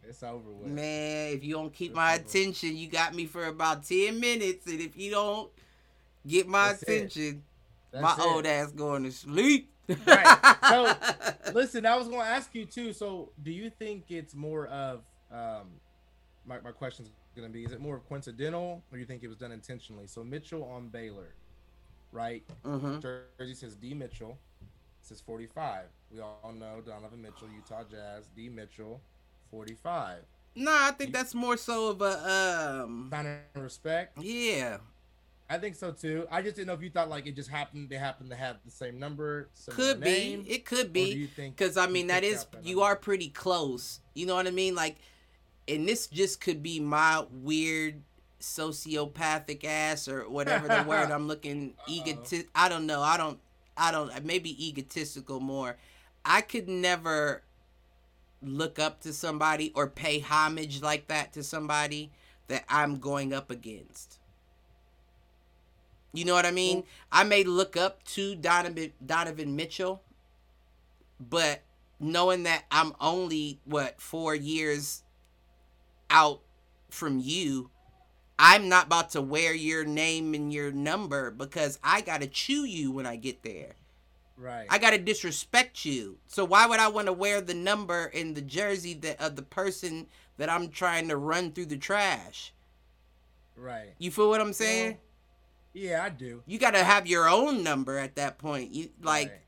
It's 0.08 0.22
over 0.22 0.50
with. 0.50 0.68
man, 0.68 1.32
if 1.34 1.44
you 1.44 1.54
don't 1.54 1.72
keep 1.72 1.90
It's 1.90 1.96
my 1.96 2.14
attention, 2.14 2.76
you 2.76 2.88
got 2.88 3.14
me 3.14 3.26
for 3.26 3.46
about 3.46 3.84
ten 3.84 4.18
minutes, 4.20 4.66
and 4.66 4.80
if 4.80 4.96
you 4.96 5.10
don't 5.10 5.50
get 6.26 6.46
my 6.48 6.68
That's 6.68 6.82
attention, 6.82 7.42
my 7.92 8.12
it. 8.12 8.20
old 8.20 8.46
ass 8.46 8.72
going 8.72 9.04
to 9.04 9.12
sleep. 9.12 9.70
Right. 10.06 10.56
So, 10.68 10.92
Listen, 11.54 11.86
I 11.86 11.96
was 11.96 12.08
gonna 12.08 12.22
ask 12.22 12.54
you 12.54 12.66
too. 12.66 12.92
So, 12.92 13.30
do 13.42 13.50
you 13.50 13.70
think 13.70 14.10
it's 14.10 14.34
more 14.34 14.66
of 14.66 15.02
um, 15.32 15.68
my 16.46 16.60
my 16.60 16.72
question's 16.72 17.10
gonna 17.34 17.48
be: 17.48 17.64
Is 17.64 17.72
it 17.72 17.80
more 17.80 18.00
coincidental, 18.08 18.82
or 18.90 18.96
do 18.96 18.98
you 18.98 19.06
think 19.06 19.22
it 19.22 19.28
was 19.28 19.36
done 19.38 19.50
intentionally? 19.52 20.06
So 20.06 20.22
Mitchell 20.22 20.62
on 20.64 20.88
Baylor, 20.88 21.34
right? 22.12 22.42
hmm 22.64 22.98
Jersey 23.00 23.54
says 23.54 23.76
D 23.76 23.94
Mitchell. 23.94 24.36
Says 25.08 25.22
45. 25.22 25.84
We 26.12 26.20
all 26.20 26.52
know 26.54 26.82
Donovan 26.84 27.22
Mitchell, 27.22 27.48
Utah 27.54 27.82
Jazz. 27.90 28.28
D 28.36 28.50
Mitchell, 28.50 29.00
45. 29.50 30.18
No, 30.54 30.70
I 30.70 30.90
think 30.90 31.14
that's 31.14 31.34
more 31.34 31.56
so 31.56 31.88
of 31.88 32.02
a 32.02 32.84
um. 32.84 33.08
Sign 33.10 33.38
of 33.54 33.62
respect. 33.62 34.22
Yeah, 34.22 34.76
I 35.48 35.56
think 35.56 35.76
so 35.76 35.92
too. 35.92 36.26
I 36.30 36.42
just 36.42 36.56
didn't 36.56 36.68
know 36.68 36.74
if 36.74 36.82
you 36.82 36.90
thought 36.90 37.08
like 37.08 37.26
it 37.26 37.36
just 37.36 37.48
happened. 37.48 37.88
They 37.88 37.96
happened 37.96 38.28
to 38.30 38.36
have 38.36 38.56
the 38.66 38.70
same 38.70 38.98
number. 38.98 39.48
could 39.70 40.02
be. 40.02 40.44
It 40.46 40.66
could 40.66 40.92
be. 40.92 41.12
you 41.12 41.26
think? 41.26 41.56
Because 41.56 41.78
I 41.78 41.86
mean, 41.86 42.08
that 42.08 42.22
is 42.22 42.44
that 42.52 42.66
you 42.66 42.82
are 42.82 42.94
pretty 42.94 43.30
close. 43.30 44.00
You 44.12 44.26
know 44.26 44.34
what 44.34 44.46
I 44.46 44.50
mean? 44.50 44.74
Like, 44.74 44.98
and 45.66 45.88
this 45.88 46.06
just 46.08 46.42
could 46.42 46.62
be 46.62 46.80
my 46.80 47.24
weird 47.30 48.02
sociopathic 48.40 49.64
ass 49.64 50.06
or 50.06 50.28
whatever 50.28 50.68
the 50.68 50.82
word 50.82 51.10
I'm 51.12 51.28
looking 51.28 51.72
egotist. 51.88 52.44
I 52.54 52.68
don't 52.68 52.86
know. 52.86 53.00
I 53.00 53.16
don't. 53.16 53.38
I 53.78 53.90
don't. 53.92 54.24
Maybe 54.24 54.66
egotistical 54.68 55.40
more. 55.40 55.76
I 56.24 56.40
could 56.40 56.68
never 56.68 57.42
look 58.42 58.78
up 58.78 59.00
to 59.00 59.12
somebody 59.12 59.72
or 59.74 59.86
pay 59.88 60.20
homage 60.20 60.82
like 60.82 61.08
that 61.08 61.32
to 61.32 61.42
somebody 61.42 62.10
that 62.48 62.64
I'm 62.68 62.98
going 62.98 63.32
up 63.32 63.50
against. 63.50 64.18
You 66.12 66.24
know 66.24 66.34
what 66.34 66.46
I 66.46 66.50
mean? 66.50 66.78
Well- 66.78 66.86
I 67.12 67.24
may 67.24 67.44
look 67.44 67.76
up 67.76 68.02
to 68.04 68.34
Donovan 68.34 68.92
Donovan 69.04 69.56
Mitchell, 69.56 70.02
but 71.20 71.62
knowing 72.00 72.44
that 72.44 72.64
I'm 72.70 72.94
only 73.00 73.60
what 73.64 74.00
four 74.00 74.34
years 74.34 75.02
out 76.10 76.40
from 76.90 77.18
you, 77.18 77.70
I'm 78.38 78.68
not 78.68 78.86
about 78.86 79.10
to 79.10 79.20
wear 79.20 79.52
your 79.52 79.84
name 79.84 80.34
and 80.34 80.52
your 80.52 80.70
number 80.70 81.30
because 81.30 81.78
I 81.82 82.00
gotta 82.00 82.26
chew 82.26 82.64
you 82.64 82.92
when 82.92 83.06
I 83.06 83.16
get 83.16 83.42
there. 83.42 83.74
Right. 84.36 84.66
I 84.70 84.78
gotta 84.78 84.98
disrespect 84.98 85.84
you. 85.84 86.18
So 86.26 86.44
why 86.44 86.66
would 86.66 86.78
I 86.78 86.88
want 86.88 87.08
to 87.08 87.12
wear 87.12 87.40
the 87.40 87.54
number 87.54 88.06
in 88.06 88.34
the 88.34 88.42
jersey 88.42 88.94
that 88.94 89.20
of 89.20 89.34
the 89.34 89.42
person 89.42 90.06
that 90.36 90.48
I'm 90.48 90.68
trying 90.68 91.08
to 91.08 91.16
run 91.16 91.52
through 91.52 91.66
the 91.66 91.76
trash? 91.76 92.52
right. 93.56 93.94
You 93.98 94.12
feel 94.12 94.28
what 94.28 94.40
I'm 94.40 94.52
saying? 94.52 94.92
Well, 94.92 95.00
yeah, 95.74 96.04
I 96.04 96.08
do. 96.10 96.42
you 96.46 96.58
gotta 96.58 96.84
have 96.84 97.06
your 97.06 97.28
own 97.28 97.62
number 97.62 97.98
at 97.98 98.16
that 98.16 98.38
point. 98.38 98.72
You 98.72 98.90
like. 99.02 99.28
Right. 99.30 99.40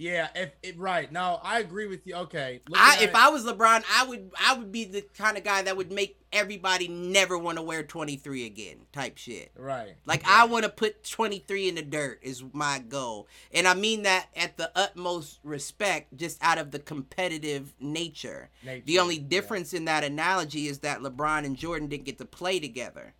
Yeah, 0.00 0.28
if 0.36 0.52
it 0.62 0.78
right 0.78 1.10
now, 1.10 1.40
I 1.42 1.58
agree 1.58 1.88
with 1.88 2.06
you. 2.06 2.14
Okay, 2.14 2.60
I 2.72 2.98
if 3.02 3.10
it- 3.10 3.14
I 3.16 3.30
was 3.30 3.44
LeBron, 3.44 3.82
I 3.92 4.06
would 4.06 4.30
I 4.38 4.54
would 4.54 4.70
be 4.70 4.84
the 4.84 5.02
kind 5.02 5.36
of 5.36 5.42
guy 5.42 5.62
that 5.62 5.76
would 5.76 5.90
make 5.90 6.14
everybody 6.32 6.86
never 6.88 7.36
want 7.36 7.56
to 7.56 7.62
wear 7.62 7.82
23 7.82 8.44
again, 8.46 8.76
type 8.92 9.16
shit. 9.16 9.50
right, 9.56 9.96
Like 10.06 10.22
right. 10.24 10.40
I 10.42 10.44
want 10.44 10.64
to 10.64 10.68
put 10.70 11.02
23 11.02 11.68
in 11.70 11.74
the 11.74 11.82
dirt 11.82 12.20
is 12.22 12.44
my 12.52 12.78
goal. 12.78 13.26
And 13.52 13.66
I 13.66 13.74
mean 13.74 14.02
that 14.02 14.26
at 14.36 14.56
the 14.58 14.70
utmost 14.78 15.40
respect 15.42 16.16
just 16.16 16.38
out 16.42 16.58
of 16.58 16.70
the 16.70 16.78
competitive 16.78 17.74
nature. 17.80 18.50
Nature, 18.62 18.84
The 18.86 18.98
only 19.00 19.16
yeah, 19.16 19.26
difference 19.28 19.72
in 19.72 19.86
that 19.86 20.04
analogy 20.04 20.68
is 20.68 20.80
that 20.80 21.00
LeBron 21.00 21.44
and 21.46 21.56
Jordan 21.56 21.88
didn't 21.88 22.04
get 22.04 22.18
to 22.18 22.24
play 22.26 22.60
together. 22.60 23.14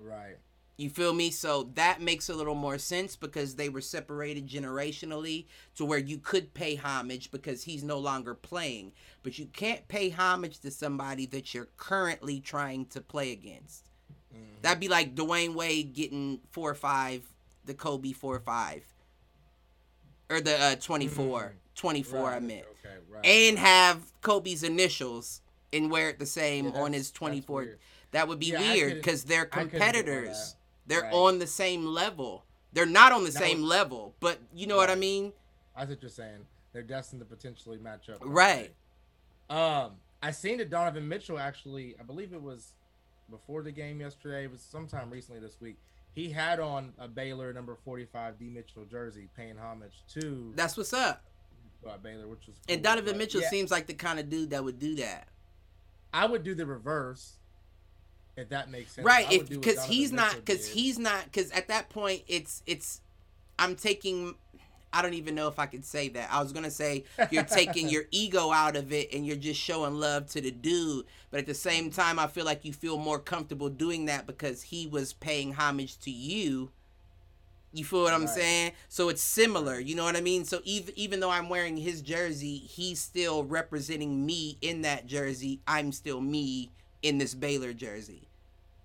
right, 0.00 0.36
You 0.78 0.88
feel 0.88 1.12
me? 1.12 1.30
So 1.32 1.70
that 1.74 2.00
makes 2.00 2.28
a 2.28 2.34
little 2.34 2.54
more 2.54 2.78
sense 2.78 3.16
because 3.16 3.56
they 3.56 3.68
were 3.68 3.80
separated 3.80 4.46
generationally 4.46 5.46
to 5.74 5.84
where 5.84 5.98
you 5.98 6.18
could 6.18 6.54
pay 6.54 6.76
homage 6.76 7.32
because 7.32 7.64
he's 7.64 7.82
no 7.82 7.98
longer 7.98 8.32
playing. 8.32 8.92
But 9.24 9.40
you 9.40 9.46
can't 9.46 9.86
pay 9.88 10.10
homage 10.10 10.60
to 10.60 10.70
somebody 10.70 11.26
that 11.26 11.52
you're 11.52 11.68
currently 11.76 12.40
trying 12.40 12.86
to 12.86 13.00
play 13.00 13.32
against. 13.32 13.88
Mhm. 14.32 14.62
That'd 14.62 14.78
be 14.78 14.86
like 14.88 15.16
Dwayne 15.16 15.54
Wade 15.54 15.94
getting 15.94 16.40
four 16.52 16.70
or 16.70 16.76
five, 16.76 17.24
the 17.64 17.74
Kobe 17.74 18.12
four 18.12 18.36
or 18.36 18.40
five. 18.40 18.84
Or 20.30 20.40
the 20.40 20.56
uh, 20.60 20.76
24. 20.76 21.42
Mm. 21.42 21.52
24, 21.74 22.18
I 22.18 22.32
Right, 22.34 22.42
meant. 22.42 22.66
Okay, 22.84 22.96
right. 23.08 23.26
And 23.26 23.58
have 23.58 24.12
Kobe's 24.20 24.62
initials 24.62 25.40
and 25.72 25.90
wear 25.90 26.10
it 26.10 26.20
the 26.20 26.26
same 26.26 26.66
Yeah, 26.66 26.80
on 26.80 26.92
his 26.92 27.10
24. 27.10 27.78
That 28.12 28.28
would 28.28 28.38
be 28.38 28.46
Yeah, 28.46 28.60
weird 28.60 28.94
because 28.94 29.24
they're 29.24 29.42
I 29.42 29.64
couldn't 29.64 29.70
get 29.70 29.72
with 29.72 29.80
competitors. 29.82 30.54
They're 30.88 31.02
Right. 31.02 31.12
on 31.12 31.38
the 31.38 31.46
same 31.46 31.84
level. 31.86 32.44
They're 32.72 32.86
not 32.86 33.12
on 33.12 33.24
the 33.24 33.30
That 33.30 33.38
same 33.38 33.60
was- 33.60 33.70
level, 33.70 34.14
but 34.20 34.38
you 34.52 34.66
know 34.66 34.76
what 34.76 34.90
I 34.90 34.94
mean? 34.94 35.32
I 35.76 35.84
what 35.84 36.02
you're 36.02 36.10
saying. 36.10 36.46
They're 36.72 36.82
destined 36.82 37.20
to 37.20 37.26
potentially 37.26 37.78
match 37.78 38.08
up. 38.08 38.18
Right. 38.22 38.74
Um, 39.48 39.96
I 40.22 40.32
seen 40.32 40.58
that 40.58 40.70
Donovan 40.70 41.08
Mitchell 41.08 41.38
actually, 41.38 41.96
I 41.98 42.02
believe 42.02 42.32
it 42.32 42.42
was 42.42 42.72
before 43.30 43.62
the 43.62 43.70
game 43.72 44.00
yesterday. 44.00 44.44
It 44.44 44.50
was 44.50 44.60
sometime 44.60 45.10
recently 45.10 45.40
this 45.40 45.60
week. 45.60 45.76
He 46.14 46.30
had 46.30 46.58
on 46.58 46.92
a 46.98 47.06
Baylor 47.06 47.52
number 47.52 47.76
45 47.84 48.38
D 48.38 48.46
Mitchell 48.50 48.84
jersey, 48.84 49.28
paying 49.36 49.56
homage 49.56 50.02
to 50.14 50.52
That's 50.56 50.76
what's 50.76 50.92
up. 50.92 51.22
Baylor, 52.02 52.26
which 52.26 52.46
was. 52.46 52.56
And. 52.68 52.82
Donovan 52.82 53.12
But, 53.12 53.18
Mitchell 53.18 53.40
yeah, 53.40 53.48
seems 53.50 53.70
like 53.70 53.86
the 53.86 53.94
kind 53.94 54.18
of 54.18 54.28
dude 54.28 54.50
that 54.50 54.64
would 54.64 54.78
do 54.78 54.96
that. 54.96 55.28
I 56.12 56.26
would 56.26 56.42
do 56.42 56.54
the 56.54 56.66
reverse. 56.66 57.37
If 58.38 58.50
that 58.50 58.70
makes 58.70 58.92
sense. 58.92 59.04
right 59.04 59.30
if 59.32 59.48
because 59.48 59.84
he's 59.84 60.12
not 60.12 60.36
because 60.36 60.66
he's 60.68 60.98
not 60.98 61.24
because 61.24 61.50
at 61.50 61.66
that 61.68 61.88
point 61.88 62.22
it's 62.28 62.62
it's 62.66 63.00
i'm 63.58 63.74
taking 63.74 64.36
i 64.92 65.02
don't 65.02 65.14
even 65.14 65.34
know 65.34 65.48
if 65.48 65.58
i 65.58 65.66
could 65.66 65.84
say 65.84 66.08
that. 66.10 66.28
I 66.32 66.40
was 66.40 66.52
gonna 66.52 66.70
say 66.70 67.04
you're 67.32 67.42
taking 67.42 67.88
your 67.94 68.04
ego 68.12 68.52
out 68.52 68.76
of 68.76 68.92
it 68.92 69.12
and 69.12 69.26
you're 69.26 69.36
just 69.36 69.60
showing 69.60 69.94
love 69.98 70.26
to 70.28 70.40
the 70.40 70.52
dude 70.52 71.04
but 71.32 71.40
at 71.40 71.46
the 71.46 71.54
same 71.54 71.90
time 71.90 72.18
i 72.20 72.28
feel 72.28 72.44
like 72.44 72.64
you 72.64 72.72
feel 72.72 72.96
more 72.96 73.18
comfortable 73.18 73.68
doing 73.68 74.04
that 74.06 74.26
because 74.26 74.62
he 74.62 74.86
was 74.86 75.12
paying 75.12 75.52
homage 75.54 75.98
to 75.98 76.10
you. 76.12 76.70
You 77.72 77.84
feel 77.84 78.02
what 78.02 78.14
i'm 78.14 78.20
Right. 78.22 78.30
saying? 78.30 78.72
So 78.88 79.08
it's 79.08 79.22
similar 79.22 79.80
you 79.80 79.94
know 79.96 80.04
what 80.04 80.16
i 80.16 80.20
mean? 80.20 80.44
So 80.44 80.60
even 80.64 80.94
even 80.96 81.20
though 81.20 81.30
i'm 81.30 81.48
wearing 81.48 81.76
his 81.76 82.02
jersey 82.02 82.56
he's 82.58 83.00
still 83.00 83.42
representing 83.44 84.24
me 84.24 84.58
in 84.62 84.82
that 84.82 85.06
jersey. 85.06 85.60
I'm 85.66 85.90
still 85.92 86.20
me 86.20 86.70
in 87.02 87.18
this 87.18 87.34
baylor 87.34 87.72
jersey 87.72 88.28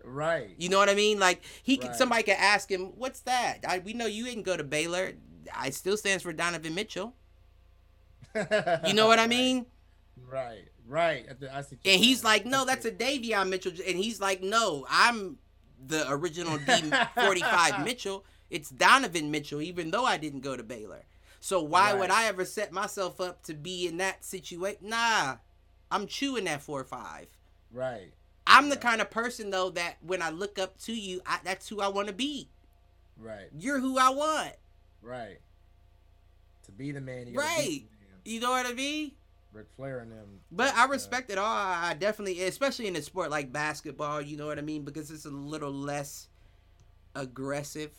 right. 0.04 0.54
you 0.58 0.70
know 0.70 0.78
what 0.78 0.90
I 0.90 0.96
mean? 0.96 1.20
Like 1.20 1.42
he 1.64 1.78
could 1.78 1.96
somebody 1.96 2.24
could 2.24 2.36
ask 2.38 2.70
him, 2.70 2.92
"What's 2.98 3.22
that?" 3.22 3.60
I, 3.68 3.80
we 3.80 3.94
know 3.94 4.06
you 4.06 4.26
didn't 4.26 4.44
go 4.44 4.58
to 4.58 4.64
Baylor. 4.64 5.14
I 5.56 5.70
still 5.70 5.98
stands 5.98 6.24
for 6.24 6.34
Donovan 6.34 6.76
Mitchell. 6.76 7.14
You 8.36 8.94
know 8.94 9.08
what 9.08 9.20
I 9.20 9.28
mean? 9.28 9.68
Right. 10.28 10.68
Right. 10.88 11.26
At 11.30 11.40
the- 11.40 11.56
I 11.56 11.62
see 11.62 11.78
And 11.86 12.02
he's 12.04 12.24
like, 12.24 12.46
"No, 12.46 12.66
that's 12.66 12.86
a 12.86 12.92
Davion 12.92 13.50
Mitchell." 13.50 13.72
And 13.88 13.96
he's 13.98 14.20
like, 14.20 14.42
"No, 14.42 14.88
I'm 14.90 15.38
the 15.86 16.10
original 16.10 16.58
D45 16.58 17.84
Mitchell. 17.86 18.26
It's 18.50 18.70
Donovan 18.70 19.32
Mitchell, 19.32 19.62
even 19.62 19.92
though 19.92 20.06
I 20.06 20.18
didn't 20.18 20.42
go 20.42 20.56
to 20.58 20.64
Baylor. 20.64 21.04
So 21.40 21.62
why 21.62 21.94
would 21.94 22.10
I 22.10 22.26
ever 22.26 22.46
set 22.46 22.72
myself 22.72 23.20
up 23.20 23.44
to 23.44 23.54
be 23.54 23.88
in 23.88 23.98
that 23.98 24.24
situation? 24.24 24.90
Nah, 24.90 25.38
I'm 25.92 26.08
chewing 26.08 26.46
that 26.46 26.62
four 26.62 26.84
five. 26.84 27.28
Right. 27.74 28.12
I'm 28.46 28.70
the 28.70 28.78
kind 28.78 29.02
of 29.02 29.10
person 29.10 29.50
though 29.50 29.70
that 29.72 29.98
when 30.02 30.22
I 30.22 30.30
look 30.30 30.60
up 30.60 30.78
to 30.82 30.94
you, 30.94 31.22
I, 31.26 31.40
that's 31.44 31.68
who 31.70 31.82
I 31.82 31.88
want 31.88 32.08
to 32.08 32.14
be. 32.14 32.50
Right. 33.18 33.48
You're 33.58 33.80
who 33.80 33.98
I 33.98 34.10
want. 34.10 34.54
Right. 35.02 35.40
To 36.66 36.72
be 36.72 36.92
the 36.92 37.02
man, 37.02 37.28
you 37.28 37.38
Right. 37.38 37.58
the 37.58 38.06
man. 38.06 38.20
You 38.26 38.40
know 38.40 38.52
what 38.52 38.66
I 38.66 38.74
mean? 38.74 39.12
Ric 39.54 39.68
Flair 39.76 40.00
and 40.00 40.12
them. 40.12 40.40
But 40.52 40.74
I 40.76 40.86
uh, 40.86 40.88
respect 40.88 41.30
it 41.30 41.38
all. 41.38 41.46
I 41.46 41.90
I 41.92 41.94
definitely, 41.94 42.44
especially 42.44 42.88
in 42.88 42.96
a 42.96 43.02
sport 43.02 43.30
like 43.30 43.54
basketball, 43.54 44.22
you 44.22 44.36
know 44.36 44.48
what 44.48 44.58
I 44.58 44.62
mean? 44.62 44.84
Because 44.84 45.12
it's 45.12 45.26
a 45.26 45.30
little 45.30 45.72
less 45.72 46.28
aggressive. 47.16 47.92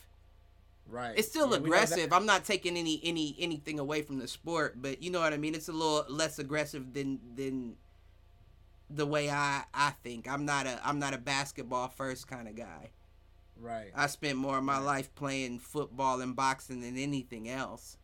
Right. 0.89 1.14
It's 1.16 1.29
still 1.29 1.51
Yeah, 1.51 1.57
aggressive. 1.57 2.12
I'm 2.12 2.27
not 2.27 2.45
taking 2.45 2.77
any 2.77 3.01
any 3.05 3.37
anything 3.39 3.79
away 3.79 4.03
from 4.03 4.18
the 4.18 4.29
sport, 4.29 4.83
but 4.83 5.03
you 5.03 5.11
know 5.11 5.20
what 5.20 5.33
I 5.33 5.37
mean. 5.37 5.55
It's 5.55 5.68
a 5.68 5.72
little 5.72 6.05
less 6.09 6.39
aggressive 6.39 6.93
than 6.93 7.20
than 7.37 7.77
the 8.91 9.07
way 9.07 9.30
I 9.30 9.64
I 9.72 9.91
think. 10.03 10.28
I'm 10.30 10.45
not 10.45 10.66
a 10.66 10.80
I'm 10.85 10.99
not 10.99 11.14
a 11.14 11.18
basketball 11.18 11.89
first 11.89 12.28
kind 12.28 12.49
of 12.49 12.57
guy. 12.57 12.91
Right. 13.57 13.93
I 13.95 14.09
spent 14.09 14.37
more 14.37 14.59
of 14.59 14.64
my 14.64 14.78
Right. 14.78 14.85
life 14.85 15.14
playing 15.14 15.61
football 15.61 16.20
and 16.20 16.35
boxing 16.35 16.80
than 16.80 16.97
anything 16.99 17.49
else. 17.49 17.97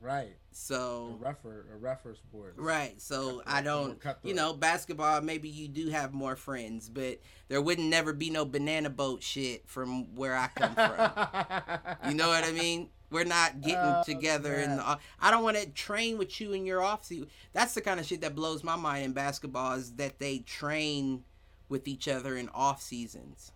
Right. 0.00 0.36
So 0.50 1.16
a 1.20 1.24
rougher, 1.24 1.66
a 1.72 1.76
rougher 1.76 2.16
sport. 2.16 2.54
Right. 2.56 3.00
So 3.00 3.42
I 3.46 3.62
don't, 3.62 4.02
you 4.24 4.34
know, 4.34 4.52
basketball, 4.52 5.20
maybe 5.20 5.48
you 5.48 5.68
do 5.68 5.90
have 5.90 6.12
more 6.12 6.34
friends, 6.34 6.88
but 6.88 7.20
there 7.48 7.62
wouldn't 7.62 7.86
never 7.88 8.12
be 8.12 8.28
no 8.28 8.44
banana 8.44 8.90
boat 8.90 9.22
shit 9.22 9.68
from 9.68 10.12
where 10.16 10.34
I 10.36 10.48
come 10.48 10.74
from. 10.74 12.08
you 12.10 12.16
know 12.16 12.26
what 12.28 12.42
I 12.42 12.50
mean? 12.50 12.88
We're 13.12 13.24
not 13.24 13.60
getting 13.60 13.76
Oh, 13.78 14.02
together 14.04 14.54
in 14.54 14.76
the. 14.76 14.98
I 15.20 15.30
don't 15.30 15.44
want 15.44 15.58
to 15.58 15.66
train 15.66 16.18
with 16.18 16.40
you 16.40 16.52
in 16.52 16.64
your 16.66 16.82
off 16.82 17.04
season. 17.04 17.28
That's 17.52 17.74
the 17.74 17.80
kind 17.80 18.00
of 18.00 18.06
shit 18.06 18.20
that 18.22 18.34
blows 18.34 18.64
my 18.64 18.76
mind 18.76 19.04
in 19.04 19.12
basketball 19.12 19.74
is 19.74 19.92
that 19.92 20.18
they 20.18 20.38
train 20.38 21.24
with 21.68 21.86
each 21.86 22.08
other 22.08 22.36
in 22.36 22.48
off 22.50 22.82
seasons. 22.82 23.52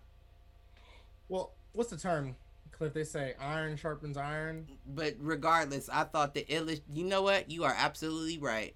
Well, 1.28 1.52
what's 1.72 1.90
the 1.90 1.96
term, 1.96 2.36
Cliff? 2.70 2.92
They 2.94 3.04
say 3.04 3.34
iron 3.40 3.76
sharpens 3.76 4.16
iron. 4.16 4.66
But 4.86 5.14
regardless, 5.18 5.88
I 5.88 6.04
thought 6.04 6.34
the 6.34 6.44
illest. 6.44 6.82
You 6.92 7.04
know 7.04 7.22
what? 7.22 7.50
You 7.50 7.64
are 7.64 7.74
absolutely 7.76 8.38
right. 8.38 8.74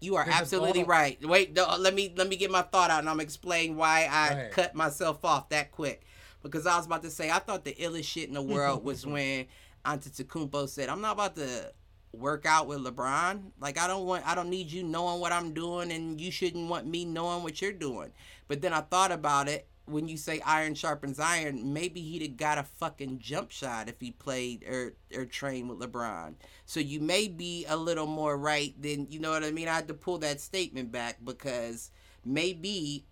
You 0.00 0.16
are 0.16 0.26
absolutely 0.28 0.82
right. 0.82 1.24
Wait, 1.24 1.54
no, 1.54 1.76
let 1.78 1.94
me 1.94 2.12
let 2.16 2.28
me 2.28 2.34
get 2.34 2.50
my 2.50 2.62
thought 2.62 2.90
out, 2.90 2.98
and 2.98 3.08
I'm 3.08 3.20
explain 3.20 3.76
why 3.76 4.08
I 4.10 4.48
cut 4.50 4.74
myself 4.74 5.24
off 5.24 5.48
that 5.50 5.70
quick. 5.70 6.02
Because 6.42 6.66
I 6.66 6.76
was 6.76 6.86
about 6.86 7.02
to 7.02 7.10
say, 7.10 7.30
I 7.30 7.38
thought 7.38 7.64
the 7.64 7.74
illest 7.74 8.04
shit 8.04 8.28
in 8.28 8.34
the 8.34 8.42
world 8.42 8.84
was 8.84 9.06
when 9.06 9.46
Antetokounmpo 9.84 10.68
said, 10.68 10.88
"I'm 10.88 11.00
not 11.00 11.12
about 11.12 11.36
to 11.36 11.72
work 12.12 12.44
out 12.44 12.66
with 12.66 12.80
LeBron. 12.80 13.52
Like, 13.58 13.78
I 13.78 13.86
don't 13.86 14.06
want, 14.06 14.26
I 14.26 14.34
don't 14.34 14.50
need 14.50 14.70
you 14.70 14.82
knowing 14.82 15.20
what 15.20 15.32
I'm 15.32 15.52
doing, 15.52 15.90
and 15.90 16.20
you 16.20 16.30
shouldn't 16.30 16.68
want 16.68 16.86
me 16.86 17.04
knowing 17.04 17.42
what 17.42 17.60
you're 17.60 17.72
doing." 17.72 18.12
But 18.48 18.60
then 18.60 18.72
I 18.72 18.80
thought 18.80 19.12
about 19.12 19.48
it. 19.48 19.68
When 19.84 20.06
you 20.06 20.16
say 20.16 20.40
iron 20.46 20.74
sharpens 20.76 21.18
iron, 21.18 21.72
maybe 21.72 22.00
he'd 22.00 22.22
have 22.22 22.36
got 22.36 22.58
a 22.58 22.62
fucking 22.62 23.18
jump 23.18 23.50
shot 23.50 23.88
if 23.88 23.96
he 24.00 24.12
played 24.12 24.62
or 24.64 24.94
or 25.14 25.24
trained 25.24 25.68
with 25.68 25.80
LeBron. 25.80 26.34
So 26.66 26.78
you 26.78 27.00
may 27.00 27.26
be 27.26 27.66
a 27.68 27.76
little 27.76 28.06
more 28.06 28.36
right 28.36 28.80
than 28.80 29.08
you 29.10 29.18
know 29.18 29.30
what 29.30 29.42
I 29.42 29.50
mean. 29.50 29.66
I 29.68 29.74
had 29.74 29.88
to 29.88 29.94
pull 29.94 30.18
that 30.18 30.40
statement 30.40 30.92
back 30.92 31.18
because 31.24 31.90
maybe 32.24 33.04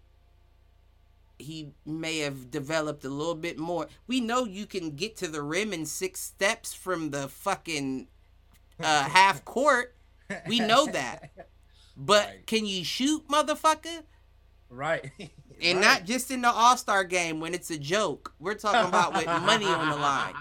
he 1.40 1.72
may 1.86 2.18
have 2.18 2.50
developed 2.50 3.04
a 3.04 3.08
little 3.08 3.34
bit 3.34 3.58
more. 3.58 3.88
We 4.06 4.20
know 4.20 4.44
you 4.44 4.66
can 4.66 4.96
get 4.96 5.16
to 5.18 5.28
the 5.28 5.42
rim 5.42 5.72
in 5.72 5.86
six 5.86 6.20
steps 6.20 6.72
from 6.74 7.10
the 7.10 7.28
fucking 7.28 8.08
uh, 8.78 9.04
half 9.04 9.44
court. 9.44 9.94
We 10.46 10.60
know 10.60 10.86
that. 10.86 11.30
But 11.96 12.26
Right. 12.26 12.46
can 12.46 12.64
you 12.66 12.84
shoot, 12.84 13.26
motherfucker? 13.28 14.04
Right. 14.68 15.10
And 15.62 15.76
Right. 15.78 15.84
not 15.84 16.04
just 16.06 16.30
in 16.30 16.40
the 16.40 16.50
All 16.50 16.78
Star 16.78 17.04
game 17.04 17.38
when 17.38 17.52
it's 17.52 17.70
a 17.70 17.76
joke. 17.78 18.32
We're 18.38 18.54
talking 18.54 18.88
about 18.88 19.12
with 19.14 19.26
money 19.42 19.66
on 19.66 19.90
the 19.90 19.96
line. 19.96 20.34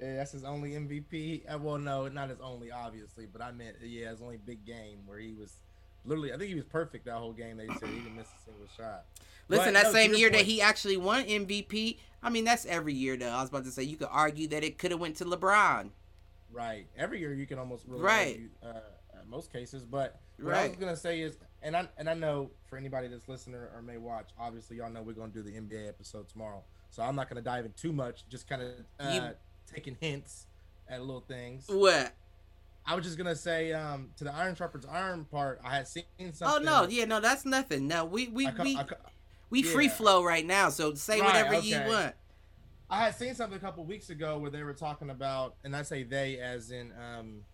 Yeah, 0.00 0.16
that's 0.16 0.32
his 0.32 0.42
only 0.42 0.72
MVP. 0.72 1.42
Uh, 1.48 1.58
well, 1.58 1.78
no, 1.78 2.08
not 2.08 2.30
his 2.30 2.40
only, 2.40 2.72
obviously, 2.72 3.26
but 3.32 3.40
I 3.40 3.52
meant 3.52 3.76
yeah, 3.80 4.10
his 4.10 4.20
only 4.20 4.38
big 4.38 4.64
game 4.66 5.06
where 5.06 5.20
he 5.20 5.32
was 5.34 5.54
literally. 6.04 6.32
I 6.32 6.36
think 6.36 6.48
he 6.48 6.54
was 6.54 6.64
perfect 6.64 7.04
that 7.06 7.14
whole 7.16 7.32
game. 7.32 7.56
They 7.56 7.66
said 7.66 7.88
he 7.88 7.98
didn't 8.00 8.16
miss 8.16 8.28
a 8.28 8.44
single 8.44 8.66
shot. 8.76 9.04
Listen, 9.48 9.72
But, 9.74 9.74
that 9.74 9.84
no, 9.86 9.92
same 9.92 10.14
year 10.14 10.30
that 10.30 10.42
he 10.42 10.60
actually 10.62 10.96
won 10.96 11.24
MVP, 11.24 11.98
I 12.22 12.30
mean 12.30 12.44
that's 12.44 12.64
every 12.66 12.94
year 12.94 13.16
though. 13.16 13.28
I 13.30 13.40
was 13.40 13.50
about 13.50 13.64
to 13.64 13.70
say 13.70 13.82
you 13.82 13.96
could 13.96 14.08
argue 14.10 14.46
that 14.48 14.62
it 14.64 14.78
could 14.78 14.90
have 14.92 15.00
went 15.00 15.16
to 15.16 15.24
LeBron. 15.24 15.90
Right. 16.52 16.86
Every 16.96 17.18
year 17.20 17.32
you 17.34 17.46
can 17.46 17.58
almost 17.58 17.84
really 17.86 18.02
Right. 18.02 18.40
argue, 18.64 18.78
uh, 18.80 19.20
in 19.22 19.30
most 19.30 19.52
cases. 19.52 19.84
But 19.84 20.20
what 20.38 20.54
I 20.54 20.68
was 20.68 20.76
gonna 20.76 20.96
say 20.96 21.20
is, 21.20 21.36
and 21.62 21.76
I 21.76 21.88
and 21.98 22.08
I 22.08 22.14
know 22.14 22.50
for 22.68 22.76
anybody 22.76 23.08
that's 23.08 23.28
listening 23.28 23.56
or, 23.56 23.70
or 23.74 23.82
may 23.82 23.96
watch, 23.98 24.30
obviously 24.38 24.76
y'all 24.76 24.90
know 24.90 25.02
we're 25.02 25.12
gonna 25.12 25.32
do 25.32 25.42
the 25.42 25.52
NBA 25.56 25.88
episode 25.88 26.28
tomorrow, 26.28 26.62
so 26.90 27.02
I'm 27.02 27.16
not 27.16 27.28
gonna 27.28 27.40
dive 27.42 27.64
in 27.64 27.72
too 27.72 27.92
much. 27.92 28.24
Just 28.28 28.48
kind 28.48 28.62
of 28.62 28.70
uh, 29.00 29.10
You- 29.12 29.34
taking 29.74 29.96
hints 30.00 30.46
at 30.88 31.00
little 31.00 31.20
things. 31.22 31.66
What? 31.68 32.12
I 32.84 32.94
was 32.94 33.04
just 33.04 33.16
gonna 33.16 33.36
say 33.36 33.72
um, 33.72 34.10
to 34.16 34.24
the 34.24 34.34
iron 34.34 34.54
sharpens 34.54 34.86
iron 34.86 35.24
part. 35.24 35.60
I 35.64 35.76
had 35.76 35.88
seen 35.88 36.04
something. 36.32 36.46
Oh 36.48 36.58
no, 36.58 36.88
yeah, 36.88 37.04
no, 37.04 37.20
that's 37.20 37.44
nothing. 37.44 37.86
No, 37.86 38.04
we 38.04 38.28
we 38.28 38.50
co- 38.50 38.62
we 38.62 38.76
co- 38.76 38.96
we 39.50 39.62
free 39.62 39.86
yeah. 39.86 39.92
flow 39.92 40.24
right 40.24 40.44
now. 40.44 40.70
So 40.70 40.94
say 40.94 41.20
Right, 41.20 41.26
whatever 41.26 41.60
you 41.60 41.80
want. 41.86 42.14
I 42.90 43.04
had 43.04 43.14
seen 43.14 43.34
something 43.34 43.56
a 43.56 43.60
couple 43.60 43.84
weeks 43.84 44.10
ago 44.10 44.38
where 44.38 44.50
they 44.50 44.62
were 44.62 44.74
talking 44.74 45.10
about, 45.10 45.54
and 45.64 45.74
I 45.74 45.82
say 45.82 46.02
they 46.02 46.38
as 46.38 46.70
in 46.70 46.92
um, 46.92 47.44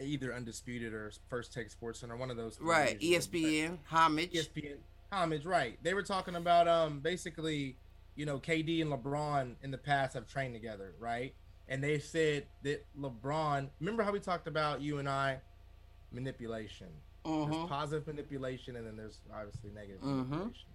either 0.00 0.34
Undisputed 0.34 0.92
or 0.92 1.10
First 1.28 1.52
Take 1.52 1.70
Sports 1.70 2.00
Center, 2.00 2.16
one 2.16 2.30
of 2.30 2.36
those. 2.36 2.60
Right. 2.60 3.00
ESPN 3.00 3.78
homage. 3.86 4.32
ESPN 4.32 4.76
homage, 5.10 5.44
right? 5.44 5.78
They 5.82 5.94
were 5.94 6.02
talking 6.02 6.36
about 6.36 6.68
um 6.68 7.00
basically, 7.00 7.76
you 8.16 8.26
know, 8.26 8.38
KD 8.38 8.82
and 8.82 8.92
LeBron 8.92 9.54
in 9.62 9.70
the 9.70 9.78
past 9.78 10.14
have 10.14 10.26
trained 10.26 10.54
together, 10.54 10.94
right? 10.98 11.34
And 11.68 11.82
they 11.82 11.98
said 11.98 12.46
that 12.62 12.84
LeBron. 12.98 13.68
Remember 13.80 14.02
how 14.02 14.12
we 14.12 14.20
talked 14.20 14.46
about 14.46 14.80
you 14.80 14.98
and 14.98 15.08
I 15.08 15.40
manipulation. 16.12 16.88
There's 17.24 17.68
positive 17.68 18.06
manipulation, 18.06 18.76
and 18.76 18.86
then 18.86 18.96
there's 18.96 19.20
obviously 19.34 19.70
negative 19.70 20.02
Mhm. 20.02 20.28
manipulation. 20.28 20.68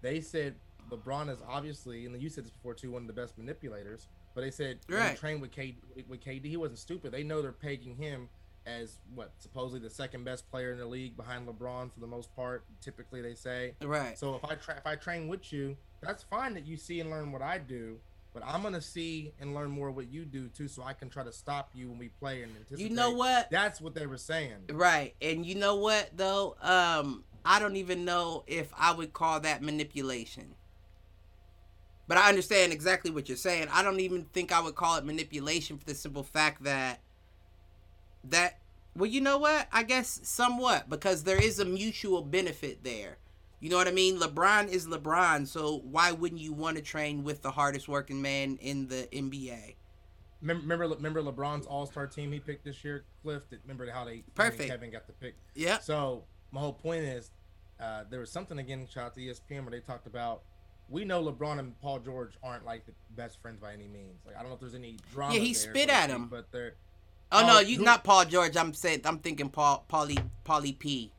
They 0.00 0.20
said 0.20 0.56
LeBron 0.90 1.28
is 1.30 1.40
obviously, 1.46 2.04
and 2.06 2.20
you 2.20 2.28
said 2.30 2.44
this 2.44 2.50
before 2.50 2.74
too, 2.74 2.90
one 2.90 3.02
of 3.02 3.06
the 3.08 3.12
best 3.12 3.36
manipulators. 3.38 4.08
But 4.34 4.40
they 4.40 4.50
said 4.50 4.80
when 4.86 4.98
he 5.00 5.04
Right. 5.08 5.16
trained 5.18 5.40
with 5.40 5.52
KD, 5.52 6.02
with 6.08 6.20
KD, 6.20 6.48
he 6.48 6.56
wasn't 6.56 6.78
stupid. 6.78 7.12
They 7.12 7.22
know 7.22 7.42
they're 7.42 7.52
pegging 7.52 7.94
him 7.96 8.28
as 8.66 8.98
what 9.14 9.32
supposedly 9.40 9.80
the 9.80 9.88
second 9.94 10.24
best 10.24 10.48
player 10.50 10.72
in 10.72 10.78
the 10.78 10.86
league 10.86 11.16
behind 11.16 11.46
LeBron 11.48 11.92
for 11.92 12.00
the 12.00 12.06
most 12.06 12.34
part. 12.34 12.64
Typically, 12.80 13.20
they 13.22 13.34
say. 13.34 13.76
Right. 13.82 14.18
So 14.18 14.36
if 14.36 14.44
I 14.44 14.56
tra- 14.56 14.76
if 14.78 14.86
I 14.86 14.96
train 14.96 15.28
with 15.28 15.52
you, 15.52 15.76
that's 16.00 16.22
fine 16.24 16.54
that 16.54 16.66
you 16.66 16.76
see 16.76 17.00
and 17.00 17.08
learn 17.10 17.30
what 17.32 17.42
I 17.42 17.58
do. 17.58 18.00
But 18.38 18.46
I'm 18.46 18.62
gonna 18.62 18.80
see 18.80 19.32
and 19.40 19.54
learn 19.54 19.70
more 19.70 19.90
what 19.90 20.12
you 20.12 20.24
do 20.24 20.48
too, 20.48 20.68
so 20.68 20.82
I 20.82 20.92
can 20.92 21.08
try 21.08 21.24
to 21.24 21.32
stop 21.32 21.70
you 21.74 21.88
when 21.88 21.98
we 21.98 22.08
play 22.08 22.42
and 22.42 22.54
anticipate. 22.56 22.88
You 22.88 22.94
know 22.94 23.10
what? 23.10 23.50
That's 23.50 23.80
what 23.80 23.94
they 23.94 24.06
were 24.06 24.18
saying. 24.18 24.54
Right. 24.70 25.14
And 25.20 25.44
you 25.44 25.56
know 25.56 25.76
what 25.76 26.10
though? 26.16 26.56
Um 26.62 27.24
I 27.44 27.58
don't 27.58 27.76
even 27.76 28.04
know 28.04 28.44
if 28.46 28.72
I 28.76 28.92
would 28.92 29.12
call 29.12 29.40
that 29.40 29.62
manipulation. 29.62 30.54
But 32.06 32.18
I 32.18 32.28
understand 32.28 32.72
exactly 32.72 33.10
what 33.10 33.28
you're 33.28 33.36
saying. 33.36 33.68
I 33.72 33.82
don't 33.82 34.00
even 34.00 34.24
think 34.32 34.52
I 34.52 34.60
would 34.60 34.74
call 34.74 34.96
it 34.96 35.04
manipulation 35.04 35.76
for 35.76 35.84
the 35.84 35.94
simple 35.94 36.22
fact 36.22 36.62
that 36.62 37.00
that 38.24 38.58
well, 38.94 39.10
you 39.10 39.20
know 39.20 39.38
what? 39.38 39.66
I 39.72 39.82
guess 39.82 40.20
somewhat 40.22 40.88
because 40.88 41.24
there 41.24 41.42
is 41.42 41.58
a 41.58 41.64
mutual 41.64 42.22
benefit 42.22 42.84
there. 42.84 43.18
You 43.60 43.70
know 43.70 43.76
what 43.76 43.88
I 43.88 43.92
mean? 43.92 44.18
LeBron 44.18 44.68
is 44.68 44.86
LeBron, 44.86 45.46
so 45.46 45.78
why 45.78 46.12
wouldn't 46.12 46.40
you 46.40 46.52
want 46.52 46.76
to 46.76 46.82
train 46.82 47.24
with 47.24 47.42
the 47.42 47.50
hardest 47.50 47.88
working 47.88 48.22
man 48.22 48.56
in 48.60 48.86
the 48.86 49.08
NBA? 49.12 49.74
Remember, 50.40 50.86
remember 50.88 51.20
LeBron's 51.20 51.66
All 51.66 51.84
Star 51.86 52.06
team 52.06 52.30
he 52.30 52.38
picked 52.38 52.64
this 52.64 52.84
year, 52.84 53.04
Cliff. 53.22 53.42
Remember 53.64 53.90
how 53.90 54.04
they 54.04 54.22
perfect 54.34 54.68
Kevin 54.70 54.92
got 54.92 55.08
the 55.08 55.12
pick. 55.14 55.34
Yeah. 55.56 55.78
So 55.78 56.22
my 56.52 56.60
whole 56.60 56.72
point 56.72 57.02
is, 57.02 57.32
uh, 57.80 58.04
there 58.08 58.20
was 58.20 58.30
something 58.30 58.58
again. 58.58 58.86
Shout 58.92 59.06
out 59.06 59.14
to 59.14 59.20
ESPN 59.20 59.62
where 59.62 59.70
they 59.72 59.80
talked 59.80 60.06
about. 60.06 60.42
We 60.88 61.04
know 61.04 61.22
LeBron 61.22 61.58
and 61.58 61.78
Paul 61.80 61.98
George 61.98 62.34
aren't 62.42 62.64
like 62.64 62.86
the 62.86 62.92
best 63.16 63.42
friends 63.42 63.60
by 63.60 63.72
any 63.72 63.88
means. 63.88 64.20
Like 64.24 64.36
I 64.36 64.40
don't 64.40 64.48
know 64.50 64.54
if 64.54 64.60
there's 64.60 64.74
any 64.76 64.96
drama. 65.12 65.34
Yeah, 65.34 65.40
he 65.40 65.52
there, 65.52 65.62
spit 65.62 65.88
at 65.90 66.08
him. 66.08 66.28
but 66.28 66.52
they're. 66.52 66.74
Oh, 67.32 67.42
Oh, 67.42 67.46
no, 67.46 67.58
you 67.60 67.78
who- 67.78 67.84
not 67.84 68.04
Paul 68.04 68.24
George. 68.24 68.56
I'm 68.56 68.72
saying 68.72 69.00
I'm 69.04 69.18
thinking 69.18 69.50
Paul 69.50 69.84
Paulie 69.90 70.22
Paulie 70.46 70.78
P. 70.78 71.10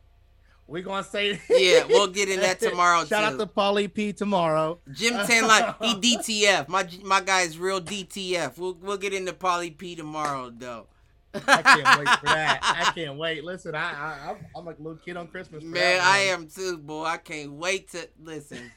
We 0.70 0.82
gonna 0.84 1.04
say. 1.04 1.40
Yeah, 1.50 1.86
we'll 1.90 2.08
get 2.08 2.30
in 2.30 2.40
that 2.42 2.60
tomorrow 2.60 3.00
Shout 3.06 3.28
too. 3.28 3.34
out 3.36 3.40
to 3.40 3.46
Paulie 3.48 3.92
P 3.94 4.14
tomorrow. 4.14 4.80
Jim 4.92 5.14
Tan 5.28 5.48
like 5.48 5.76
he 5.82 5.96
DTF. 5.96 6.68
My 6.68 6.88
my 7.04 7.22
guy 7.22 7.42
is 7.42 7.58
real 7.58 7.82
DTF. 7.82 8.58
We'll 8.58 8.76
we'll 8.82 8.98
get 8.98 9.14
into 9.14 9.34
Paulie 9.34 9.76
P 9.78 9.96
tomorrow 9.96 10.52
though. 10.56 10.88
I 11.34 11.62
can't 11.62 12.00
wait 12.00 12.10
for 12.20 12.26
that. 12.26 12.60
I 12.64 12.92
can't 12.94 13.18
wait. 13.18 13.44
Listen, 13.44 13.76
I, 13.76 13.80
I 13.92 14.30
I'm, 14.32 14.38
I'm 14.56 14.66
like 14.66 14.80
a 14.80 14.82
little 14.82 14.98
kid 14.98 15.18
on 15.18 15.28
Christmas. 15.28 15.64
Man, 15.64 15.74
that 15.74 16.02
I 16.04 16.18
am 16.20 16.48
too, 16.48 16.78
boy. 16.78 17.04
I 17.06 17.18
can't 17.18 17.54
wait 17.54 17.90
to 17.92 18.08
listen. 18.22 18.72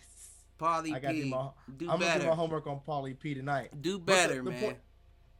Paulie 0.60 0.94
I 0.94 0.98
to 1.00 1.08
do 1.12 1.22
P. 1.24 1.28
my. 1.30 1.48
Do 1.76 1.90
I'm 1.90 1.98
gonna 2.00 2.20
do 2.20 2.26
my 2.26 2.34
homework 2.34 2.66
on 2.66 2.80
Paulie 2.86 3.18
P 3.18 3.34
tonight. 3.34 3.70
Do 3.80 3.98
But 3.98 4.06
the- 4.06 4.12
better, 4.12 4.34
the 4.42 4.50
man. 4.50 4.60
point- 4.60 4.78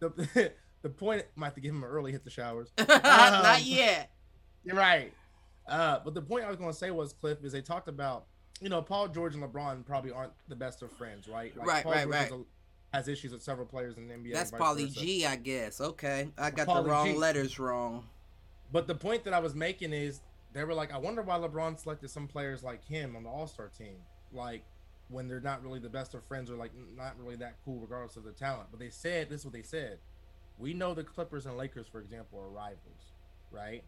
The, 0.00 0.52
the 0.82 0.88
point 0.88 1.24
might 1.36 1.46
have 1.46 1.54
to 1.54 1.60
give 1.60 1.72
him 1.74 1.82
an 1.84 1.88
early 1.90 2.12
hit 2.12 2.24
the 2.24 2.30
showers. 2.30 2.70
Not 2.76 3.04
um, 3.44 3.60
yet. 3.62 4.10
You're 4.64 4.76
right. 4.76 5.12
Uh, 5.66 5.98
but 6.04 6.14
the 6.14 6.22
point 6.22 6.44
I 6.44 6.48
was 6.48 6.56
going 6.56 6.70
to 6.70 6.76
say 6.76 6.90
was, 6.90 7.12
Cliff, 7.12 7.44
is 7.44 7.52
they 7.52 7.62
talked 7.62 7.88
about, 7.88 8.26
you 8.60 8.68
know, 8.68 8.82
Paul 8.82 9.08
George 9.08 9.34
and 9.34 9.42
LeBron 9.42 9.84
probably 9.86 10.10
aren't 10.12 10.32
the 10.48 10.56
best 10.56 10.82
of 10.82 10.90
friends, 10.92 11.28
right? 11.28 11.52
Right, 11.56 11.82
Paul 11.84 11.92
right, 11.92 12.02
George 12.02 12.14
right. 12.14 12.22
has 12.22 12.32
a- 12.32 12.44
Has 12.92 13.08
issues 13.08 13.32
with 13.32 13.42
several 13.42 13.66
players 13.66 13.96
in 13.96 14.08
the 14.08 14.14
NBA. 14.14 14.34
That's 14.34 14.50
Paulie 14.50 14.88
versa. 14.88 15.00
G, 15.00 15.24
I 15.24 15.36
guess. 15.36 15.80
Okay, 15.80 16.28
I 16.36 16.50
got 16.50 16.66
Pauly 16.68 16.84
the 16.84 16.90
wrong 16.90 17.06
G. 17.06 17.14
letters 17.14 17.58
wrong. 17.58 18.04
But 18.70 18.86
the 18.86 18.94
point 18.94 19.24
that 19.24 19.34
I 19.34 19.38
was 19.38 19.54
making 19.54 19.92
is 19.92 20.20
they 20.52 20.64
were 20.64 20.74
like, 20.74 20.92
I 20.92 20.98
wonder 20.98 21.22
why 21.22 21.38
LeBron 21.38 21.78
selected 21.80 22.10
some 22.10 22.26
players 22.28 22.62
like 22.62 22.84
him 22.84 23.16
on 23.16 23.22
the 23.22 23.30
All 23.30 23.46
Star 23.46 23.68
team, 23.68 23.96
like 24.32 24.62
when 25.08 25.28
they're 25.28 25.40
not 25.40 25.62
really 25.62 25.78
the 25.78 25.88
best 25.88 26.14
of 26.14 26.24
friends 26.24 26.50
or 26.50 26.56
like 26.56 26.72
not 26.96 27.18
really 27.18 27.36
that 27.36 27.54
cool 27.64 27.78
regardless 27.80 28.16
of 28.16 28.24
the 28.24 28.32
talent. 28.32 28.68
But 28.70 28.80
they 28.80 28.90
said 28.90 29.28
this 29.30 29.40
is 29.40 29.44
what 29.46 29.54
they 29.54 29.62
said. 29.62 29.98
We 30.58 30.74
know 30.74 30.92
the 30.94 31.02
Clippers 31.04 31.46
and 31.46 31.56
Lakers, 31.56 31.86
for 31.86 32.00
example, 32.00 32.38
are 32.38 32.48
rivals, 32.48 33.12
right? 33.50 33.82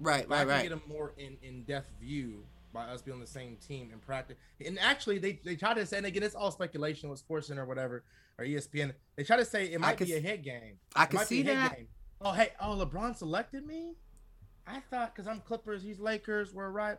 Right, 0.00 0.24
I 0.28 0.28
right, 0.28 0.38
can 0.40 0.48
right. 0.48 0.62
get 0.68 0.72
a 0.72 0.88
more 0.88 1.12
in 1.18 1.36
in 1.42 1.64
depth 1.64 1.90
view 2.00 2.44
by 2.72 2.84
us 2.84 3.02
being 3.02 3.14
on 3.14 3.20
the 3.20 3.26
same 3.26 3.56
team 3.56 3.90
in 3.92 3.98
practice. 3.98 4.36
And 4.64 4.78
actually, 4.78 5.18
they 5.18 5.40
they 5.44 5.56
try 5.56 5.74
to 5.74 5.84
say, 5.86 5.96
and 5.98 6.06
again, 6.06 6.22
it's 6.22 6.34
all 6.34 6.50
speculation 6.50 7.08
with 7.10 7.18
Sports 7.18 7.48
Center 7.48 7.62
or 7.62 7.66
whatever 7.66 8.04
or 8.38 8.44
ESPN. 8.44 8.92
They 9.16 9.24
try 9.24 9.36
to 9.36 9.44
say 9.44 9.66
it 9.72 9.80
might 9.80 9.96
could 9.96 10.06
be 10.06 10.14
a 10.14 10.20
head 10.20 10.44
game. 10.44 10.78
I 10.94 11.04
It 11.04 11.10
can 11.10 11.16
might 11.16 11.28
be 11.28 11.36
see 11.36 11.42
that. 11.44 11.76
game. 11.76 11.88
Oh 12.20 12.32
hey, 12.32 12.50
oh 12.60 12.76
LeBron 12.84 13.16
selected 13.16 13.66
me. 13.66 13.94
I 14.66 14.80
thought 14.90 15.14
because 15.14 15.26
I'm 15.26 15.40
Clippers, 15.40 15.82
he's 15.82 15.98
Lakers. 15.98 16.52
We're 16.52 16.70
right. 16.70 16.98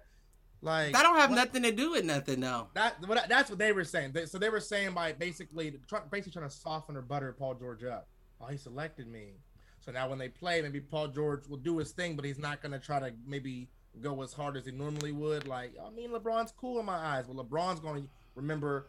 Like 0.62 0.92
That 0.92 1.04
don't 1.04 1.16
have 1.18 1.30
what- 1.30 1.38
nothing 1.38 1.64
to 1.64 1.72
do 1.72 1.92
with 1.92 2.04
nothing, 2.04 2.42
though. 2.42 2.68
That 2.74 2.96
what 3.08 3.30
that's 3.30 3.50
what 3.50 3.60
they 3.60 3.72
were 3.72 3.86
saying. 3.86 4.12
They, 4.12 4.26
so 4.26 4.38
they 4.38 4.50
were 4.50 4.60
saying 4.60 4.94
by 4.94 5.14
basically 5.14 5.78
basically 6.12 6.32
trying 6.34 6.50
to 6.50 6.54
soften 6.56 6.98
or 6.98 7.02
butter 7.02 7.32
Paul 7.38 7.54
George 7.56 7.84
up. 7.86 8.10
Oh, 8.42 8.48
he 8.48 8.58
selected 8.58 9.08
me. 9.08 9.34
So 9.82 9.92
now 9.92 10.10
when 10.10 10.20
they 10.20 10.30
play, 10.30 10.62
maybe 10.62 10.80
Paul 10.80 11.08
George 11.08 11.48
will 11.48 11.58
do 11.58 11.78
his 11.78 11.92
thing, 11.92 12.16
but 12.16 12.26
he's 12.26 12.40
not 12.40 12.62
gonna 12.62 12.80
try 12.80 13.00
to 13.00 13.14
maybe 13.26 13.70
go 14.02 14.22
as 14.22 14.34
hard 14.34 14.58
as 14.58 14.66
he 14.66 14.72
normally 14.72 15.12
would. 15.12 15.48
Like 15.48 15.74
I 15.84 15.90
mean, 15.90 16.12
LeBron's 16.12 16.54
cool 16.60 16.80
in 16.80 16.86
my 16.86 16.98
eyes, 16.98 17.26
but 17.28 17.36
LeBron's 17.36 17.80
gonna 17.80 18.04
remember. 18.36 18.88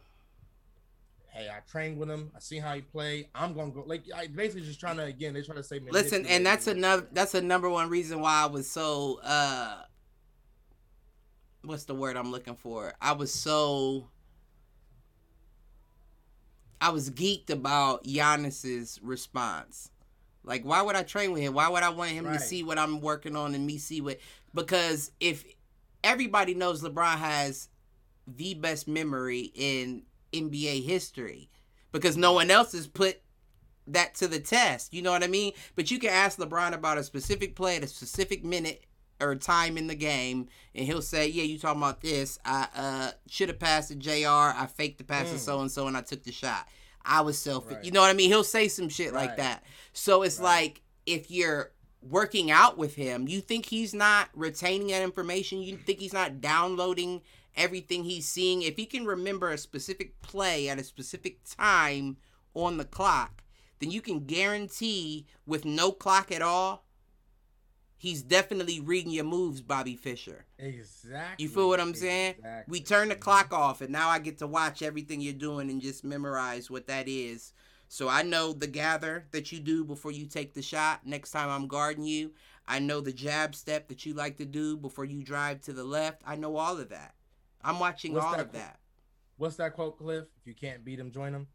Hey, 1.33 1.49
I 1.49 1.61
trained 1.71 1.97
with 1.97 2.11
him. 2.11 2.33
I 2.35 2.41
see 2.41 2.59
how 2.59 2.75
he 2.75 2.81
play. 2.81 3.29
I'm 3.35 3.55
gonna 3.55 3.71
go. 3.71 3.85
Like 3.87 4.03
I 4.15 4.27
basically 4.27 4.63
just 4.63 4.81
trying 4.81 4.97
to 4.97 5.05
again. 5.05 5.33
They 5.33 5.43
try 5.43 5.55
to 5.55 5.63
say. 5.63 5.81
Listen, 5.91 6.27
and 6.27 6.45
that's 6.45 6.67
another 6.67 7.07
that's 7.13 7.35
a 7.35 7.41
number 7.41 7.71
one 7.71 7.89
reason 7.89 8.21
why 8.21 8.43
I 8.43 8.47
was 8.47 8.69
so 8.69 9.21
uh 9.23 9.83
what's 11.63 11.85
the 11.85 11.95
word 11.95 12.17
I'm 12.17 12.31
looking 12.31 12.57
for? 12.57 12.95
I 13.01 13.13
was 13.13 13.33
so 13.33 14.09
I 16.81 16.91
was 16.91 17.11
geeked 17.11 17.51
about 17.51 18.05
Giannis's 18.05 18.99
response. 19.03 19.91
Like 20.45 20.65
why 20.65 20.83
would 20.83 20.97
I 20.97 21.03
train 21.03 21.33
with 21.33 21.43
him? 21.43 21.55
Why 21.55 21.69
would 21.69 21.83
I 21.83 21.91
want 21.91 22.11
him 22.13 22.25
Right. 22.27 22.35
to 22.39 22.45
see 22.45 22.63
what 22.63 22.79
I'm 22.79 23.01
working 23.01 23.37
on 23.37 23.55
and 23.55 23.67
me 23.67 23.79
see 23.79 24.01
what 24.01 24.19
because 24.55 25.13
if 25.21 25.45
everybody 26.03 26.55
knows 26.55 26.83
LeBron 26.83 27.19
has 27.19 27.69
the 28.27 28.55
best 28.55 28.89
memory 28.89 29.53
in 29.55 30.03
NBA 30.33 30.85
history 30.85 31.51
because 31.93 32.17
no 32.17 32.33
one 32.33 32.51
else 32.51 32.73
has 32.73 32.87
put 32.87 33.21
that 33.87 34.15
to 34.17 34.29
the 34.29 34.39
test. 34.39 34.95
You 34.95 35.03
know 35.03 35.11
what 35.11 35.25
I 35.25 35.27
mean? 35.27 35.53
But 35.75 35.91
you 35.91 35.99
can 35.99 36.11
ask 36.11 36.39
LeBron 36.39 36.73
about 36.73 36.99
a 36.99 37.03
specific 37.03 37.57
play 37.57 37.77
at 37.77 37.83
a 37.83 37.89
specific 37.89 38.45
minute 38.45 38.85
or 39.21 39.35
time 39.35 39.77
in 39.77 39.87
the 39.89 39.95
game, 39.95 40.49
and 40.75 40.87
he'll 40.87 41.03
say, 41.03 41.27
"Yeah, 41.29 41.43
you 41.43 41.59
talking 41.59 41.83
about 41.83 42.01
this? 42.01 42.39
I 42.45 42.69
uh, 42.75 43.11
should 43.29 43.49
have 43.49 43.59
passed 43.59 43.89
to 43.89 43.95
Jr. 43.97 44.29
I 44.29 44.67
faked 44.73 44.99
the 44.99 45.05
pass 45.05 45.29
to 45.31 45.37
Mm. 45.37 45.41
so 45.41 45.61
and 45.61 45.71
so, 45.71 45.87
and 45.89 45.97
I 45.97 46.01
took 46.03 46.23
the 46.23 46.33
shot. 46.33 46.67
I 47.05 47.23
was 47.23 47.39
selfish. 47.39 47.77
Right. 47.77 47.85
You 47.85 47.93
know 47.93 48.01
what 48.01 48.11
I 48.11 48.15
mean? 48.15 48.31
He'll 48.31 48.45
say 48.45 48.69
some 48.69 48.89
shit 48.89 49.13
like 49.13 49.37
that. 49.37 49.65
So 49.93 50.23
it's 50.23 50.39
Right. 50.39 50.45
like 50.45 50.83
if 51.07 51.31
you're 51.31 51.73
working 52.03 52.51
out 52.51 52.79
with 52.79 52.95
him, 52.95 53.29
you 53.29 53.41
think 53.41 53.67
he's 53.67 53.93
not 53.93 54.29
retaining 54.35 54.89
that 54.89 55.03
information. 55.03 55.63
You 55.63 55.77
think 55.77 55.99
he's 55.99 56.13
not 56.13 56.41
downloading 56.41 57.23
everything 57.57 58.05
he's 58.05 58.27
seeing. 58.27 58.63
If 58.63 58.77
he 58.77 58.87
can 58.87 59.05
remember 59.05 59.51
a 59.51 59.59
specific 59.59 60.21
play 60.23 60.69
at 60.69 60.79
a 60.79 60.85
specific 60.85 61.41
time 61.45 62.17
on 62.55 62.77
the 62.77 62.85
clock, 62.85 63.43
then 63.81 63.91
you 63.91 64.01
can 64.01 64.21
guarantee 64.25 65.27
with 65.47 65.65
no 65.65 65.91
clock 65.93 66.31
at 66.31 66.43
all, 66.43 66.85
he's 68.01 68.23
definitely 68.23 68.81
reading 68.81 69.13
your 69.13 69.25
moves, 69.25 69.61
Bobby 69.61 69.95
Fischer. 69.95 70.47
exactly. 70.59 71.45
You 71.45 71.51
feel 71.51 71.69
what 71.69 71.81
I'm 71.81 71.95
saying? 71.95 72.37
Exactly. 72.39 72.73
We 72.73 72.81
turn 72.81 73.11
the 73.11 73.15
clock 73.15 73.53
off, 73.53 73.83
and 73.83 73.93
now 73.93 74.09
I 74.09 74.19
get 74.19 74.39
to 74.39 74.47
watch 74.47 74.81
everything 74.81 75.21
you're 75.21 75.35
doing 75.35 75.69
and 75.69 75.83
just 75.83 76.03
memorize 76.03 76.71
what 76.71 76.87
that 76.87 77.09
is. 77.09 77.53
So 77.89 78.09
I 78.09 78.23
know 78.23 78.55
the 78.55 78.67
gather 78.67 79.27
that 79.33 79.53
you 79.53 79.61
do 79.61 79.85
before 79.85 80.13
you 80.13 80.25
take 80.25 80.55
the 80.55 80.63
shot. 80.63 81.05
Next 81.05 81.31
time 81.31 81.51
I'm 81.51 81.69
guarding 81.69 82.05
you, 82.05 82.33
I 82.67 82.79
know 82.79 83.03
the 83.03 83.13
jab 83.13 83.55
step 83.55 83.89
that 83.89 84.07
you 84.07 84.15
like 84.15 84.39
to 84.39 84.47
do 84.47 84.79
before 84.79 85.05
you 85.05 85.23
drive 85.23 85.61
to 85.63 85.75
the 85.75 85.85
left. 85.85 86.23
I 86.25 86.37
know 86.37 86.57
all 86.57 86.79
of 86.79 86.89
that. 86.89 87.15
I'm 87.63 87.79
watching 87.79 88.15
What's 88.15 88.25
all 88.25 88.33
that 88.33 88.41
of 88.41 88.53
that. 88.53 88.79
What's 89.37 89.57
that 89.57 89.75
quote, 89.75 89.99
Cliff? 89.99 90.25
If 90.41 90.47
you 90.47 90.55
can't 90.55 90.85
beat 90.87 90.99
him, 90.99 91.11
join 91.11 91.35
him. 91.35 91.49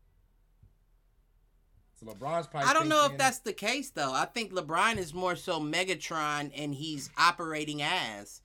LeBron's 2.05 2.47
probably. 2.47 2.69
I 2.69 2.73
don't 2.73 2.87
know 2.87 3.05
if 3.05 3.17
that's 3.17 3.39
the 3.39 3.53
case 3.53 3.89
though. 3.89 4.13
I 4.13 4.25
think 4.25 4.53
LeBron 4.53 4.97
is 4.97 5.13
more 5.13 5.35
so 5.35 5.59
Megatron 5.59 6.51
and 6.55 6.73
he's 6.73 7.09
operating 7.17 7.81
as. 7.81 8.41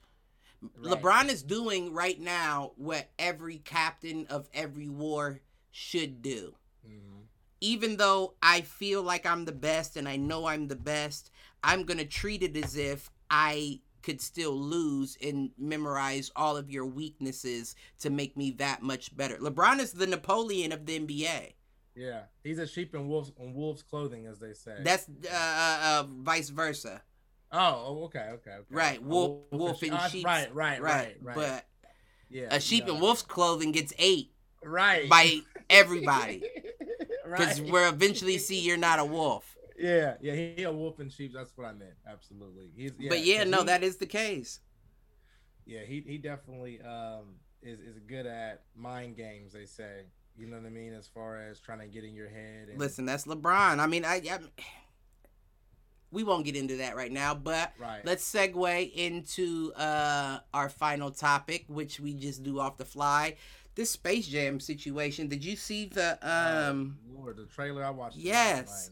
Right. 0.62 1.00
LeBron 1.00 1.28
is 1.28 1.42
doing 1.42 1.92
right 1.92 2.20
now 2.20 2.72
what 2.76 3.10
every 3.18 3.58
captain 3.58 4.26
of 4.28 4.48
every 4.52 4.88
war 4.88 5.40
should 5.70 6.22
do. 6.22 6.56
Mhm. 6.86 7.26
Even 7.60 7.96
though 7.96 8.34
I 8.42 8.62
feel 8.62 9.02
like 9.02 9.24
I'm 9.24 9.44
the 9.44 9.52
best 9.52 9.96
and 9.96 10.08
I 10.08 10.16
know 10.16 10.46
I'm 10.46 10.68
the 10.68 10.76
best, 10.76 11.30
I'm 11.62 11.84
going 11.84 11.98
to 11.98 12.04
treat 12.04 12.42
it 12.42 12.56
as 12.56 12.76
if 12.76 13.10
I 13.30 13.80
could 14.02 14.20
still 14.20 14.52
lose 14.58 15.16
and 15.22 15.50
memorize 15.58 16.30
all 16.34 16.56
of 16.56 16.70
your 16.70 16.86
weaknesses 16.86 17.74
to 17.98 18.08
make 18.08 18.36
me 18.36 18.50
that 18.52 18.82
much 18.82 19.14
better. 19.14 19.36
LeBron 19.36 19.78
is 19.78 19.92
the 19.92 20.06
Napoleon 20.06 20.72
of 20.72 20.86
the 20.86 20.98
NBA. 20.98 21.54
Yeah, 21.96 22.22
he's 22.44 22.58
a 22.58 22.66
sheep 22.66 22.94
in 22.94 23.08
wolves 23.08 23.32
in 23.38 23.52
wolves' 23.54 23.82
clothing, 23.82 24.26
as 24.26 24.38
they 24.38 24.52
say. 24.52 24.76
That's 24.82 25.08
uh, 25.08 25.34
uh, 25.34 25.80
uh, 25.82 26.04
vice 26.08 26.48
versa. 26.48 27.02
oh, 27.52 27.58
oh, 27.86 28.04
okay, 28.04 28.28
okay, 28.34 28.50
okay. 28.52 28.64
Right, 28.70 28.98
A 28.98 29.02
wolf- 29.02 29.40
wolf 29.50 29.82
in 29.82 29.90
sheep. 29.90 30.10
sheep's- 30.10 30.24
Right, 30.24 30.54
right, 30.54 30.80
right, 30.80 31.16
right. 31.20 31.34
But 31.36 31.66
yeah, 32.30 32.54
a 32.54 32.60
sheep 32.60 32.86
no, 32.86 32.94
in 32.94 33.00
wolf's 33.00 33.22
clothing 33.22 33.72
gets 33.72 33.92
ate 33.98 34.30
right 34.64 35.08
by 35.08 35.40
everybody 35.70 36.42
because 37.24 37.60
right. 37.60 37.70
we'll 37.70 37.88
eventually 37.88 38.38
see 38.38 38.60
you're 38.60 38.76
not 38.76 38.98
a 39.00 39.04
wolf. 39.04 39.56
Yeah, 39.76 40.14
yeah, 40.20 40.34
he, 40.34 40.54
he 40.58 40.62
a 40.62 40.72
wolf 40.72 41.00
in 41.00 41.08
sheep. 41.10 41.32
That's 41.34 41.50
what 41.56 41.66
I 41.66 41.72
meant. 41.72 41.94
Absolutely. 42.06 42.70
He's 42.76 42.92
yeah, 42.98 43.08
but 43.08 43.24
yeah, 43.24 43.44
no, 43.44 43.58
he- 43.60 43.64
that 43.66 43.82
is 43.82 43.96
the 43.96 44.06
case. 44.06 44.60
yeah, 45.66 45.80
he 45.80 46.02
he 46.06 46.18
definitely 46.18 46.80
um 46.82 47.34
is 47.62 47.80
is 47.80 47.98
good 48.06 48.26
at 48.26 48.62
mind 48.76 49.16
games. 49.16 49.52
They 49.52 49.66
say. 49.66 50.04
You 50.40 50.46
know 50.46 50.56
what 50.56 50.64
I 50.66 50.70
mean? 50.70 50.94
As 50.94 51.06
far 51.06 51.36
as 51.38 51.60
trying 51.60 51.80
to 51.80 51.86
get 51.86 52.02
in 52.02 52.14
your 52.14 52.28
head. 52.30 52.68
And, 52.70 52.78
Listen, 52.78 53.04
that's 53.04 53.24
LeBron. 53.26 53.78
I 53.78 53.86
mean, 53.86 54.06
I, 54.06 54.16
I 54.16 54.38
we 56.10 56.24
won't 56.24 56.44
get 56.46 56.56
into 56.56 56.78
that 56.78 56.96
right 56.96 57.12
now, 57.12 57.34
but 57.34 57.72
Right. 57.78 58.04
let's 58.04 58.28
segue 58.30 58.92
into 58.94 59.72
uh 59.74 60.38
our 60.54 60.68
final 60.70 61.10
topic, 61.10 61.66
which 61.68 62.00
we 62.00 62.14
just 62.14 62.42
do 62.42 62.58
off 62.58 62.78
the 62.78 62.84
fly. 62.86 63.36
This 63.74 63.90
Space 63.90 64.26
Jam 64.26 64.60
situation. 64.60 65.28
Did 65.28 65.44
you 65.44 65.56
see 65.56 65.84
the 65.84 66.12
um? 66.22 66.98
Oh, 67.14 67.20
Lord, 67.20 67.36
the 67.36 67.44
trailer 67.44 67.84
I 67.84 67.90
watched. 67.90 68.16
Yes. 68.16 68.90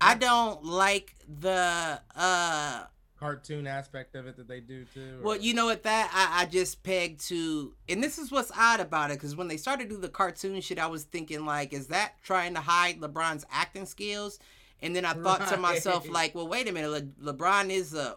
I 0.00 0.16
don't 0.16 0.64
like 0.64 1.14
the 1.40 2.00
uh 2.14 2.84
cartoon 3.24 3.66
aspect 3.66 4.14
of 4.16 4.26
it 4.26 4.36
that 4.36 4.46
they 4.46 4.60
do 4.60 4.84
too. 4.92 5.18
Well, 5.22 5.36
you 5.36 5.54
know 5.54 5.64
what 5.64 5.84
that 5.84 6.10
I, 6.12 6.42
I 6.42 6.46
just 6.46 6.82
pegged 6.82 7.26
to, 7.28 7.74
and 7.88 8.04
this 8.04 8.18
is 8.18 8.30
what's 8.30 8.52
odd 8.54 8.80
about 8.80 9.10
it 9.10 9.14
because 9.14 9.34
when 9.34 9.48
they 9.48 9.56
started 9.56 9.88
to 9.88 9.94
do 9.94 10.00
the 10.00 10.10
cartoon 10.10 10.60
shit, 10.60 10.78
I 10.78 10.88
was 10.88 11.04
thinking 11.04 11.46
like, 11.46 11.72
is 11.72 11.86
that 11.86 12.22
trying 12.22 12.52
to 12.54 12.60
hide 12.60 13.00
LeBron's 13.00 13.46
acting 13.50 13.86
skills? 13.86 14.38
And 14.82 14.94
then 14.94 15.06
I 15.06 15.14
thought 15.14 15.48
to 15.48 15.56
myself 15.56 16.06
like, 16.06 16.34
well, 16.34 16.46
wait 16.46 16.68
a 16.68 16.72
minute, 16.72 16.90
Le- 16.90 17.32
LeBron 17.32 17.70
is 17.70 17.94
a 17.94 18.16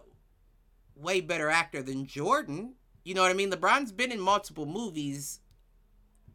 way 0.94 1.22
better 1.22 1.48
actor 1.48 1.82
than 1.82 2.04
Jordan. 2.06 2.74
You 3.02 3.14
know 3.14 3.22
what 3.22 3.30
I 3.30 3.34
mean? 3.34 3.50
LeBron's 3.50 3.92
been 3.92 4.12
in 4.12 4.20
multiple 4.20 4.66
movies 4.66 5.40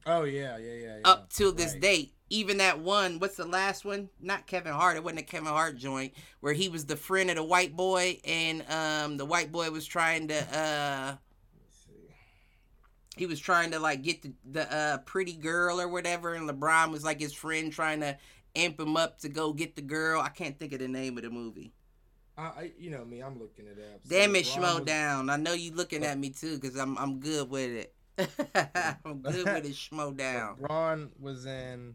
oh 0.05 0.24
yeah, 0.24 0.57
yeah, 0.57 0.74
yeah. 0.74 0.97
yeah. 0.97 1.01
up 1.03 1.30
till 1.32 1.51
this 1.51 1.74
Right. 1.74 1.82
date. 1.82 2.13
Even 2.34 2.58
that 2.58 2.80
one, 2.80 3.20
what's 3.20 3.36
the 3.36 3.46
last 3.46 3.86
one? 3.86 4.10
Not 4.20 4.48
Kevin 4.48 4.74
Hart. 4.74 4.98
It 4.98 5.04
wasn't 5.04 5.20
a 5.20 5.24
Kevin 5.24 5.50
Hart 5.50 5.78
joint 5.78 6.14
where 6.40 6.54
he 6.54 6.68
was 6.68 6.84
the 6.84 6.96
friend 6.96 7.30
of 7.30 7.36
the 7.36 7.44
white 7.44 7.76
boy, 7.76 8.20
and 8.26 8.66
um, 8.72 9.18
the 9.18 9.26
white 9.26 9.52
boy 9.52 9.70
was 9.70 9.86
trying 9.86 10.28
to 10.30 10.58
uh, 10.58 11.16
he 13.16 13.28
was 13.28 13.40
trying 13.40 13.70
to 13.70 13.78
like 13.80 14.02
get 14.02 14.24
the 14.24 14.34
the 14.52 14.74
uh, 14.76 14.98
pretty 15.06 15.34
girl 15.34 15.80
or 15.80 15.88
whatever, 15.88 16.34
and 16.34 16.50
LeBron 16.50 16.92
was 16.92 17.04
like 17.04 17.20
his 17.20 17.34
friend 17.34 17.72
trying 17.72 18.00
to 18.00 18.18
amp 18.56 18.80
him 18.80 18.98
up 18.98 19.20
to 19.20 19.30
go 19.30 19.54
get 19.54 19.76
the 19.76 19.84
girl. 19.84 20.20
I 20.20 20.30
can't 20.30 20.58
think 20.58 20.74
of 20.74 20.80
the 20.80 20.88
name 20.88 21.18
of 21.18 21.24
the 21.24 21.30
movie. 21.30 21.72
I, 22.36 22.72
you 22.80 22.90
know 22.90 23.06
me, 23.06 23.20
I'm 23.22 23.38
looking 23.38 23.68
it 23.68 23.78
up. 23.78 24.00
So 24.06 24.10
Damn 24.10 24.36
it, 24.36 24.46
Schmo 24.46 24.78
was- 24.78 24.86
down. 24.86 25.30
I 25.30 25.38
know 25.38 25.54
you 25.54 25.72
looking 25.72 26.04
at 26.04 26.18
me 26.18 26.32
too, 26.32 26.58
cause 26.58 26.76
I'm 26.78 26.98
I'm 26.98 27.20
good 27.20 27.48
with 27.48 27.70
it. 27.70 27.94
I'm 29.06 29.20
good 29.22 29.46
with 29.46 29.66
it, 29.66 29.74
Schmo 29.74 30.18
down. 30.18 30.56
LeBron 30.56 31.10
was 31.20 31.46
in 31.46 31.94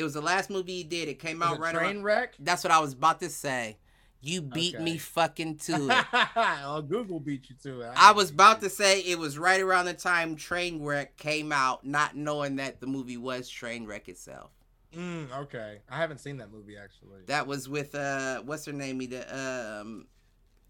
It 0.00 0.04
was 0.04 0.14
the 0.14 0.22
last 0.22 0.48
movie 0.48 0.78
he 0.78 0.82
did. 0.84 1.08
It 1.08 1.18
came 1.18 1.42
out 1.42 1.58
right 1.60 1.74
Train 1.74 1.96
around. 1.96 2.04
Wreck. 2.04 2.34
That's 2.38 2.64
what 2.64 2.70
I 2.70 2.78
was 2.80 2.94
about 2.94 3.20
to 3.20 3.28
say. 3.28 3.76
You 4.22 4.40
beat 4.42 4.74
Okay. 4.74 4.82
me 4.84 4.96
fucking 4.98 5.56
to 5.58 5.72
it. 5.90 6.06
oh, 6.36 6.82
Google 6.82 7.20
beat 7.20 7.48
you 7.50 7.56
to 7.64 7.82
it. 7.82 7.92
I 7.96 8.12
was 8.12 8.30
about 8.30 8.60
to 8.62 8.70
say 8.70 9.00
it 9.00 9.18
was 9.18 9.38
right 9.38 9.60
around 9.60 9.84
the 9.86 9.94
time 9.94 10.36
Trainwreck 10.36 11.16
came 11.18 11.52
out, 11.52 11.86
not 11.86 12.16
knowing 12.16 12.56
that 12.56 12.80
the 12.80 12.86
movie 12.86 13.16
was 13.18 13.50
Trainwreck 13.50 14.08
itself. 14.08 14.50
Mm, 14.96 15.30
okay, 15.42 15.78
I 15.88 15.96
haven't 15.98 16.18
seen 16.18 16.38
that 16.38 16.50
movie 16.50 16.76
actually. 16.76 17.20
That 17.26 17.46
was 17.46 17.68
with 17.68 17.94
uh, 17.94 18.40
what's 18.42 18.64
her 18.66 18.72
name? 18.72 18.98
The 18.98 19.80
um, 19.82 20.06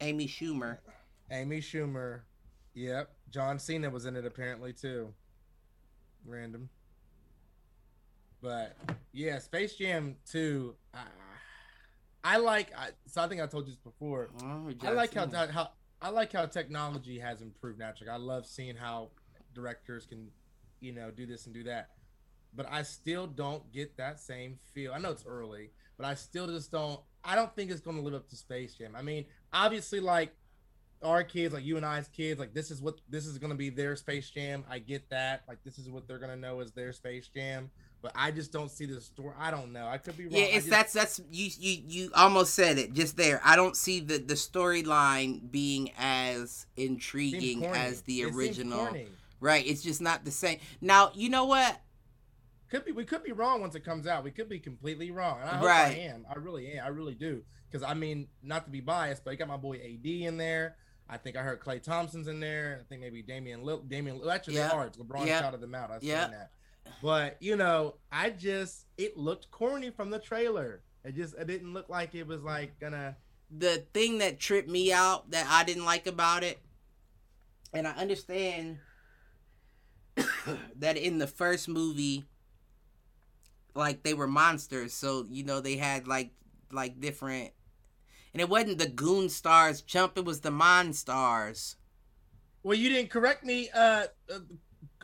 Amy 0.01 0.27
Schumer. 0.29 0.79
Amy 1.31 1.61
Schumer. 1.61 2.21
Yep. 2.75 3.11
John 3.31 3.59
Cena 3.59 3.91
was 3.91 4.07
in 4.07 4.17
it 4.17 4.27
apparently 4.27 4.73
too. 4.73 5.13
Random. 6.27 6.69
But 8.43 8.77
yeah, 9.13 9.39
Space 9.39 9.75
Jam 9.75 10.17
2. 10.31 10.75
I, 10.95 10.99
I 12.23 12.37
like. 12.39 12.73
I, 12.77 12.89
so 13.07 13.23
I 13.23 13.29
think 13.29 13.41
I 13.41 13.47
told 13.47 13.67
you 13.67 13.73
this 13.73 13.81
before. 13.81 14.31
Oh, 14.43 14.71
I 14.83 14.91
like 14.91 15.15
how, 15.15 15.27
how 15.29 15.71
I 16.03 16.09
like 16.11 16.33
how 16.33 16.47
technology 16.47 17.19
has 17.19 17.43
improved 17.43 17.79
naturally. 17.79 18.11
I 18.11 18.17
love 18.17 18.47
seeing 18.47 18.77
how 18.77 19.11
directors 19.55 20.07
can, 20.07 20.29
you 20.81 20.93
know, 20.93 21.11
do 21.11 21.27
this 21.27 21.47
and 21.47 21.55
do 21.55 21.65
that. 21.65 21.91
But 22.55 22.67
I 22.71 22.83
still 22.83 23.27
don't 23.27 23.71
get 23.73 23.97
that 23.99 24.19
same 24.19 24.59
feel. 24.75 24.93
I 24.93 24.99
know 24.99 25.11
it's 25.11 25.27
early, 25.27 25.71
but 25.97 26.07
I 26.07 26.15
still 26.15 26.47
just 26.47 26.73
don't. 26.73 27.01
I 27.23 27.35
don't 27.35 27.55
think 27.55 27.71
it's 27.71 27.81
going 27.81 27.97
to 27.97 28.03
live 28.03 28.15
up 28.15 28.29
to 28.31 28.37
Space 28.37 28.75
Jam. 28.75 28.97
I 28.97 29.03
mean, 29.03 29.27
obviously, 29.53 30.01
like 30.01 30.35
our 31.03 31.23
kids, 31.23 31.55
like 31.55 31.65
you 31.65 31.77
and 31.77 31.87
I's 31.87 32.09
kids, 32.09 32.41
like 32.41 32.55
this 32.55 32.71
is 32.71 32.83
what 32.83 33.01
this 33.09 33.27
is 33.27 33.39
going 33.39 33.51
to 33.51 33.57
be 33.57 33.71
their 33.71 33.97
Space 33.97 34.31
Jam. 34.31 34.65
I 34.69 34.79
get 34.79 35.09
that. 35.11 35.43
Like 35.49 35.59
this 35.65 35.79
is 35.79 35.89
what 35.89 36.09
they're 36.09 36.19
going 36.19 36.31
to 36.31 36.37
know 36.37 36.61
as 36.61 36.73
their 36.73 36.93
Space 36.93 37.29
Jam. 37.29 37.71
But 38.03 38.13
I 38.15 38.31
just 38.31 38.51
don't 38.51 38.71
see 38.71 38.87
the 38.87 39.01
story. 39.01 39.35
I 39.39 39.51
don't 39.51 39.73
know. 39.73 39.87
I 39.87 39.99
could 39.99 40.17
be 40.17 40.25
wrong. 40.25 40.33
Yeah, 40.33 40.45
it's 40.45 40.55
just- 40.67 40.71
that's 40.71 40.93
that's 40.95 41.21
you 41.31 41.51
you 41.59 41.83
you 41.87 42.11
almost 42.15 42.55
said 42.55 42.79
it 42.79 42.95
just 42.95 43.17
there. 43.17 43.41
I 43.45 43.57
don't 43.57 43.77
see 43.77 44.01
the 44.01 44.19
the 44.19 44.35
storyline 44.35 45.51
being 45.51 45.91
as 45.99 46.67
intriguing 46.77 47.65
as 47.67 48.03
the 48.03 48.25
original. 48.25 48.79
corny. 48.87 49.09
Right, 49.41 49.67
it's 49.67 49.83
just 49.83 50.01
not 50.03 50.25
the 50.25 50.31
same. 50.31 50.59
Now, 50.81 51.13
you 51.15 51.29
know 51.31 51.45
what? 51.45 51.81
could 52.71 52.85
be 52.85 52.93
we 52.93 53.05
could 53.05 53.25
be 53.25 53.33
wrong 53.33 53.61
once 53.61 53.75
it 53.75 53.85
comes 53.85 54.07
out. 54.07 54.23
We 54.23 54.31
could 54.31 54.49
be 54.49 54.61
completely 54.61 55.11
wrong. 55.11 55.41
And 55.41 55.51
I 55.51 55.55
hope 55.57 55.67
Right. 55.67 55.97
I 55.97 56.01
am. 56.03 56.25
I 56.31 56.35
really 56.39 56.71
am. 56.73 56.85
I 56.85 56.89
really 56.89 57.15
do. 57.17 57.43
Because 57.69 57.83
I 57.87 57.95
mean, 57.95 58.29
not 58.45 58.65
to 58.67 58.71
be 58.71 58.81
biased, 58.81 59.25
but 59.25 59.33
you 59.33 59.37
got 59.39 59.49
my 59.49 59.57
boy 59.57 59.75
AD 59.77 60.07
in 60.25 60.37
there. 60.37 60.77
I 61.09 61.17
think 61.17 61.37
I 61.37 61.43
heard 61.43 61.59
Klay 61.61 61.83
Thompson's 61.83 62.29
in 62.29 62.39
there. 62.39 62.79
I 62.81 62.85
think 62.89 63.01
maybe 63.01 63.23
Damian 63.23 63.65
Lil 63.65 63.81
Damian 63.81 64.21
actually 64.31 64.55
Yeah. 64.55 64.69
they 64.69 64.75
are. 64.75 64.89
LeBron 64.91 65.27
Yeah. 65.27 65.41
shouted 65.41 65.61
them 65.61 65.75
out. 65.75 65.91
I've 65.91 66.05
Yeah. 66.05 66.27
seen 66.27 66.31
that. 66.39 66.51
But 67.03 67.37
you 67.41 67.57
know, 67.57 67.97
I 68.13 68.31
just 68.31 68.87
it 68.97 69.17
looked 69.17 69.51
corny 69.51 69.91
from 69.91 70.11
the 70.11 70.19
trailer. 70.19 70.83
It 71.05 71.15
just 71.15 71.35
it 71.35 71.47
didn't 71.47 71.73
look 71.73 71.89
like 71.89 72.15
it 72.15 72.27
was 72.27 72.43
like 72.43 72.79
gonna 72.79 73.17
the 73.51 73.85
thing 73.93 74.19
that 74.19 74.39
tripped 74.39 74.69
me 74.69 74.93
out 74.93 75.31
that 75.31 75.47
I 75.49 75.65
didn't 75.65 75.85
like 75.85 76.07
about 76.07 76.45
it, 76.45 76.61
and 77.73 77.87
I 77.87 77.93
understand 77.93 78.79
that 80.77 80.97
in 80.97 81.19
the 81.19 81.27
first 81.27 81.69
movie, 81.69 82.27
like 83.75 84.03
they 84.03 84.15
were 84.15 84.29
monsters, 84.29 84.93
so 84.93 85.27
you 85.29 85.45
know 85.45 85.61
they 85.61 85.77
had 85.77 86.07
like 86.07 86.33
like 86.71 87.01
different, 87.01 87.53
and 88.33 88.41
it 88.41 88.49
wasn't 88.49 88.79
the 88.79 88.89
Goon 88.89 89.29
Stars 89.29 89.83
chump; 89.83 90.19
it 90.19 90.25
was 90.25 90.41
the 90.41 90.51
Monstars. 90.51 91.77
Well, 92.63 92.77
you 92.77 92.91
didn't 92.91 93.11
correct 93.11 93.43
me, 93.43 93.71
uh, 93.71 94.07
uh 94.33 94.39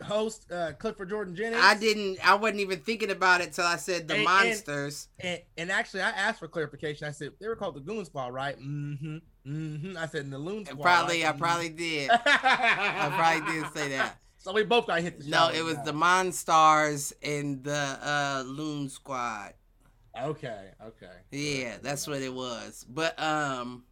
host 0.03 0.51
uh 0.53 0.73
Clifford 0.79 1.09
Jordan 1.11 1.35
Jennings. 1.35 1.63
I 1.65 1.75
didn't. 1.75 2.19
I 2.27 2.35
wasn't 2.35 2.61
even 2.61 2.81
thinking 2.81 3.11
about 3.11 3.41
it 3.41 3.53
till 3.53 3.65
I 3.67 3.77
said 3.77 4.09
the 4.09 4.15
And- 4.15 4.27
and- 4.27 4.47
monsters. 4.47 5.09
And, 5.21 5.41
and 5.57 5.71
actually, 5.73 6.03
I 6.03 6.11
asked 6.11 6.39
for 6.41 6.49
clarification. 6.49 7.07
I 7.09 7.13
said 7.13 7.33
they 7.41 7.49
were 7.49 7.57
called 7.57 7.77
the 7.77 7.81
Goon 7.81 8.05
Squad, 8.05 8.33
right? 8.35 8.59
Mm-hmm. 8.59 9.17
Mm-hmm. 9.47 9.97
I 9.97 10.07
said 10.07 10.31
the 10.31 10.39
Loon 10.39 10.65
Squad. 10.67 10.83
probably, 10.83 11.23
right? 11.23 11.35
I 11.35 11.39
probably 11.39 11.69
did. 11.71 12.11
I 12.27 13.13
probably 13.17 13.53
did 13.61 13.73
say 13.73 13.89
that. 13.97 14.19
So 14.39 14.53
we 14.53 14.63
both 14.65 14.87
got 14.87 15.01
hit 15.01 15.19
the 15.21 15.29
No, 15.29 15.49
it 15.49 15.63
was 15.63 15.77
now. 15.79 15.85
the 15.85 15.93
Monstars 15.93 17.13
and 17.23 17.65
the 17.65 17.73
uh 18.03 18.45
Loon 18.47 18.89
Squad. 18.89 19.55
Okay, 20.21 20.71
okay. 20.83 21.13
Yeah, 21.31 21.77
that's 21.83 22.07
what 22.07 22.23
it 22.23 22.33
was. 22.33 22.87
But 22.89 23.21
um 23.21 23.85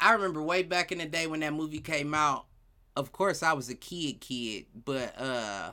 I 0.00 0.12
remember 0.12 0.42
way 0.42 0.62
back 0.62 0.92
in 0.92 0.98
the 0.98 1.06
day 1.06 1.26
when 1.26 1.40
that 1.40 1.52
movie 1.52 1.80
came 1.80 2.14
out. 2.14 2.46
Of 2.98 3.12
course 3.12 3.42
I 3.44 3.52
was 3.52 3.68
a 3.68 3.74
kid 3.76 4.20
kid, 4.20 4.66
but 4.84 5.14
uh 5.18 5.72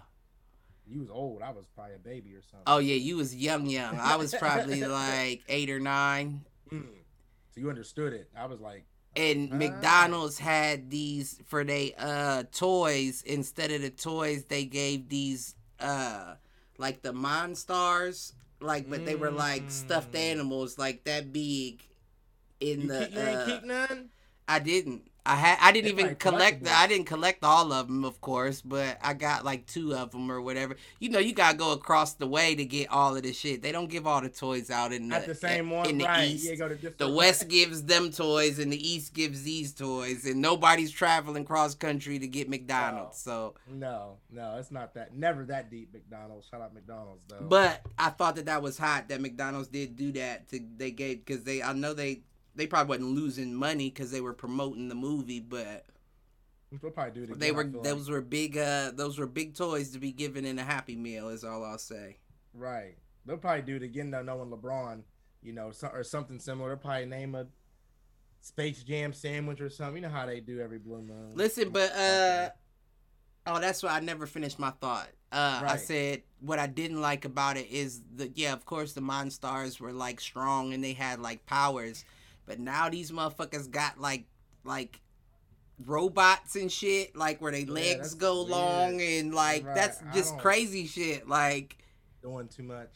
You 0.88 1.00
was 1.00 1.10
old. 1.10 1.42
I 1.42 1.52
was 1.52 1.66
probably 1.76 1.96
a 1.96 2.00
baby 2.00 2.36
or 2.36 2.42
something. 2.44 2.64
oh 2.68 2.78
yeah, 2.78 2.96
you 3.08 3.18
was 3.18 3.36
young 3.36 3.66
young. 3.66 3.98
I 4.00 4.16
was 4.16 4.34
probably 4.36 4.82
like 5.04 5.42
8 5.50 5.70
or 5.72 5.80
9 5.80 6.46
Mm. 6.72 6.84
So 7.52 7.62
you 7.62 7.70
understood 7.70 8.12
it. 8.14 8.30
I 8.38 8.46
was 8.46 8.60
like, 8.60 8.86
and 9.16 9.50
Ah. 9.52 9.56
McDonald's 9.56 10.38
had 10.40 10.90
these 10.92 11.40
for 11.46 11.64
they 11.64 11.94
uh 11.98 12.44
toys 12.52 13.24
instead 13.26 13.72
of 13.72 13.82
the 13.82 13.90
toys 13.90 14.46
they 14.46 14.66
gave 14.66 15.10
these 15.10 15.56
uh 15.80 16.36
like 16.78 17.02
the 17.02 17.14
Monstars 17.14 18.34
like 18.60 18.90
but 18.90 19.06
they 19.06 19.16
were 19.16 19.32
like 19.32 19.72
stuffed 19.72 20.14
Mm. 20.14 20.32
animals 20.32 20.78
like 20.78 21.04
that 21.06 21.32
big 21.34 21.84
in 22.60 22.82
you, 22.82 22.88
the 22.88 23.00
keep, 23.08 23.14
you 23.16 23.22
ain't 23.22 23.42
uh, 23.42 23.46
keep 23.46 23.64
none. 23.64 24.10
I 24.48 24.60
didn't 24.60 25.10
I 25.26 25.36
had 25.36 25.58
I 25.62 25.72
didn't 25.72 25.92
even 25.92 26.16
collect 26.16 26.64
the. 26.64 26.72
I 26.72 26.88
didn't 26.88 27.08
collect 27.08 27.44
all 27.44 27.74
of 27.74 27.88
them 27.88 28.06
of 28.06 28.22
course 28.22 28.62
but 28.62 28.98
I 29.02 29.14
got 29.14 29.44
like 29.44 29.66
two 29.66 29.94
of 29.96 30.12
them 30.12 30.32
or 30.32 30.42
whatever 30.42 30.76
you 31.00 31.10
know 31.10 31.20
you 31.20 31.34
gotta 31.34 31.58
go 31.58 31.72
across 31.72 32.14
the 32.14 32.28
way 32.28 32.56
to 32.56 32.66
get 32.66 32.90
all 32.90 33.16
of 33.16 33.24
the 33.24 33.34
shit 33.34 33.62
they 33.62 33.72
don't 33.72 33.90
give 33.90 34.06
all 34.06 34.22
the 34.22 34.30
toys 34.30 34.70
out 34.70 34.94
in 34.94 35.10
the, 35.10 35.16
At 35.16 35.26
the 35.26 35.36
same 35.36 35.70
one, 35.70 35.90
in 35.90 35.98
the 35.98 36.06
right? 36.06 36.30
east 36.30 36.48
Yeah, 36.48 36.68
the 36.98 37.10
West 37.16 37.48
gives 37.48 37.84
them 37.84 38.12
toys 38.12 38.60
and 38.60 38.72
the 38.72 38.88
East 38.88 39.14
gives 39.14 39.44
these 39.44 39.74
toys, 39.74 40.26
and 40.26 40.42
nobody's 40.42 40.92
traveling 40.92 41.44
cross 41.46 41.74
country 41.74 42.20
to 42.20 42.28
get 42.28 42.50
McDonald's. 42.50 43.18
So, 43.18 43.56
No, 43.72 44.18
no, 44.32 44.58
it's 44.60 44.72
not 44.72 44.94
that. 44.94 45.16
Never 45.16 45.46
that 45.46 45.72
deep. 45.72 45.94
McDonald's. 45.94 46.48
Shout 46.48 46.62
out 46.62 46.74
McDonald's 46.74 47.24
though. 47.28 47.46
but 47.48 47.82
I 47.98 48.10
thought 48.10 48.36
that 48.36 48.46
that 48.46 48.62
was 48.62 48.78
hot 48.78 49.10
that 49.10 49.22
McDonald's 49.22 49.68
did 49.70 49.96
do 49.96 50.12
that. 50.14 50.48
To 50.50 50.60
they 50.78 50.92
gave 50.92 51.26
because 51.26 51.44
they 51.44 51.64
I 51.64 51.74
know 51.74 51.94
they 51.94 52.22
they 52.56 52.68
probably 52.68 52.98
wasn't 52.98 53.16
losing 53.16 53.54
money 53.54 53.90
because 53.90 54.12
they 54.12 54.22
were 54.22 54.34
promoting 54.34 54.88
the 54.90 54.96
movie, 54.96 55.40
but 55.40 55.86
we'll 56.82 56.92
probably 56.92 57.14
do 57.14 57.22
it 57.22 57.26
again. 57.26 57.40
they 57.40 57.52
were 57.52 57.64
those 57.64 58.08
like. 58.08 58.14
were 58.16 58.22
big 58.22 58.58
uh 58.58 58.92
those 58.92 59.18
were 59.20 59.28
big 59.28 59.56
toys 59.56 59.92
to 59.92 60.00
be 60.00 60.12
given 60.12 60.46
in 60.46 60.58
a 60.60 60.64
Happy 60.64 60.96
Meal. 60.96 61.30
Is 61.30 61.44
all 61.44 61.64
I'll 61.64 61.78
say. 61.78 62.18
right. 62.54 62.96
They'll 63.26 63.38
probably 63.38 63.64
do 63.64 63.76
it 63.78 63.82
again 63.84 64.12
though, 64.12 64.22
knowing 64.22 64.52
LeBron, 64.52 65.02
you 65.42 65.52
know, 65.52 65.72
so, 65.72 65.88
or 65.88 66.04
something 66.04 66.38
similar. 66.38 66.70
They'll 66.70 66.78
probably 66.78 67.08
name 67.08 67.34
a 67.34 67.48
Space 68.42 68.84
Jam 68.84 69.14
sandwich 69.14 69.60
or 69.62 69.70
something. 69.70 69.96
You 69.96 70.02
know 70.10 70.14
how 70.16 70.28
they 70.28 70.40
do 70.40 70.60
every 70.60 70.78
blue 70.78 71.02
moon. 71.02 71.32
Listen, 71.34 71.70
but 71.70 71.92
uh 71.96 72.50
oh, 73.48 73.60
that's 73.60 73.82
why 73.82 73.90
I 73.90 74.00
never 74.00 74.28
finished 74.28 74.60
my 74.60 74.70
thought. 74.70 75.08
Uh 75.32 75.62
I 75.66 75.78
said 75.78 76.22
what 76.40 76.60
I 76.60 76.68
didn't 76.68 77.02
like 77.02 77.26
about 77.26 77.58
it 77.58 77.68
is 77.72 78.02
the 78.16 78.32
yeah, 78.36 78.54
of 78.54 78.66
course 78.66 78.94
the 78.94 79.02
Monstars 79.02 79.80
were 79.80 79.92
like 79.92 80.20
strong 80.22 80.74
and 80.74 80.84
they 80.84 80.94
had 80.94 81.20
like 81.20 81.48
powers, 81.48 82.06
but 82.46 82.60
now 82.60 82.90
these 82.90 83.12
motherfuckers 83.12 83.70
got 83.70 84.00
like 84.00 84.26
like 84.64 85.00
robots 85.86 86.56
and 86.56 86.72
shit, 86.72 87.16
like 87.16 87.42
where 87.42 87.52
they 87.52 87.62
Yeah, 87.62 87.72
legs 87.74 87.98
that's 88.00 88.14
go 88.16 88.38
weird. 88.44 88.50
long 88.50 89.02
and 89.02 89.34
like 89.34 89.66
Right, 89.66 89.76
that's 89.76 90.02
just 90.14 90.38
crazy 90.38 90.88
shit. 90.88 91.28
Like 91.28 91.78
doing 92.22 92.48
too 92.48 92.64
much. 92.64 92.92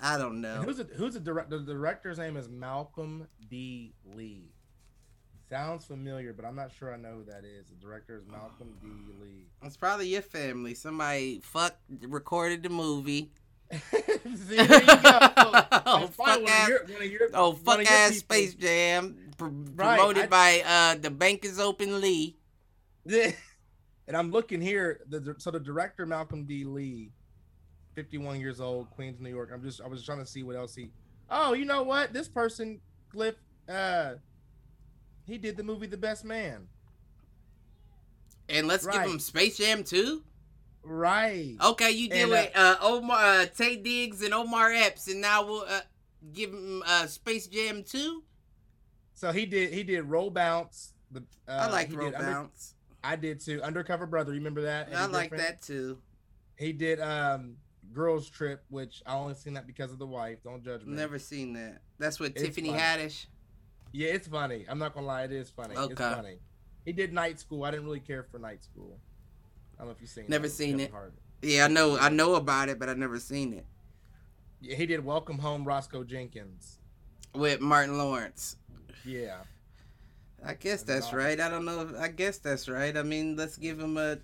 I 0.00 0.18
don't 0.18 0.40
know. 0.40 0.56
And 0.56 0.64
who's 0.64 0.78
the 0.78 0.84
who's 0.96 1.14
the 1.14 1.20
director? 1.20 1.58
The 1.58 1.72
director's 1.72 2.18
name 2.18 2.36
is 2.36 2.48
Malcolm 2.48 3.28
D. 3.48 3.94
Lee. 4.14 4.52
Sounds 5.48 5.84
familiar, 5.84 6.32
but 6.32 6.44
I'm 6.46 6.56
not 6.56 6.72
sure 6.72 6.92
I 6.92 6.96
know 6.96 7.16
who 7.18 7.24
that 7.24 7.44
is. 7.44 7.66
The 7.68 7.74
director 7.76 8.16
is 8.16 8.24
Malcolm 8.26 8.74
D. 8.82 8.88
Lee. 9.22 9.46
It's 9.62 9.76
probably 9.76 10.08
your 10.08 10.22
family. 10.22 10.74
Somebody 10.74 11.40
fuck 11.44 11.76
recorded 12.00 12.62
the 12.62 12.70
movie. 12.70 13.30
There 14.24 14.60
you 14.80 14.86
go. 14.86 14.94
oh 15.86 16.10
fuck 16.12 16.42
ass! 16.48 16.68
your- 16.68 16.84
one 16.84 17.10
your- 17.10 17.28
Oh 17.34 17.50
one 17.52 17.56
fuck 17.60 17.90
ass 17.90 18.10
people. 18.10 18.18
Space 18.36 18.54
Jam, 18.54 19.16
pr- 19.38 19.46
Right, 19.74 19.96
promoted 19.98 20.24
I- 20.24 20.26
by 20.26 20.62
uh 20.66 20.94
the 21.00 21.10
Bank 21.10 21.44
is 21.44 21.58
Open 21.58 22.00
Lee. 22.00 22.36
and 23.06 23.34
I'm 24.16 24.30
looking 24.30 24.60
here. 24.60 25.00
The 25.08 25.34
so 25.38 25.50
the 25.50 25.58
director 25.60 26.06
Malcolm 26.06 26.44
D. 26.44 26.64
Lee, 26.64 27.10
51 27.94 28.40
years 28.40 28.60
old, 28.60 28.90
Queens, 28.90 29.20
New 29.20 29.30
York. 29.30 29.50
I'm 29.52 29.62
just 29.62 29.80
I 29.80 29.86
was 29.88 30.04
trying 30.04 30.18
to 30.20 30.26
see 30.26 30.42
what 30.42 30.56
else 30.56 30.74
he. 30.74 30.90
Oh, 31.30 31.52
you 31.54 31.64
know 31.64 31.82
what? 31.82 32.12
This 32.12 32.28
person, 32.28 32.80
Cliff, 33.10 33.34
uh, 33.68 34.14
he 35.26 35.38
did 35.38 35.56
the 35.56 35.62
movie 35.64 35.86
The 35.86 35.96
Best 35.96 36.24
Man. 36.24 36.68
And 38.48 38.66
let's 38.68 38.84
Right. 38.84 39.02
give 39.04 39.12
him 39.12 39.18
Space 39.18 39.56
Jam 39.56 39.82
too. 39.82 40.22
Right. 40.84 41.56
Okay, 41.62 41.90
you 41.92 42.08
did 42.08 42.22
And, 42.22 42.30
with 42.30 42.50
uh, 42.54 42.76
Omar 42.80 43.18
uh, 43.18 43.46
Taye 43.46 43.82
Diggs 43.82 44.22
and 44.22 44.34
Omar 44.34 44.72
Epps, 44.72 45.08
and 45.08 45.20
now 45.20 45.44
we'll 45.46 45.64
uh, 45.68 45.80
give 46.32 46.50
him 46.50 46.82
uh, 46.86 47.06
Space 47.06 47.46
Jam 47.46 47.84
two. 47.84 48.22
So 49.14 49.30
he 49.32 49.46
did 49.46 49.72
he 49.72 49.82
did 49.84 50.02
Roll 50.02 50.30
Bounce. 50.30 50.94
The 51.10 51.20
uh, 51.46 51.52
I 51.52 51.70
like 51.70 51.92
Roll 51.94 52.10
did 52.10 52.18
Bounce. 52.18 52.74
I 53.04 53.16
did 53.16 53.40
too. 53.40 53.62
Undercover 53.62 54.06
Brother. 54.06 54.32
You 54.32 54.38
remember 54.38 54.62
that? 54.62 54.88
I 54.94 55.06
like 55.06 55.30
Griffin? 55.30 55.46
that 55.46 55.62
too. 55.62 55.98
He 56.56 56.72
did 56.72 57.00
um 57.00 57.56
Girls 57.92 58.28
Trip, 58.28 58.64
which 58.68 59.02
I 59.06 59.14
only 59.14 59.34
seen 59.34 59.54
that 59.54 59.66
because 59.66 59.92
of 59.92 59.98
the 59.98 60.06
wife. 60.06 60.38
Don't 60.42 60.64
judge 60.64 60.84
me. 60.84 60.96
Never 60.96 61.18
seen 61.18 61.52
that. 61.54 61.82
That's 61.98 62.18
with 62.18 62.32
It's 62.32 62.42
Tiffany 62.42 62.70
funny. 62.70 62.80
Haddish. 62.80 63.26
Yeah, 63.92 64.08
it's 64.08 64.26
funny. 64.26 64.64
I'm 64.68 64.78
not 64.78 64.94
gonna 64.94 65.06
lie, 65.06 65.24
it 65.24 65.32
is 65.32 65.50
funny. 65.50 65.74
It's 65.76 66.00
funny. 66.00 66.38
He 66.84 66.92
did 66.92 67.12
Night 67.12 67.38
School. 67.38 67.64
I 67.64 67.70
didn't 67.70 67.86
really 67.86 68.00
care 68.00 68.24
for 68.24 68.38
Night 68.38 68.64
School. 68.64 68.98
I 69.76 69.82
don't 69.82 69.88
know 69.88 69.92
if 69.92 70.00
you've 70.00 70.10
seen. 70.10 70.24
It. 70.24 70.30
Never 70.30 70.48
seen 70.48 70.72
Kevin 70.72 70.80
it. 70.86 70.90
Hart. 70.92 71.14
Yeah, 71.42 71.64
I 71.64 71.68
know. 71.68 71.98
I 71.98 72.08
know 72.08 72.34
about 72.36 72.68
it, 72.68 72.78
but 72.78 72.88
I've 72.88 72.98
never 72.98 73.18
seen 73.18 73.52
it 73.52 73.66
Yeah, 74.60 74.76
he 74.76 74.86
did 74.86 75.04
Welcome 75.04 75.38
Home, 75.38 75.64
Roscoe 75.64 76.04
Jenkins. 76.04 76.78
with 77.34 77.60
Martin 77.60 77.98
Lawrence. 77.98 78.56
Yeah, 79.04 79.38
I 80.44 80.54
guess 80.54 80.82
that's 80.82 81.12
right. 81.12 81.40
I 81.40 81.48
don't 81.48 81.64
know. 81.64 81.80
If, 81.82 82.00
I 82.00 82.08
guess 82.08 82.38
that's 82.38 82.68
right. 82.68 82.96
I 82.96 83.02
mean, 83.02 83.36
let's 83.36 83.56
give 83.56 83.80
him 83.80 83.96
a 83.96 84.18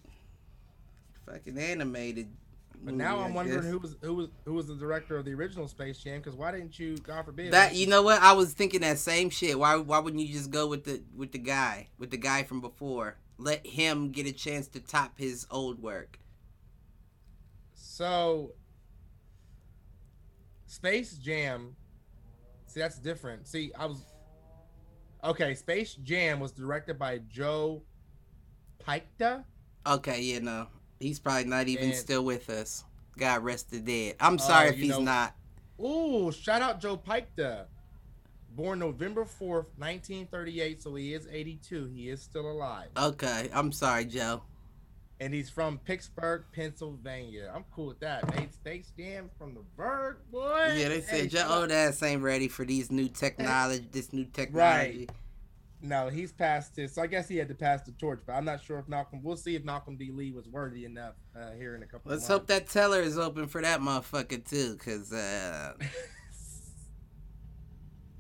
fucking 1.26 1.58
animated. 1.58 2.28
but 2.84 2.94
movie, 2.94 2.96
now 2.96 3.18
I 3.18 3.24
I'm 3.24 3.34
wondering 3.34 3.60
guess. 3.62 3.70
who 3.70 3.78
was 3.78 3.96
who 4.02 4.14
was 4.14 4.28
who 4.44 4.54
was 4.54 4.66
the 4.68 4.76
director 4.76 5.16
of 5.16 5.24
the 5.24 5.32
original 5.34 5.66
Space 5.68 5.98
Jam? 5.98 6.18
Because 6.20 6.36
why 6.36 6.52
didn't 6.52 6.78
you, 6.78 6.96
God 6.98 7.24
forbid, 7.24 7.52
That 7.52 7.74
you 7.74 7.86
know 7.88 8.02
what? 8.02 8.22
I 8.22 8.32
was 8.32 8.52
thinking 8.52 8.80
that 8.82 8.98
same 8.98 9.30
shit. 9.30 9.58
Why 9.58 9.76
why 9.76 9.98
wouldn't 9.98 10.22
you 10.22 10.32
just 10.32 10.50
go 10.50 10.66
with 10.68 10.84
the 10.84 11.02
with 11.16 11.32
the 11.32 11.38
guy 11.38 11.88
with 11.98 12.10
the 12.10 12.16
guy 12.18 12.44
from 12.44 12.60
before? 12.60 13.16
Let 13.38 13.64
him 13.66 14.10
get 14.10 14.26
a 14.26 14.32
chance 14.32 14.66
to 14.68 14.80
top 14.80 15.16
his 15.16 15.46
old 15.50 15.80
work. 15.80 16.18
So, 17.74 18.52
Space 20.66 21.12
Jam. 21.18 21.76
See, 22.66 22.80
that's 22.80 22.98
different. 22.98 23.46
See, 23.46 23.72
I 23.78 23.86
was 23.86 24.04
okay. 25.24 25.54
Space 25.54 25.94
Jam 26.02 26.40
was 26.40 26.52
directed 26.52 26.98
by 26.98 27.18
Joe 27.28 27.82
Pytka. 28.86 29.44
Okay, 29.86 30.20
yeah, 30.20 30.40
no, 30.40 30.66
he's 31.00 31.18
probably 31.18 31.44
not 31.44 31.68
even 31.68 31.86
And- 31.90 31.96
still 31.96 32.24
with 32.24 32.50
us. 32.50 32.84
God 33.16 33.42
rest 33.42 33.70
the 33.70 33.80
dead. 33.80 34.16
I'm 34.20 34.34
uh, 34.34 34.38
sorry 34.38 34.68
Oh, 34.68 34.72
if 34.72 34.76
he's 34.78 34.90
know- 34.90 35.00
not. 35.00 35.34
Ooh, 35.80 36.30
shout 36.32 36.60
out 36.62 36.80
Joe 36.80 36.96
Pytka. 36.96 37.66
Born 38.58 38.80
November 38.80 39.22
4th, 39.22 39.66
1938, 39.78 40.82
so 40.82 40.92
he 40.96 41.14
is 41.14 41.28
82. 41.30 41.92
He 41.94 42.08
is 42.08 42.20
still 42.20 42.50
alive. 42.50 42.88
Okay, 42.96 43.48
I'm 43.54 43.70
sorry, 43.70 44.04
Joe. 44.04 44.42
And 45.20 45.32
he's 45.32 45.48
from 45.48 45.78
Pittsburgh, 45.78 46.42
Pennsylvania. 46.52 47.52
I'm 47.54 47.64
cool 47.72 47.86
with 47.86 48.00
that. 48.00 48.34
Made 48.34 48.52
Space 48.52 48.90
Jam 48.98 49.30
from 49.38 49.54
the 49.54 49.60
Berg, 49.76 50.16
boy. 50.32 50.74
Yeah, 50.76 50.88
they 50.88 51.00
Hey, 51.02 51.28
said 51.28 51.32
your 51.32 51.48
old 51.48 51.70
ass 51.70 52.02
ain't 52.02 52.20
ready 52.20 52.48
for 52.48 52.64
these 52.64 52.90
new 52.90 53.08
technology. 53.08 53.86
This 53.92 54.12
new 54.12 54.24
technology. 54.24 55.06
Right. 55.06 55.10
No, 55.80 56.08
he's 56.08 56.32
passed 56.32 56.74
his. 56.74 56.92
So 56.92 57.02
I 57.02 57.06
guess 57.06 57.28
he 57.28 57.36
had 57.36 57.46
to 57.50 57.54
pass 57.54 57.82
the 57.82 57.92
torch, 57.92 58.22
but 58.26 58.32
I'm 58.32 58.44
not 58.44 58.60
sure 58.60 58.80
if 58.80 58.88
Malcolm. 58.88 59.20
We'll 59.22 59.36
see 59.36 59.54
if 59.54 59.62
Malcolm 59.62 59.96
D. 59.96 60.10
Lee 60.10 60.32
was 60.32 60.48
worthy 60.48 60.84
enough 60.84 61.14
uh, 61.40 61.52
here 61.52 61.76
in 61.76 61.84
a 61.84 61.86
couple. 61.86 62.10
Let's 62.10 62.26
hope 62.26 62.48
that 62.48 62.66
teller 62.66 63.00
is 63.00 63.18
open 63.18 63.46
for 63.46 63.62
that 63.62 63.78
motherfucker 63.80 64.44
too, 64.44 64.76
cause 64.78 65.12
uh. 65.12 65.74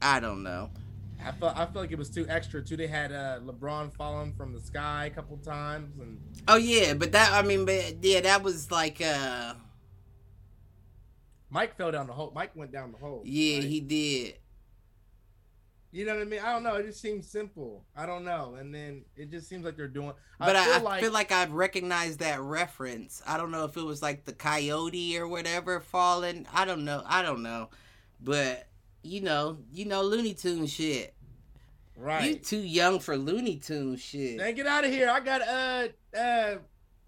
I 0.00 0.20
don't 0.20 0.42
know. 0.42 0.70
I 1.24 1.32
felt 1.32 1.56
I 1.56 1.66
feel 1.66 1.82
like 1.82 1.92
it 1.92 1.98
was 1.98 2.10
too 2.10 2.26
extra 2.28 2.62
too. 2.62 2.76
They 2.76 2.86
had 2.86 3.12
uh, 3.12 3.40
LeBron 3.44 3.92
falling 3.92 4.32
from 4.34 4.52
the 4.52 4.60
sky 4.60 5.06
a 5.06 5.10
couple 5.10 5.36
times, 5.38 5.98
and 5.98 6.20
Oh 6.46 6.56
yeah, 6.56 6.94
but 6.94 7.12
that 7.12 7.32
I 7.32 7.42
mean, 7.42 7.64
but 7.64 7.96
yeah, 8.02 8.20
that 8.20 8.42
was 8.42 8.70
like 8.70 9.00
uh, 9.00 9.54
Mike 11.50 11.76
fell 11.76 11.90
down 11.90 12.06
the 12.06 12.12
hole. 12.12 12.32
Mike 12.34 12.54
went 12.54 12.72
down 12.72 12.92
the 12.92 12.98
hole. 12.98 13.22
yeah, 13.24 13.56
right? 13.56 13.64
he 13.64 13.80
did. 13.80 14.34
You 15.90 16.04
know 16.04 16.14
what 16.14 16.20
I 16.20 16.24
mean? 16.26 16.40
I 16.40 16.52
don't 16.52 16.62
know. 16.62 16.74
It 16.76 16.86
just 16.86 17.00
seems 17.00 17.26
simple. 17.26 17.82
I 17.96 18.04
don't 18.04 18.22
know. 18.22 18.56
And 18.60 18.74
then 18.74 19.06
it 19.16 19.30
just 19.30 19.48
seems 19.48 19.64
like 19.64 19.74
they're 19.76 19.88
doing. 19.88 20.12
But 20.38 20.54
I, 20.54 20.64
feel 20.64 20.74
I 20.74 20.78
like, 20.80 21.02
feel 21.02 21.12
like 21.12 21.32
I've 21.32 21.52
recognized 21.52 22.18
that 22.18 22.40
reference. 22.40 23.22
I 23.26 23.38
don't 23.38 23.50
know 23.50 23.64
if 23.64 23.76
it 23.76 23.82
was 23.82 24.02
like 24.02 24.24
the 24.24 24.34
coyote 24.34 25.16
or 25.18 25.26
whatever 25.26 25.80
falling. 25.80 26.46
I 26.52 26.66
don't 26.66 26.84
know. 26.84 27.02
I 27.06 27.22
don't 27.22 27.42
know. 27.42 27.70
But 28.20 28.67
you 29.08 29.20
know, 29.22 29.58
you 29.72 29.84
know 29.84 30.02
Looney 30.02 30.34
Tune 30.34 30.66
shit. 30.66 31.14
Right. 31.96 32.24
You 32.30 32.34
too 32.36 32.58
young 32.60 33.00
for 33.00 33.16
Looney 33.16 33.56
Tune 33.56 33.96
shit. 33.96 34.38
Then 34.38 34.54
get 34.54 34.66
out 34.66 34.84
of 34.84 34.90
here. 34.90 35.10
I 35.10 35.20
got 35.20 35.42
uh 35.42 35.88
uh 36.16 36.56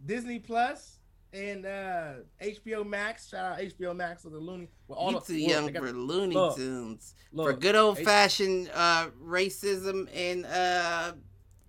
Disney 0.04 0.38
Plus 0.40 0.98
and 1.32 1.64
uh 1.64 2.12
HBO 2.42 2.84
Max. 2.84 3.28
Shout 3.28 3.52
out 3.52 3.58
HBO 3.60 3.94
Max 3.94 4.24
of 4.24 4.32
the 4.32 4.38
Looney. 4.40 4.68
Well, 4.88 4.98
all 4.98 5.12
You 5.12 5.20
the- 5.20 5.26
too 5.26 5.36
young 5.38 5.70
got- 5.72 5.82
for 5.82 5.92
Looney 5.92 6.34
look, 6.34 6.56
Tunes. 6.56 7.14
look, 7.32 7.46
for 7.48 7.52
good 7.56 7.76
old 7.76 7.98
H- 7.98 8.04
fashioned 8.04 8.70
uh, 8.74 9.10
racism 9.24 10.08
and 10.12 10.44
uh, 10.46 11.12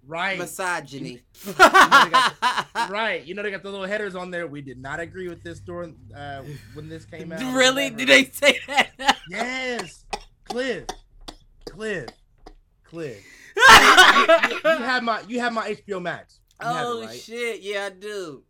right. 0.08 0.40
misogyny. 0.40 1.22
Right, 2.90 3.24
you 3.26 3.36
know 3.36 3.44
they 3.44 3.52
got 3.52 3.64
the 3.64 3.70
little 3.70 3.86
headers 3.86 4.16
on 4.16 4.32
there. 4.32 4.48
We 4.48 4.62
did 4.62 4.82
not 4.82 5.00
agree 5.00 5.28
with 5.30 5.44
this 5.44 5.60
during 5.60 5.96
uh, 6.16 6.44
when 6.74 6.90
this 6.90 7.06
came 7.06 7.32
out. 7.32 7.40
really? 7.56 7.90
Did 7.90 8.08
they 8.10 8.26
say 8.26 8.60
that? 8.68 9.18
Yes, 9.30 10.04
Cliff, 10.52 10.84
Cliff, 11.70 12.10
Cliff. 12.84 13.26
you, 13.56 13.64
you 14.70 14.78
have 14.84 15.02
my 15.02 15.22
you 15.26 15.40
have 15.40 15.54
my 15.54 15.74
HBO 15.74 16.02
Max. 16.02 16.42
You 16.62 16.68
have 16.68 16.76
it, 16.76 16.90
oh 16.90 17.02
right? 17.06 17.18
shit! 17.18 17.62
Yeah, 17.62 17.86
I 17.86 17.90
do. 17.92 18.44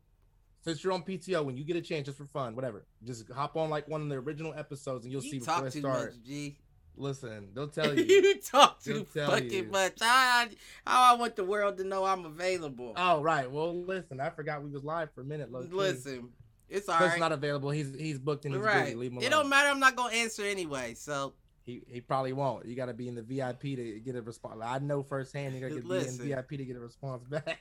Since 0.63 0.83
you're 0.83 0.93
on 0.93 1.03
PTO, 1.03 1.45
when 1.45 1.57
you 1.57 1.63
get 1.63 1.75
a 1.75 1.81
chance, 1.81 2.07
just 2.07 2.17
for 2.17 2.25
fun, 2.25 2.55
whatever, 2.55 2.85
just 3.03 3.29
hop 3.31 3.55
on 3.55 3.69
like 3.69 3.87
one 3.87 4.01
of 4.01 4.09
the 4.09 4.15
original 4.15 4.51
episodes, 4.57 5.05
and 5.05 5.11
you'll 5.11 5.21
see 5.21 5.35
You 5.35 5.39
before 5.41 5.55
talk 5.55 5.65
it 5.65 5.73
too 5.73 5.79
starts. 5.81 6.15
much, 6.17 6.25
G. 6.25 6.57
Listen, 6.97 7.49
they'll 7.53 7.67
tell 7.67 7.95
you. 7.95 8.03
you 8.03 8.41
talk 8.41 8.81
too 8.81 9.05
fucking 9.05 9.51
you. 9.51 9.63
much. 9.65 9.93
How, 10.01 10.45
how 10.87 11.13
I 11.13 11.17
want 11.19 11.35
the 11.35 11.43
world 11.43 11.77
to 11.77 11.83
know 11.83 12.03
I'm 12.03 12.25
available. 12.25 12.93
oh 12.97 13.21
right, 13.21 13.49
well 13.49 13.75
listen, 13.79 14.19
I 14.19 14.31
forgot 14.31 14.63
we 14.63 14.71
was 14.71 14.83
live 14.83 15.13
for 15.13 15.21
a 15.21 15.25
minute. 15.25 15.51
Low 15.51 15.61
Listen, 15.71 16.29
it's 16.67 16.89
all 16.89 16.99
right. 16.99 17.19
not 17.19 17.31
available. 17.31 17.69
He's 17.69 17.93
he's 17.93 18.17
booked 18.17 18.45
and 18.45 18.55
he's 18.55 18.63
right. 18.63 18.85
busy. 18.85 18.95
Leave 18.95 19.11
him 19.11 19.17
alone. 19.17 19.27
It 19.27 19.29
don't 19.29 19.49
matter. 19.49 19.69
I'm 19.69 19.79
not 19.79 19.95
gonna 19.95 20.15
answer 20.15 20.43
anyway. 20.43 20.95
So 20.95 21.33
He 21.63 21.83
he 21.87 22.01
probably 22.01 22.33
won't. 22.33 22.65
You 22.65 22.75
got 22.75 22.87
to 22.87 22.93
be 22.93 23.07
in 23.07 23.15
the 23.15 23.21
VIP 23.21 23.61
to 23.61 24.01
get 24.03 24.15
a 24.15 24.21
response. 24.21 24.59
I 24.63 24.79
know 24.79 25.03
firsthand 25.03 25.53
you 25.53 25.61
got 25.61 25.75
to 25.75 25.81
be 25.81 25.95
in. 25.95 26.17
VIP 26.17 26.49
to 26.49 26.65
get 26.65 26.75
a 26.75 26.79
response 26.79 27.23
back. 27.23 27.59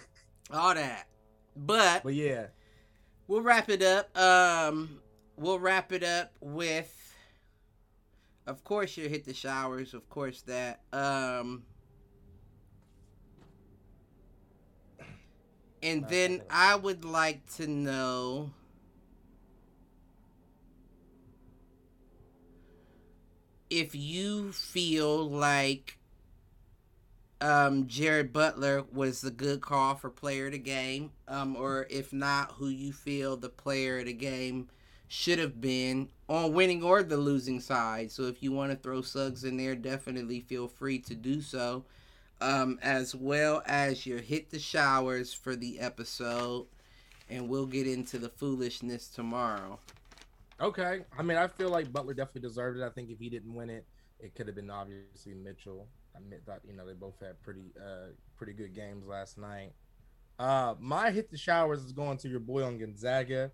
all 0.50 0.74
that. 0.74 1.06
But 1.54 2.02
but 2.02 2.14
yeah, 2.14 2.46
we'll 3.28 3.42
wrap 3.42 3.68
it 3.68 3.82
up. 3.82 4.16
Um, 4.16 5.00
we'll 5.36 5.58
wrap 5.58 5.92
it 5.92 6.02
up 6.02 6.32
with. 6.40 6.92
Of 8.46 8.62
course, 8.62 8.96
you 8.96 9.08
hit 9.08 9.24
the 9.24 9.34
showers. 9.34 9.92
Of 9.92 10.08
course, 10.08 10.42
that. 10.42 10.80
Um, 10.92 11.64
and 15.82 16.08
then. 16.08 16.42
I 16.48 16.76
would 16.76 17.04
like 17.04 17.52
to 17.54 17.66
know. 17.66 18.50
If 23.68 23.94
you 23.94 24.52
feel 24.52 25.28
like 25.28 25.98
um, 27.40 27.86
Jared 27.86 28.32
Butler 28.32 28.84
was 28.92 29.20
the 29.20 29.30
good 29.30 29.60
call 29.60 29.94
for 29.94 30.08
player 30.08 30.46
of 30.46 30.52
the 30.52 30.58
game, 30.58 31.10
um, 31.28 31.56
or 31.56 31.86
if 31.90 32.12
not, 32.12 32.52
who 32.52 32.68
you 32.68 32.92
feel 32.92 33.36
the 33.36 33.48
player 33.48 33.98
of 33.98 34.06
the 34.06 34.12
game 34.12 34.68
should 35.08 35.38
have 35.38 35.60
been 35.60 36.08
on 36.28 36.52
winning 36.52 36.82
or 36.82 37.02
the 37.02 37.16
losing 37.16 37.60
side. 37.60 38.10
So 38.10 38.24
if 38.24 38.42
you 38.42 38.52
want 38.52 38.72
to 38.72 38.76
throw 38.76 39.02
Suggs 39.02 39.44
in 39.44 39.56
there, 39.56 39.74
definitely 39.74 40.40
feel 40.40 40.68
free 40.68 40.98
to 41.00 41.14
do 41.14 41.40
so. 41.40 41.84
Um, 42.40 42.78
as 42.82 43.14
well 43.14 43.62
as 43.64 44.04
your 44.04 44.20
hit 44.20 44.50
the 44.50 44.58
showers 44.58 45.32
for 45.32 45.56
the 45.56 45.80
episode, 45.80 46.66
and 47.30 47.48
we'll 47.48 47.66
get 47.66 47.86
into 47.86 48.18
the 48.18 48.28
foolishness 48.28 49.08
tomorrow. 49.08 49.78
Okay. 50.60 51.00
I 51.16 51.22
mean, 51.22 51.36
I 51.36 51.48
feel 51.48 51.68
like 51.68 51.92
Butler 51.92 52.14
definitely 52.14 52.48
deserved 52.48 52.78
it. 52.78 52.84
I 52.84 52.90
think 52.90 53.10
if 53.10 53.18
he 53.18 53.28
didn't 53.28 53.54
win 53.54 53.70
it, 53.70 53.86
it 54.18 54.34
could 54.34 54.46
have 54.46 54.56
been 54.56 54.70
obviously 54.70 55.34
Mitchell. 55.34 55.88
I 56.14 56.18
thought 56.46 56.60
you 56.66 56.74
know 56.74 56.86
they 56.86 56.94
both 56.94 57.20
had 57.20 57.42
pretty 57.42 57.72
uh 57.78 58.12
pretty 58.36 58.54
good 58.54 58.74
games 58.74 59.06
last 59.06 59.36
night. 59.36 59.72
Uh, 60.38 60.74
my 60.80 61.10
hit 61.10 61.30
the 61.30 61.36
showers 61.36 61.82
is 61.82 61.92
going 61.92 62.18
to 62.18 62.28
your 62.28 62.40
boy 62.40 62.62
on 62.62 62.78
Gonzaga, 62.78 63.50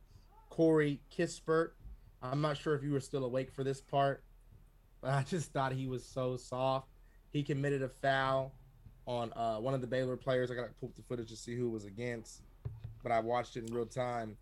Corey 0.50 1.00
Kispert. 1.16 1.70
I'm 2.22 2.40
not 2.40 2.56
sure 2.56 2.74
if 2.74 2.82
you 2.82 2.92
were 2.92 3.00
still 3.00 3.24
awake 3.24 3.52
for 3.52 3.64
this 3.64 3.80
part, 3.80 4.22
but 5.00 5.10
I 5.10 5.22
just 5.22 5.52
thought 5.52 5.72
he 5.72 5.86
was 5.86 6.04
so 6.04 6.36
soft. 6.36 6.88
He 7.32 7.42
committed 7.42 7.82
a 7.82 7.88
foul 7.88 8.52
on 9.06 9.32
uh, 9.32 9.56
one 9.56 9.74
of 9.74 9.80
the 9.80 9.86
Baylor 9.86 10.16
players. 10.16 10.50
I 10.50 10.54
got 10.54 10.66
to 10.66 10.74
pull 10.80 10.90
up 10.90 10.94
the 10.94 11.02
footage 11.02 11.30
to 11.30 11.36
see 11.36 11.56
who 11.56 11.68
was 11.70 11.84
against, 11.84 12.42
but 13.02 13.10
I 13.10 13.20
watched 13.20 13.56
it 13.56 13.68
in 13.68 13.74
real 13.74 13.86
time. 13.86 14.36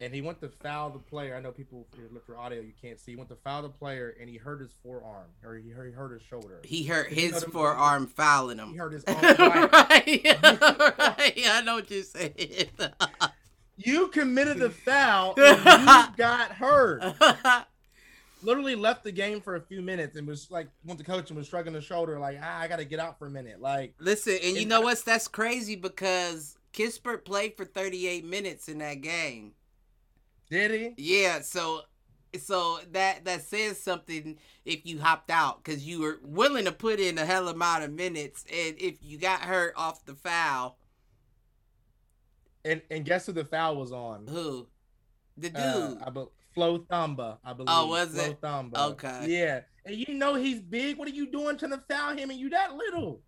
And 0.00 0.14
he 0.14 0.20
went 0.20 0.40
to 0.40 0.48
foul 0.48 0.90
the 0.90 0.98
player. 0.98 1.34
I 1.34 1.40
know 1.40 1.52
people 1.52 1.86
look 2.12 2.26
for 2.26 2.36
audio, 2.36 2.60
you 2.60 2.72
can't 2.80 3.00
see. 3.00 3.12
He 3.12 3.16
went 3.16 3.30
to 3.30 3.36
foul 3.36 3.62
the 3.62 3.70
player, 3.70 4.14
and 4.20 4.28
he 4.28 4.36
hurt 4.36 4.60
his 4.60 4.70
forearm, 4.82 5.28
or 5.42 5.54
he 5.56 5.70
hurt, 5.70 5.86
he 5.86 5.92
hurt 5.92 6.12
his 6.12 6.22
shoulder. 6.22 6.60
He 6.64 6.84
hurt 6.84 7.10
his 7.10 7.42
forearm 7.44 8.06
fouling 8.06 8.58
him. 8.58 8.72
He 8.72 8.76
hurt 8.76 8.92
his 8.92 9.04
arm. 9.08 9.20
right. 9.22 9.70
right. 10.42 11.42
I 11.48 11.62
know 11.64 11.76
what 11.76 11.90
you're 11.90 12.02
saying. 12.02 12.34
you 13.76 14.08
committed 14.08 14.58
the 14.58 14.70
foul, 14.70 15.34
and 15.38 15.60
you 15.64 16.16
got 16.16 16.52
hurt 16.52 17.02
literally 18.42 18.74
left 18.74 19.04
the 19.04 19.12
game 19.12 19.40
for 19.40 19.56
a 19.56 19.60
few 19.60 19.82
minutes 19.82 20.16
and 20.16 20.26
was 20.26 20.50
like 20.50 20.68
went 20.84 20.98
to 20.98 21.04
coach 21.04 21.30
and 21.30 21.36
was 21.36 21.46
shrugging 21.48 21.74
his 21.74 21.84
shoulder 21.84 22.18
like 22.18 22.38
ah, 22.40 22.60
I 22.60 22.68
got 22.68 22.78
to 22.78 22.84
get 22.84 23.00
out 23.00 23.18
for 23.18 23.26
a 23.26 23.30
minute. 23.30 23.60
Like 23.60 23.94
listen, 23.98 24.34
and, 24.34 24.44
and 24.44 24.56
you 24.56 24.66
know 24.66 24.80
what's 24.80 25.02
that's 25.02 25.28
crazy 25.28 25.76
because 25.76 26.56
Kispert 26.72 27.24
played 27.24 27.56
for 27.56 27.64
38 27.64 28.24
minutes 28.24 28.68
in 28.68 28.78
that 28.78 29.00
game. 29.00 29.52
Did 30.50 30.70
he? 30.70 30.94
Yeah. 30.96 31.40
So 31.40 31.82
so 32.38 32.78
that 32.92 33.24
that 33.24 33.42
says 33.42 33.80
something 33.80 34.38
if 34.64 34.84
you 34.84 35.00
hopped 35.00 35.30
out 35.30 35.62
because 35.62 35.86
you 35.86 36.00
were 36.00 36.18
willing 36.22 36.64
to 36.64 36.72
put 36.72 37.00
in 37.00 37.18
a 37.18 37.24
hell 37.24 37.48
amount 37.48 37.84
of 37.84 37.92
minutes 37.92 38.44
and 38.50 38.76
if 38.78 38.96
you 39.02 39.18
got 39.18 39.40
hurt 39.40 39.74
off 39.76 40.04
the 40.04 40.14
foul. 40.14 40.78
And 42.64 42.82
and 42.90 43.04
guess 43.04 43.26
who 43.26 43.32
the 43.32 43.44
foul 43.44 43.76
was 43.76 43.92
on? 43.92 44.26
Who? 44.28 44.66
The 45.36 45.48
uh, 45.54 45.72
dude. 45.88 46.02
Uh, 46.02 46.04
I 46.06 46.10
be- 46.10 46.26
Flo 46.54 46.78
Thamba, 46.78 47.36
I 47.44 47.52
believe. 47.52 47.68
Oh, 47.70 47.86
was 47.88 48.14
it 48.14 48.22
Flo 48.22 48.30
it? 48.30 48.40
Thamba. 48.40 48.90
Okay. 48.92 49.26
Yeah. 49.28 49.60
And 49.84 49.96
you 49.96 50.14
know 50.14 50.34
he's 50.34 50.60
big. 50.60 50.96
What 50.96 51.06
are 51.06 51.12
you 51.12 51.30
doing 51.30 51.58
trying 51.58 51.72
to 51.72 51.82
foul 51.88 52.16
him 52.16 52.30
and 52.30 52.38
you 52.38 52.50
that 52.50 52.74
little? 52.74 53.20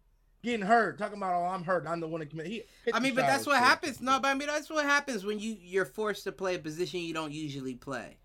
Getting 0.43 0.65
hurt, 0.65 0.99
talking 0.99 1.17
about 1.17 1.35
oh 1.35 1.47
I'm 1.47 1.65
hurt. 1.65 1.85
I'm 1.89 1.99
the 1.99 2.07
one 2.07 2.21
that 2.21 2.31
committed. 2.31 2.65
I 2.95 3.01
mean, 3.01 3.15
but 3.15 3.23
that's 3.23 3.47
what 3.47 3.59
happens. 3.59 4.01
No, 4.01 4.21
but 4.21 4.29
I 4.29 4.35
mean 4.35 4.47
that's 4.47 4.71
what 4.71 4.85
happens 4.85 5.25
when 5.25 5.41
you 5.41 5.57
you're 5.61 5.85
forced 5.85 6.25
to 6.25 6.33
play 6.33 6.55
a 6.55 6.59
position 6.61 7.01
you 7.01 7.13
don't 7.13 7.33
usually 7.33 7.75
play. 7.75 8.19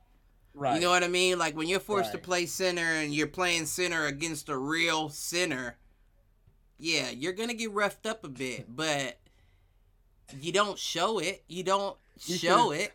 Right. 0.53 0.75
You 0.75 0.81
know 0.81 0.91
what 0.91 1.03
I 1.03 1.07
mean? 1.07 1.39
Like 1.39 1.55
when 1.55 1.67
you're 1.67 1.79
forced 1.79 2.13
right. 2.13 2.21
to 2.21 2.27
play 2.27 2.45
center 2.45 2.81
and 2.81 3.13
you're 3.13 3.25
playing 3.25 3.65
center 3.65 4.05
against 4.05 4.49
a 4.49 4.57
real 4.57 5.09
center, 5.09 5.77
yeah, 6.77 7.09
you're 7.09 7.33
gonna 7.33 7.55
get 7.55 7.71
roughed 7.71 8.05
up 8.05 8.23
a 8.23 8.29
bit, 8.29 8.67
but 8.75 9.17
you 10.39 10.51
don't 10.51 10.77
show 10.77 11.17
it. 11.17 11.43
You 11.47 11.63
don't 11.63 11.97
you 12.25 12.37
show 12.37 12.71
it. 12.71 12.93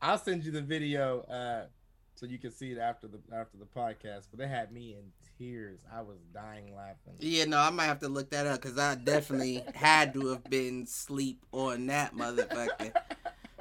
I'll 0.00 0.18
send 0.18 0.44
you 0.44 0.52
the 0.52 0.62
video 0.62 1.20
uh, 1.22 1.66
so 2.14 2.26
you 2.26 2.38
can 2.38 2.50
see 2.50 2.72
it 2.72 2.78
after 2.78 3.06
the 3.06 3.18
after 3.34 3.58
the 3.58 3.66
podcast. 3.66 4.28
But 4.30 4.38
they 4.38 4.48
had 4.48 4.72
me 4.72 4.94
in 4.94 5.12
tears. 5.38 5.78
I 5.92 6.02
was 6.02 6.18
dying 6.32 6.74
laughing. 6.74 7.14
Yeah, 7.18 7.44
no, 7.44 7.58
I 7.58 7.70
might 7.70 7.86
have 7.86 8.00
to 8.00 8.08
look 8.08 8.30
that 8.30 8.46
up 8.46 8.60
because 8.60 8.78
I 8.78 8.94
definitely 8.94 9.62
had 9.74 10.14
to 10.14 10.28
have 10.28 10.44
been 10.44 10.86
sleep 10.86 11.44
on 11.52 11.86
that 11.86 12.14
motherfucker. 12.14 12.92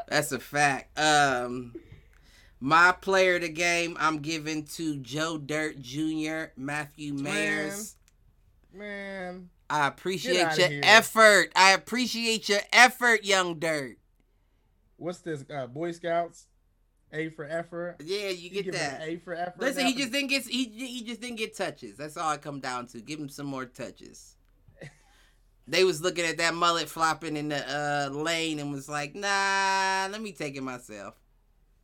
That's 0.08 0.32
a 0.32 0.40
fact. 0.40 0.98
Um, 1.00 1.76
my 2.60 2.92
player 2.92 3.36
of 3.36 3.42
the 3.42 3.50
game, 3.50 3.98
I'm 4.00 4.20
giving 4.20 4.66
to 4.76 4.98
Joe 4.98 5.38
Dirt 5.38 5.80
Jr., 5.82 6.46
Matthew 6.56 7.14
Mayers. 7.14 7.96
Man, 8.74 8.80
man. 8.80 9.50
I 9.70 9.88
appreciate 9.88 10.58
your 10.58 10.68
here. 10.68 10.82
effort. 10.84 11.52
I 11.56 11.72
appreciate 11.72 12.50
your 12.50 12.62
effort, 12.72 13.24
young 13.24 13.60
Dirt 13.60 13.98
what's 14.98 15.20
this? 15.20 15.44
Uh, 15.54 15.68
Boy 15.68 15.92
Scouts. 15.92 16.48
A 17.16 17.30
for 17.30 17.46
effort. 17.46 17.96
Yeah, 18.04 18.30
you 18.30 18.50
get 18.50 18.72
that. 18.74 19.02
A 19.02 19.18
for 19.18 19.34
effort. 19.34 19.60
Listen, 19.60 19.86
he 19.86 19.94
just 19.94 20.12
didn't 20.12 20.30
get 20.30 20.44
he 20.44 20.66
he 20.66 21.04
just 21.04 21.22
didn't 21.22 21.38
get 21.38 21.56
touches. 21.56 21.98
That's 21.98 22.18
all 22.18 22.30
I 22.30 22.38
come 22.38 22.60
down 22.60 22.88
to. 22.88 23.02
Give 23.02 23.20
him 23.20 23.30
some 23.30 23.46
more 23.46 23.66
touches. 23.66 24.36
they 25.68 25.84
was 25.84 26.02
looking 26.02 26.26
at 26.26 26.38
that 26.38 26.54
mullet 26.54 26.90
flopping 26.90 27.38
in 27.38 27.50
the 27.50 27.58
uh, 27.58 28.10
lane 28.14 28.60
and 28.60 28.72
was 28.72 28.90
like, 28.90 29.16
"Nah, 29.16 30.08
let 30.12 30.22
me 30.22 30.34
take 30.34 30.56
it 30.56 30.62
myself." 30.62 31.16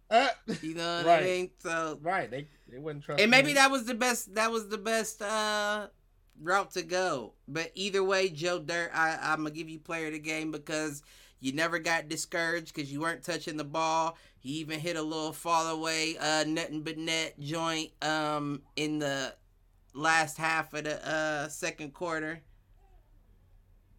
Uh, 0.10 0.28
you 0.62 0.76
know 0.76 0.98
what 0.98 1.06
right. 1.06 1.24
I 1.24 1.26
mean? 1.26 1.52
So 1.60 1.98
right, 2.02 2.30
they 2.30 2.48
they 2.70 2.78
wouldn't 2.78 3.06
trust. 3.06 3.22
And 3.22 3.32
maybe 3.32 3.48
me. 3.48 3.54
that 3.54 3.72
was 3.72 3.86
the 3.86 3.96
best. 3.96 4.36
That 4.36 4.52
was 4.52 4.68
the 4.68 4.78
best 4.78 5.22
uh, 5.22 5.88
route 6.42 6.72
to 6.72 6.84
go. 6.84 7.34
But 7.48 7.72
either 7.76 8.04
way, 8.04 8.30
Joe 8.30 8.60
Dirt, 8.60 8.92
I 8.94 9.18
I'm 9.22 9.38
gonna 9.38 9.52
give 9.52 9.70
you 9.70 9.80
player 9.80 10.08
of 10.08 10.14
the 10.14 10.20
game 10.20 10.52
because 10.52 11.02
you 11.40 11.54
never 11.54 11.80
got 11.80 12.08
discouraged 12.08 12.74
because 12.74 12.92
you 12.92 13.02
weren't 13.02 13.24
touching 13.24 13.58
the 13.58 13.64
ball. 13.64 14.18
He 14.42 14.54
even 14.54 14.80
hit 14.80 14.96
a 14.96 15.02
little 15.04 15.34
fall 15.34 15.68
away, 15.68 16.18
uh, 16.20 16.44
nothing 16.48 16.82
but 16.82 16.98
net 16.98 17.40
joint 17.40 17.92
um, 18.02 18.64
in 18.76 18.98
the 18.98 19.36
last 19.94 20.38
half 20.38 20.74
of 20.74 20.86
the 20.86 21.08
uh, 21.08 21.48
second 21.48 21.94
quarter. 21.94 22.42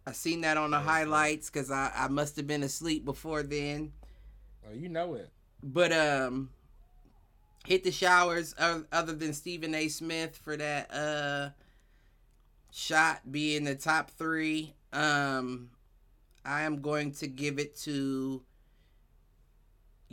I 0.05 0.11
seen 0.11 0.41
that 0.41 0.57
on 0.57 0.71
the 0.71 0.79
highlights 0.79 1.49
because 1.49 1.71
I, 1.71 1.91
I 1.95 2.09
must 2.09 2.35
have 2.35 2.45
been 2.45 2.61
asleep 2.61 3.05
before 3.05 3.41
then. 3.41 3.93
Oh, 4.69 4.73
you 4.73 4.89
know 4.89 5.13
it. 5.13 5.29
But 5.63 5.93
um, 5.93 6.49
hit 7.65 7.85
the 7.85 7.91
showers 7.91 8.53
other 8.59 9.13
than 9.13 9.31
Stephen 9.31 9.73
A. 9.73 9.87
Smith 9.87 10.35
for 10.35 10.57
that 10.57 10.93
uh 10.93 11.49
shot 12.69 13.31
being 13.31 13.63
the 13.63 13.75
top 13.75 14.11
three. 14.11 14.73
Um, 14.91 15.69
I 16.43 16.63
am 16.63 16.81
going 16.81 17.13
to 17.13 17.27
give 17.27 17.59
it 17.59 17.77
to 17.81 18.41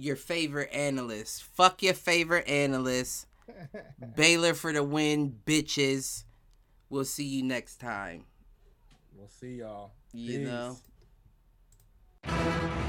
your 0.03 0.17
favorite 0.17 0.71
analyst. 0.73 1.43
Fuck 1.43 1.83
your 1.83 1.95
favorite 1.95 2.49
analyst. 2.49 3.27
Baylor 4.17 4.55
for 4.55 4.73
the 4.73 4.83
win, 4.83 5.37
bitches. 5.45 6.25
We'll 6.89 7.05
see 7.05 7.25
you 7.25 7.43
next 7.43 7.77
time. 7.77 8.25
We'll 9.15 9.29
see 9.29 9.57
y'all. 9.57 9.93
You 10.13 10.39
Peace. 10.39 10.49
know. 12.25 12.87